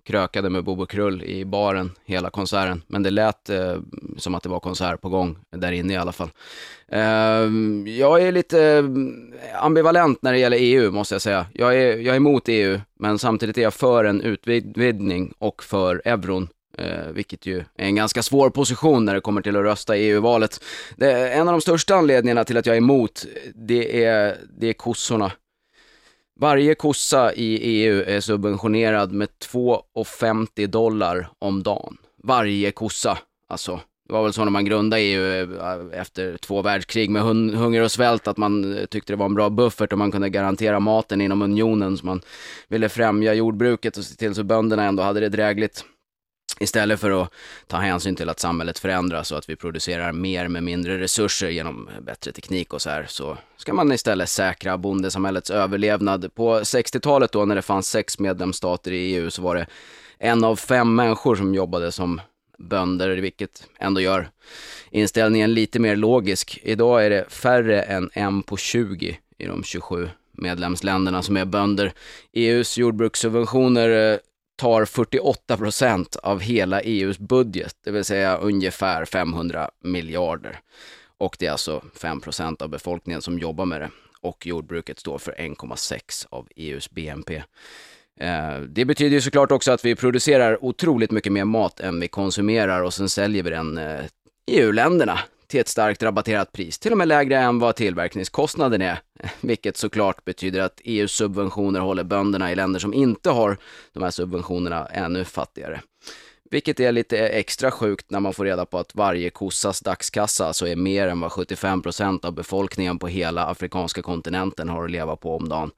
krökade 0.05 0.49
med 0.49 0.63
Bobo 0.63 0.85
Krull 0.85 1.23
i 1.23 1.45
baren 1.45 1.91
hela 2.05 2.29
konserten. 2.29 2.81
Men 2.87 3.03
det 3.03 3.09
lät 3.09 3.49
eh, 3.49 3.75
som 4.17 4.35
att 4.35 4.43
det 4.43 4.49
var 4.49 4.59
konsert 4.59 5.01
på 5.01 5.09
gång, 5.09 5.37
där 5.49 5.71
inne 5.71 5.93
i 5.93 5.97
alla 5.97 6.11
fall. 6.11 6.29
Eh, 6.87 6.99
jag 7.97 8.21
är 8.21 8.31
lite 8.31 8.61
eh, 8.61 9.63
ambivalent 9.65 10.21
när 10.21 10.33
det 10.33 10.39
gäller 10.39 10.57
EU, 10.59 10.91
måste 10.91 11.15
jag 11.15 11.21
säga. 11.21 11.45
Jag 11.53 11.75
är, 11.75 11.97
jag 11.97 12.13
är 12.13 12.15
emot 12.15 12.43
EU, 12.47 12.79
men 12.99 13.19
samtidigt 13.19 13.57
är 13.57 13.61
jag 13.61 13.73
för 13.73 14.05
en 14.05 14.21
utvidgning 14.21 15.33
och 15.39 15.63
för 15.63 16.01
euron. 16.05 16.47
Eh, 16.77 17.11
vilket 17.13 17.45
ju 17.45 17.57
är 17.57 17.85
en 17.85 17.95
ganska 17.95 18.23
svår 18.23 18.49
position 18.49 19.05
när 19.05 19.13
det 19.13 19.21
kommer 19.21 19.41
till 19.41 19.55
att 19.55 19.63
rösta 19.63 19.97
i 19.97 20.09
EU-valet. 20.09 20.63
Det, 20.95 21.33
en 21.33 21.47
av 21.47 21.51
de 21.53 21.61
största 21.61 21.95
anledningarna 21.95 22.43
till 22.43 22.57
att 22.57 22.65
jag 22.65 22.75
är 22.75 22.77
emot, 22.77 23.25
det 23.55 24.03
är, 24.05 24.37
det 24.57 24.67
är 24.67 24.73
kossorna. 24.73 25.31
Varje 26.39 26.75
kossa 26.75 27.33
i 27.33 27.57
EU 27.61 28.03
är 28.07 28.19
subventionerad 28.19 29.11
med 29.11 29.29
2,50 29.51 30.67
dollar 30.67 31.27
om 31.39 31.63
dagen. 31.63 31.97
Varje 32.23 32.71
kossa, 32.71 33.17
alltså. 33.49 33.79
Det 34.07 34.13
var 34.13 34.23
väl 34.23 34.33
så 34.33 34.43
när 34.43 34.51
man 34.51 34.65
grundade 34.65 35.01
EU 35.01 35.53
eh, 35.53 35.99
efter 35.99 36.37
två 36.37 36.61
världskrig 36.61 37.09
med 37.09 37.21
hun- 37.21 37.55
hunger 37.55 37.81
och 37.81 37.91
svält 37.91 38.27
att 38.27 38.37
man 38.37 38.77
eh, 38.77 38.85
tyckte 38.85 39.13
det 39.13 39.17
var 39.17 39.25
en 39.25 39.33
bra 39.33 39.49
buffert 39.49 39.91
och 39.91 39.97
man 39.97 40.11
kunde 40.11 40.29
garantera 40.29 40.79
maten 40.79 41.21
inom 41.21 41.41
unionen. 41.41 41.97
Så 41.97 42.05
man 42.05 42.21
ville 42.67 42.89
främja 42.89 43.33
jordbruket 43.33 43.97
och 43.97 44.03
se 44.03 44.15
till 44.15 44.35
så 44.35 44.43
bönderna 44.43 44.83
ändå 44.83 45.03
hade 45.03 45.19
det 45.19 45.29
drägligt. 45.29 45.85
Istället 46.59 46.99
för 46.99 47.21
att 47.21 47.31
ta 47.67 47.77
hänsyn 47.77 48.15
till 48.15 48.29
att 48.29 48.39
samhället 48.39 48.79
förändras 48.79 49.31
och 49.31 49.37
att 49.37 49.49
vi 49.49 49.55
producerar 49.55 50.11
mer 50.11 50.47
med 50.47 50.63
mindre 50.63 50.99
resurser 50.99 51.49
genom 51.49 51.89
bättre 52.01 52.31
teknik 52.31 52.73
och 52.73 52.81
så 52.81 52.89
här, 52.89 53.05
så 53.09 53.37
ska 53.57 53.73
man 53.73 53.91
istället 53.91 54.29
säkra 54.29 54.77
bondesamhällets 54.77 55.49
överlevnad. 55.49 56.35
På 56.35 56.59
60-talet 56.59 57.31
då 57.31 57.45
när 57.45 57.55
det 57.55 57.61
fanns 57.61 57.89
sex 57.89 58.19
medlemsstater 58.19 58.91
i 58.91 59.15
EU 59.15 59.29
så 59.31 59.41
var 59.41 59.55
det 59.55 59.67
en 60.17 60.43
av 60.43 60.55
fem 60.55 60.95
människor 60.95 61.35
som 61.35 61.55
jobbade 61.55 61.91
som 61.91 62.21
bönder, 62.57 63.09
vilket 63.09 63.67
ändå 63.79 64.01
gör 64.01 64.29
inställningen 64.91 65.53
lite 65.53 65.79
mer 65.79 65.95
logisk. 65.95 66.59
Idag 66.63 67.05
är 67.05 67.09
det 67.09 67.25
färre 67.29 67.81
än 67.81 68.09
en 68.13 68.43
på 68.43 68.57
20 68.57 69.19
i 69.37 69.45
de 69.45 69.63
27 69.63 70.09
medlemsländerna 70.31 71.21
som 71.21 71.37
är 71.37 71.45
bönder. 71.45 71.93
EUs 72.33 72.77
jordbrukssubventioner 72.77 74.13
eh, 74.13 74.19
tar 74.55 74.85
48 74.85 75.57
procent 75.57 76.15
av 76.15 76.39
hela 76.39 76.81
EUs 76.81 77.19
budget, 77.19 77.75
det 77.83 77.91
vill 77.91 78.05
säga 78.05 78.37
ungefär 78.37 79.05
500 79.05 79.69
miljarder. 79.83 80.59
Och 81.17 81.35
det 81.39 81.45
är 81.45 81.51
alltså 81.51 81.83
5 81.95 82.21
procent 82.21 82.61
av 82.61 82.69
befolkningen 82.69 83.21
som 83.21 83.39
jobbar 83.39 83.65
med 83.65 83.81
det. 83.81 83.89
Och 84.21 84.47
jordbruket 84.47 84.99
står 84.99 85.17
för 85.17 85.31
1,6 85.31 86.25
av 86.29 86.47
EUs 86.55 86.91
BNP. 86.91 87.43
Eh, 88.19 88.59
det 88.59 88.85
betyder 88.85 89.11
ju 89.11 89.21
såklart 89.21 89.51
också 89.51 89.71
att 89.71 89.85
vi 89.85 89.95
producerar 89.95 90.65
otroligt 90.65 91.11
mycket 91.11 91.31
mer 91.31 91.45
mat 91.45 91.79
än 91.79 91.99
vi 91.99 92.07
konsumerar 92.07 92.81
och 92.81 92.93
sen 92.93 93.09
säljer 93.09 93.43
vi 93.43 93.49
den 93.49 93.77
eh, 93.77 94.05
i 94.47 94.59
EU-länderna 94.61 95.19
till 95.47 95.59
ett 95.59 95.67
starkt 95.67 96.03
rabatterat 96.03 96.51
pris, 96.51 96.79
till 96.79 96.91
och 96.91 96.97
med 96.97 97.07
lägre 97.07 97.37
än 97.37 97.59
vad 97.59 97.75
tillverkningskostnaden 97.75 98.81
är, 98.81 98.99
vilket 99.41 99.77
såklart 99.77 100.25
betyder 100.25 100.61
att 100.61 100.81
EUs 100.83 101.11
subventioner 101.11 101.79
håller 101.79 102.03
bönderna 102.03 102.51
i 102.51 102.55
länder 102.55 102.79
som 102.79 102.93
inte 102.93 103.29
har 103.29 103.57
de 103.93 104.03
här 104.03 104.11
subventionerna 104.11 104.85
ännu 104.85 105.23
fattigare. 105.23 105.81
Vilket 106.51 106.79
är 106.79 106.91
lite 106.91 107.17
extra 107.27 107.71
sjukt 107.71 108.11
när 108.11 108.19
man 108.19 108.33
får 108.33 108.45
reda 108.45 108.65
på 108.65 108.77
att 108.77 108.95
varje 108.95 109.29
kossas 109.29 109.81
dagskassa 109.81 110.47
alltså 110.47 110.67
är 110.67 110.75
mer 110.75 111.07
än 111.07 111.19
vad 111.19 111.31
75% 111.31 112.25
av 112.25 112.33
befolkningen 112.33 112.99
på 112.99 113.07
hela 113.07 113.45
afrikanska 113.45 114.01
kontinenten 114.01 114.69
har 114.69 114.85
att 114.85 114.91
leva 114.91 115.15
på 115.15 115.37
om 115.37 115.49
dagen. 115.49 115.71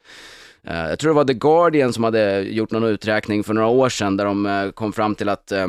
Eh, 0.64 0.90
jag 0.90 1.00
tror 1.00 1.10
det 1.10 1.16
var 1.16 1.26
The 1.26 1.34
Guardian 1.34 1.94
som 1.94 2.04
hade 2.04 2.42
gjort 2.42 2.72
någon 2.72 2.84
uträkning 2.84 3.44
för 3.44 3.54
några 3.54 3.68
år 3.68 3.90
sedan 3.90 4.18
där 4.18 4.26
de 4.26 4.46
eh, 4.46 4.72
kom 4.72 4.94
fram 4.94 5.16
till 5.16 5.30
att 5.30 5.52
eh, 5.52 5.68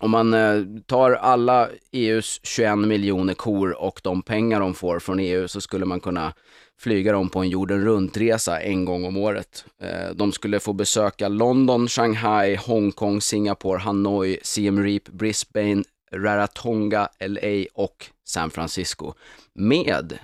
om 0.00 0.10
man 0.10 0.34
eh, 0.34 0.62
tar 0.86 1.12
alla 1.12 1.68
EUs 1.92 2.40
21 2.42 2.78
miljoner 2.78 3.34
kor 3.34 3.82
och 3.82 4.00
de 4.04 4.22
pengar 4.22 4.60
de 4.60 4.74
får 4.74 4.98
från 4.98 5.20
EU 5.20 5.48
så 5.48 5.60
skulle 5.60 5.84
man 5.84 6.00
kunna 6.00 6.32
flyga 6.80 7.12
dem 7.12 7.28
på 7.28 7.38
en 7.38 7.48
jorden 7.48 7.84
runt-resa 7.84 8.60
en 8.60 8.84
gång 8.84 9.04
om 9.04 9.16
året. 9.16 9.64
Eh, 9.82 10.14
de 10.14 10.32
skulle 10.32 10.60
få 10.60 10.72
besöka 10.72 11.28
London, 11.28 11.88
Shanghai, 11.88 12.56
Hongkong, 12.56 13.20
Singapore, 13.20 13.78
Hanoi, 13.78 14.38
Siem 14.42 14.84
Reap, 14.84 15.08
Brisbane, 15.08 15.84
Rarotonga, 16.12 17.08
LA 17.20 17.64
och 17.74 18.06
San 18.24 18.50
Francisco 18.50 19.14
med 19.54 20.18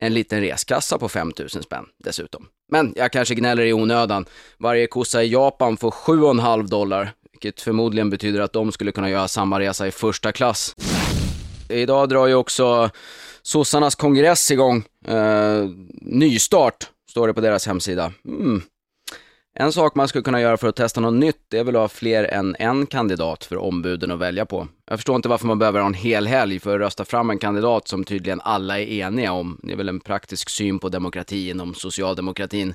en 0.00 0.14
liten 0.14 0.40
reskassa 0.40 0.98
på 0.98 1.08
5000 1.08 1.62
spänn 1.62 1.84
dessutom. 2.04 2.48
Men 2.68 2.92
jag 2.96 3.12
kanske 3.12 3.34
gnäller 3.34 3.62
i 3.62 3.72
onödan. 3.72 4.24
Varje 4.58 4.86
kossa 4.86 5.22
i 5.22 5.32
Japan 5.32 5.76
får 5.76 5.90
7,5 5.90 6.68
dollar, 6.68 7.12
vilket 7.44 7.60
förmodligen 7.60 8.10
betyder 8.10 8.40
att 8.40 8.52
de 8.52 8.72
skulle 8.72 8.92
kunna 8.92 9.10
göra 9.10 9.28
samma 9.28 9.60
resa 9.60 9.86
i 9.86 9.90
första 9.90 10.32
klass. 10.32 10.74
Idag 11.68 12.08
drar 12.08 12.26
ju 12.26 12.34
också 12.34 12.90
sossarnas 13.42 13.94
kongress 13.94 14.50
igång. 14.50 14.84
Eh, 15.06 15.68
nystart, 16.00 16.90
står 17.10 17.26
det 17.26 17.34
på 17.34 17.40
deras 17.40 17.66
hemsida. 17.66 18.12
Mm. 18.26 18.62
En 19.54 19.72
sak 19.72 19.94
man 19.94 20.08
skulle 20.08 20.22
kunna 20.22 20.40
göra 20.40 20.56
för 20.56 20.68
att 20.68 20.76
testa 20.76 21.00
något 21.00 21.14
nytt 21.14 21.54
är 21.54 21.64
väl 21.64 21.76
att 21.76 21.82
ha 21.82 21.88
fler 21.88 22.24
än 22.24 22.56
en 22.58 22.86
kandidat 22.86 23.44
för 23.44 23.56
ombuden 23.56 24.10
att 24.10 24.18
välja 24.18 24.46
på. 24.46 24.68
Jag 24.90 24.98
förstår 24.98 25.16
inte 25.16 25.28
varför 25.28 25.46
man 25.46 25.58
behöver 25.58 25.80
ha 25.80 25.86
en 25.86 25.94
hel 25.94 26.26
helg 26.26 26.60
för 26.60 26.74
att 26.74 26.80
rösta 26.80 27.04
fram 27.04 27.30
en 27.30 27.38
kandidat 27.38 27.88
som 27.88 28.04
tydligen 28.04 28.40
alla 28.40 28.80
är 28.80 28.86
eniga 28.86 29.32
om. 29.32 29.60
Det 29.62 29.72
är 29.72 29.76
väl 29.76 29.88
en 29.88 30.00
praktisk 30.00 30.50
syn 30.50 30.78
på 30.78 30.88
demokrati 30.88 31.50
inom 31.50 31.74
socialdemokratin. 31.74 32.74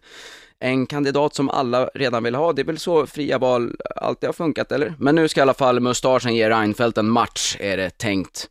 En 0.60 0.88
kandidat 0.88 1.36
som 1.36 1.50
alla 1.50 1.90
redan 1.94 2.24
vill 2.24 2.36
ha, 2.36 2.54
det 2.54 2.62
är 2.62 2.66
väl 2.66 2.80
så 2.80 3.08
fria 3.08 3.38
val 3.38 3.76
alltid 3.96 4.28
har 4.28 4.34
funkat, 4.34 4.72
eller? 4.72 4.94
Men 5.00 5.16
nu 5.16 5.28
ska 5.28 5.40
i 5.40 5.42
alla 5.42 5.54
fall 5.54 5.80
mustaschen 5.80 6.36
ge 6.36 6.50
Reinfeldt 6.50 6.98
en 6.98 7.10
match, 7.10 7.58
är 7.60 7.78
det 7.78 7.90
tänkt. 7.90 8.50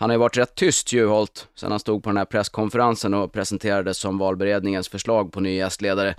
Han 0.00 0.10
har 0.10 0.14
ju 0.14 0.18
varit 0.18 0.36
rätt 0.36 0.54
tyst, 0.54 0.92
Juholt, 0.92 1.48
sen 1.54 1.70
han 1.70 1.80
stod 1.80 2.02
på 2.02 2.10
den 2.10 2.16
här 2.16 2.24
presskonferensen 2.24 3.14
och 3.14 3.32
presenterades 3.32 3.98
som 3.98 4.18
valberedningens 4.18 4.88
förslag 4.88 5.32
på 5.32 5.40
ny 5.40 5.56
gästledare. 5.56 6.14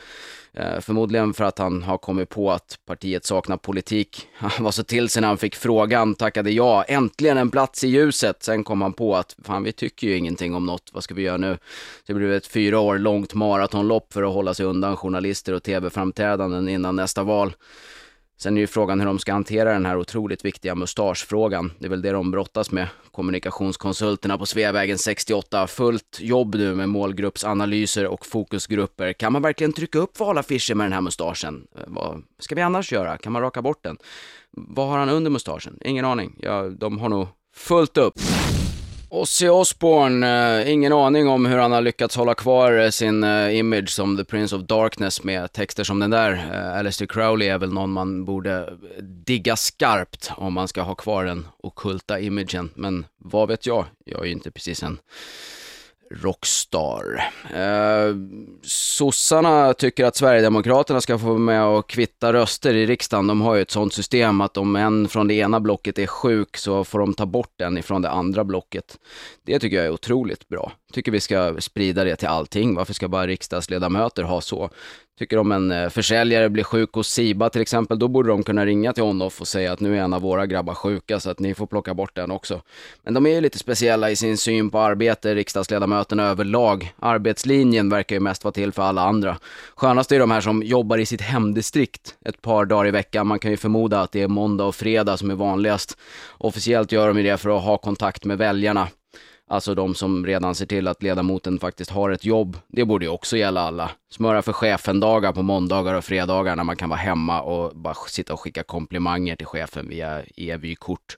Eh, 0.54 0.80
förmodligen 0.80 1.34
för 1.34 1.44
att 1.44 1.60
han 1.60 1.84
har 1.84 1.98
kommit 1.98 2.30
på 2.30 2.52
att 2.52 2.80
partiet 2.86 3.26
saknar 3.26 3.58
politik. 3.58 4.28
Han 4.34 4.64
var 4.64 4.72
så 4.72 4.84
till 4.84 5.10
sig 5.10 5.22
när 5.22 5.28
han 5.28 5.38
fick 5.38 5.56
frågan, 5.56 6.16
tackade 6.16 6.52
ja, 6.52 6.84
äntligen 6.84 7.38
en 7.38 7.52
plats 7.52 7.84
i 7.84 7.88
ljuset. 7.88 8.44
Sen 8.44 8.64
kom 8.64 8.82
han 8.82 8.94
på 8.94 9.16
att, 9.16 9.36
fan 9.44 9.64
vi 9.64 9.72
tycker 9.72 10.08
ju 10.08 10.18
ingenting 10.18 10.56
om 10.56 10.66
något, 10.66 10.90
vad 10.94 11.04
ska 11.04 11.14
vi 11.14 11.22
göra 11.22 11.38
nu? 11.38 11.58
Det 12.06 12.14
blev 12.14 12.34
ett 12.34 12.48
fyra 12.48 12.80
år 12.80 12.98
långt 12.98 13.34
maratonlopp 13.34 14.14
för 14.14 14.24
att 14.24 14.34
hålla 14.34 14.54
sig 14.54 14.66
undan 14.66 14.98
journalister 14.98 15.54
och 15.54 15.64
tv-framträdanden 15.64 16.70
innan 16.70 16.96
nästa 16.96 17.24
val. 17.24 17.54
Sen 18.42 18.58
är 18.58 18.62
ju 18.62 18.68
frågan 18.68 19.00
hur 19.00 19.08
de 19.08 19.20
ska 19.20 19.34
hantera 19.34 19.74
den 19.74 19.86
här 19.86 19.98
otroligt 19.98 20.46
viktiga 20.46 20.76
mustaschfrågan. 20.76 21.72
Det 21.80 21.86
är 21.86 21.90
väl 21.90 22.02
det 22.02 22.12
de 22.12 22.32
brottas 22.32 22.72
med. 22.72 22.88
Kommunikationskonsulterna 23.12 24.38
på 24.38 24.46
Sveavägen 24.46 24.98
68 24.98 25.68
fullt 25.68 26.18
jobb 26.20 26.56
nu 26.56 26.76
med 26.76 26.90
målgruppsanalyser 26.90 28.08
och 28.08 28.26
fokusgrupper. 28.26 29.14
Kan 29.14 29.34
man 29.34 29.42
verkligen 29.42 29.74
trycka 29.74 30.00
upp 30.00 30.20
valaffischer 30.20 30.76
med 30.76 30.86
den 30.86 30.94
här 30.94 31.02
mustaschen? 31.02 31.68
Eh, 31.76 31.84
vad 31.88 32.24
ska 32.40 32.56
vi 32.56 32.62
annars 32.62 32.92
göra? 32.92 33.18
Kan 33.18 33.32
man 33.32 33.42
raka 33.42 33.62
bort 33.62 33.84
den? 33.84 33.98
Vad 34.52 34.88
har 34.88 34.98
han 34.98 35.10
under 35.10 35.32
mustaschen? 35.32 35.80
Ingen 35.86 36.06
aning. 36.06 36.36
Ja, 36.40 36.70
de 36.70 37.00
har 37.00 37.10
nog 37.10 37.28
fullt 37.56 37.98
upp. 37.98 38.14
Ozzy 39.12 39.48
Osbourne, 39.50 40.60
eh, 40.60 40.72
ingen 40.72 40.94
aning 40.94 41.28
om 41.28 41.46
hur 41.46 41.58
han 41.58 41.72
har 41.72 41.82
lyckats 41.82 42.16
hålla 42.16 42.34
kvar 42.34 42.80
eh, 42.80 42.90
sin 42.90 43.24
eh, 43.24 43.58
image 43.58 43.90
som 43.90 44.18
The 44.18 44.24
Prince 44.24 44.56
of 44.56 44.62
Darkness 44.62 45.24
med 45.24 45.52
texter 45.52 45.84
som 45.84 46.00
den 46.00 46.10
där. 46.10 46.32
Eh, 46.54 46.78
Alistair 46.78 47.08
Crowley 47.08 47.48
är 47.48 47.58
väl 47.58 47.74
någon 47.74 47.92
man 47.92 48.26
borde 48.26 48.74
digga 49.02 49.56
skarpt 49.56 50.32
om 50.38 50.54
man 50.54 50.68
ska 50.68 50.82
ha 50.82 50.96
kvar 50.96 51.26
den 51.26 51.48
okulta 51.58 52.20
imagen. 52.20 52.70
Men 52.76 53.06
vad 53.18 53.48
vet 53.48 53.66
jag? 53.66 53.86
Jag 54.06 54.22
är 54.22 54.26
ju 54.26 54.32
inte 54.32 54.52
precis 54.52 54.84
en 54.84 55.00
rockstar. 56.12 57.24
Eh, 57.54 58.16
sossarna 58.64 59.74
tycker 59.74 60.06
att 60.06 60.16
Sverigedemokraterna 60.16 61.02
ska 61.02 61.18
få 61.18 61.26
vara 61.26 61.38
med 61.38 61.64
och 61.64 61.90
kvitta 61.90 62.34
röster 62.34 62.74
i 62.74 62.86
riksdagen. 62.86 63.28
De 63.28 63.42
har 63.42 63.56
ju 63.56 63.62
ett 63.62 63.72
sånt 63.72 63.94
system 63.94 64.42
att 64.42 64.58
om 64.58 64.76
en 64.76 65.08
från 65.08 65.28
det 65.28 65.34
ena 65.34 65.60
blocket 65.60 66.00
är 66.00 66.08
sjuk 66.08 66.58
så 66.58 66.84
får 66.84 67.00
de 67.00 67.14
ta 67.14 67.26
bort 67.26 67.62
en 67.62 67.78
ifrån 67.78 68.02
det 68.02 68.10
andra 68.10 68.44
blocket. 68.44 68.98
Det 69.46 69.60
tycker 69.60 69.78
jag 69.78 69.86
är 69.86 69.92
otroligt 69.92 70.48
bra. 70.48 70.72
Tycker 70.94 71.12
vi 71.12 71.20
ska 71.20 71.56
sprida 71.60 72.04
det 72.04 72.16
till 72.16 72.28
allting. 72.28 72.76
Varför 72.76 72.94
ska 72.94 73.08
bara 73.08 73.28
riksdagsledamöter 73.28 74.24
ha 74.24 74.42
så? 74.42 74.70
Tycker 75.20 75.38
om 75.38 75.52
en 75.52 75.72
eh, 75.72 75.90
försäljare 75.90 76.50
blir 76.50 76.64
sjuk 76.64 76.94
hos 76.94 77.08
Siba 77.08 77.50
till 77.50 77.62
exempel, 77.62 78.00
då 78.00 78.08
borde 78.08 78.30
de 78.30 78.44
kunna 78.44 78.66
ringa 78.66 78.94
till 78.94 79.04
Onoff 79.04 79.42
och 79.42 79.48
säga 79.48 79.74
att 79.74 79.80
nu 79.80 79.98
är 79.98 80.02
en 80.02 80.14
av 80.14 80.22
våra 80.22 80.46
grabbar 80.46 80.74
sjuka 80.74 81.20
så 81.20 81.30
att 81.30 81.40
ni 81.40 81.54
får 81.54 81.68
plocka 81.68 81.94
bort 81.94 82.16
den 82.16 82.32
också. 82.32 82.62
Men 83.04 83.14
de 83.14 83.26
är 83.26 83.30
ju 83.30 83.42
lite 83.42 83.60
speciella 83.60 84.12
i 84.12 84.16
sin 84.16 84.38
syn 84.38 84.70
på 84.70 84.80
arbete, 84.80 85.36
riksdagsledamöterna 85.36 86.24
överlag. 86.24 86.94
Arbetslinjen 87.00 87.90
verkar 87.90 88.16
ju 88.16 88.20
mest 88.20 88.44
vara 88.44 88.52
till 88.52 88.72
för 88.72 88.84
alla 88.84 89.02
andra. 89.02 89.38
Skönast 89.76 90.12
är 90.12 90.20
de 90.20 90.32
här 90.32 90.42
som 90.42 90.64
jobbar 90.64 90.98
i 90.98 91.06
sitt 91.06 91.22
hemdistrikt 91.22 92.16
ett 92.26 92.42
par 92.42 92.66
dagar 92.66 92.88
i 92.88 92.92
veckan. 92.92 93.28
Man 93.28 93.40
kan 93.40 93.52
ju 93.52 93.58
förmoda 93.58 94.02
att 94.02 94.12
det 94.12 94.22
är 94.22 94.28
måndag 94.28 94.66
och 94.66 94.76
fredag 94.76 95.18
som 95.18 95.32
är 95.32 95.36
vanligast. 95.36 95.98
Officiellt 96.38 96.92
gör 96.92 97.08
de 97.08 97.18
ju 97.18 97.24
det 97.24 97.38
för 97.38 97.58
att 97.58 97.64
ha 97.64 97.78
kontakt 97.78 98.26
med 98.26 98.38
väljarna. 98.38 98.88
Alltså 99.52 99.76
de 99.76 99.96
som 99.96 100.26
redan 100.26 100.56
ser 100.56 100.66
till 100.66 100.88
att 100.88 101.04
ledamoten 101.04 101.60
faktiskt 101.60 101.92
har 101.92 102.10
ett 102.10 102.26
jobb. 102.26 102.58
Det 102.68 102.86
borde 102.86 103.06
ju 103.06 103.12
också 103.12 103.38
gälla 103.38 103.62
alla. 103.62 103.92
Smöra 104.10 104.42
för 104.42 104.54
chefen-dagar 104.54 105.32
på 105.34 105.42
måndagar 105.42 105.94
och 105.94 106.04
fredagar 106.06 106.56
när 106.56 106.64
man 106.64 106.76
kan 106.76 106.90
vara 106.90 107.00
hemma 107.00 107.42
och 107.42 107.76
bara 107.76 107.94
sitta 107.94 108.34
och 108.34 108.40
skicka 108.40 108.64
komplimanger 108.64 109.36
till 109.36 109.46
chefen 109.46 109.90
via 109.90 110.24
e-vykort. 110.36 111.18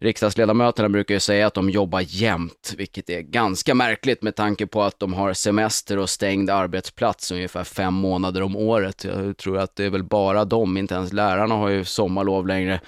riksdagsledamöterna 0.00 0.88
brukar 0.88 1.14
ju 1.14 1.20
säga 1.20 1.46
att 1.46 1.54
de 1.54 1.70
jobbar 1.70 2.02
jämt, 2.06 2.74
vilket 2.76 3.10
är 3.10 3.20
ganska 3.20 3.74
märkligt 3.74 4.22
med 4.22 4.36
tanke 4.36 4.66
på 4.66 4.82
att 4.82 4.98
de 4.98 5.14
har 5.14 5.32
semester 5.32 5.98
och 5.98 6.10
stängd 6.10 6.50
arbetsplats 6.50 7.32
ungefär 7.32 7.64
fem 7.64 7.94
månader 7.94 8.42
om 8.42 8.56
året. 8.56 9.04
Jag 9.04 9.36
tror 9.36 9.58
att 9.58 9.76
det 9.76 9.84
är 9.84 9.90
väl 9.90 10.04
bara 10.04 10.44
de, 10.44 10.76
inte 10.76 10.94
ens 10.94 11.12
lärarna 11.12 11.54
har 11.54 11.68
ju 11.68 11.84
sommarlov 11.84 12.46
längre. 12.46 12.80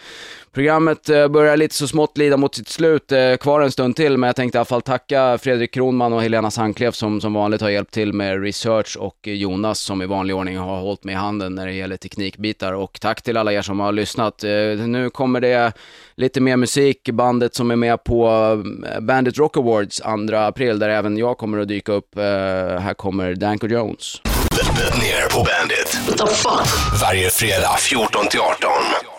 Programmet 0.54 1.08
eh, 1.08 1.28
börjar 1.28 1.56
lite 1.56 1.74
så 1.74 1.88
smått 1.88 2.18
lida 2.18 2.36
mot 2.36 2.54
sitt 2.54 2.68
slut, 2.68 3.12
eh, 3.12 3.36
kvar 3.36 3.60
en 3.60 3.72
stund 3.72 3.96
till, 3.96 4.16
men 4.18 4.26
jag 4.26 4.36
tänkte 4.36 4.56
i 4.56 4.58
alla 4.58 4.64
fall 4.64 4.82
tacka 4.82 5.38
Fredrik 5.38 5.74
Kronman 5.74 6.12
och 6.12 6.22
Helena 6.22 6.50
Sandklev 6.50 6.90
som 6.92 7.20
som 7.20 7.34
vanligt 7.34 7.60
har 7.60 7.68
hjälpt 7.68 7.94
till 7.94 8.12
med 8.12 8.42
research 8.42 8.96
och 9.00 9.16
Jonas 9.22 9.80
som 9.80 10.02
i 10.02 10.06
vanlig 10.06 10.36
ordning 10.36 10.58
har 10.58 10.80
hållit 10.80 11.04
mig 11.04 11.12
i 11.12 11.18
handen 11.18 11.54
när 11.54 11.66
det 11.66 11.72
gäller 11.72 11.96
teknikbitar 11.96 12.72
och 12.72 12.98
tack 13.00 13.22
till 13.22 13.36
alla 13.36 13.52
er 13.52 13.62
som 13.62 13.80
har 13.80 13.92
lyssnat. 13.92 14.44
Eh, 14.44 14.50
Nu 14.86 15.10
kommer 15.10 15.40
det 15.40 15.72
lite 16.14 16.40
mer 16.40 16.56
musik, 16.56 17.08
bandet 17.12 17.54
som 17.54 17.70
är 17.70 17.76
med 17.76 18.04
på 18.04 18.28
eh, 18.94 19.00
Bandit 19.00 19.38
Rock 19.38 19.56
Awards 19.56 20.00
2 20.30 20.36
april 20.36 20.78
där 20.78 20.88
även 20.88 21.16
jag 21.16 21.38
kommer 21.38 21.58
att 21.58 21.68
dyka 21.68 21.92
upp. 21.92 22.16
Eh, 22.16 22.22
Här 22.80 22.94
kommer 22.94 23.34
Danko 23.34 23.66
Jones. 23.66 24.20
Ner 25.00 25.28
på 25.30 25.36
Bandit. 25.44 25.98
What 26.08 26.18
the 26.18 26.34
fuck? 26.34 27.00
Varje 27.02 27.30
fredag 27.30 27.76
14 27.78 28.26
till 28.30 28.40
18. 28.40 29.11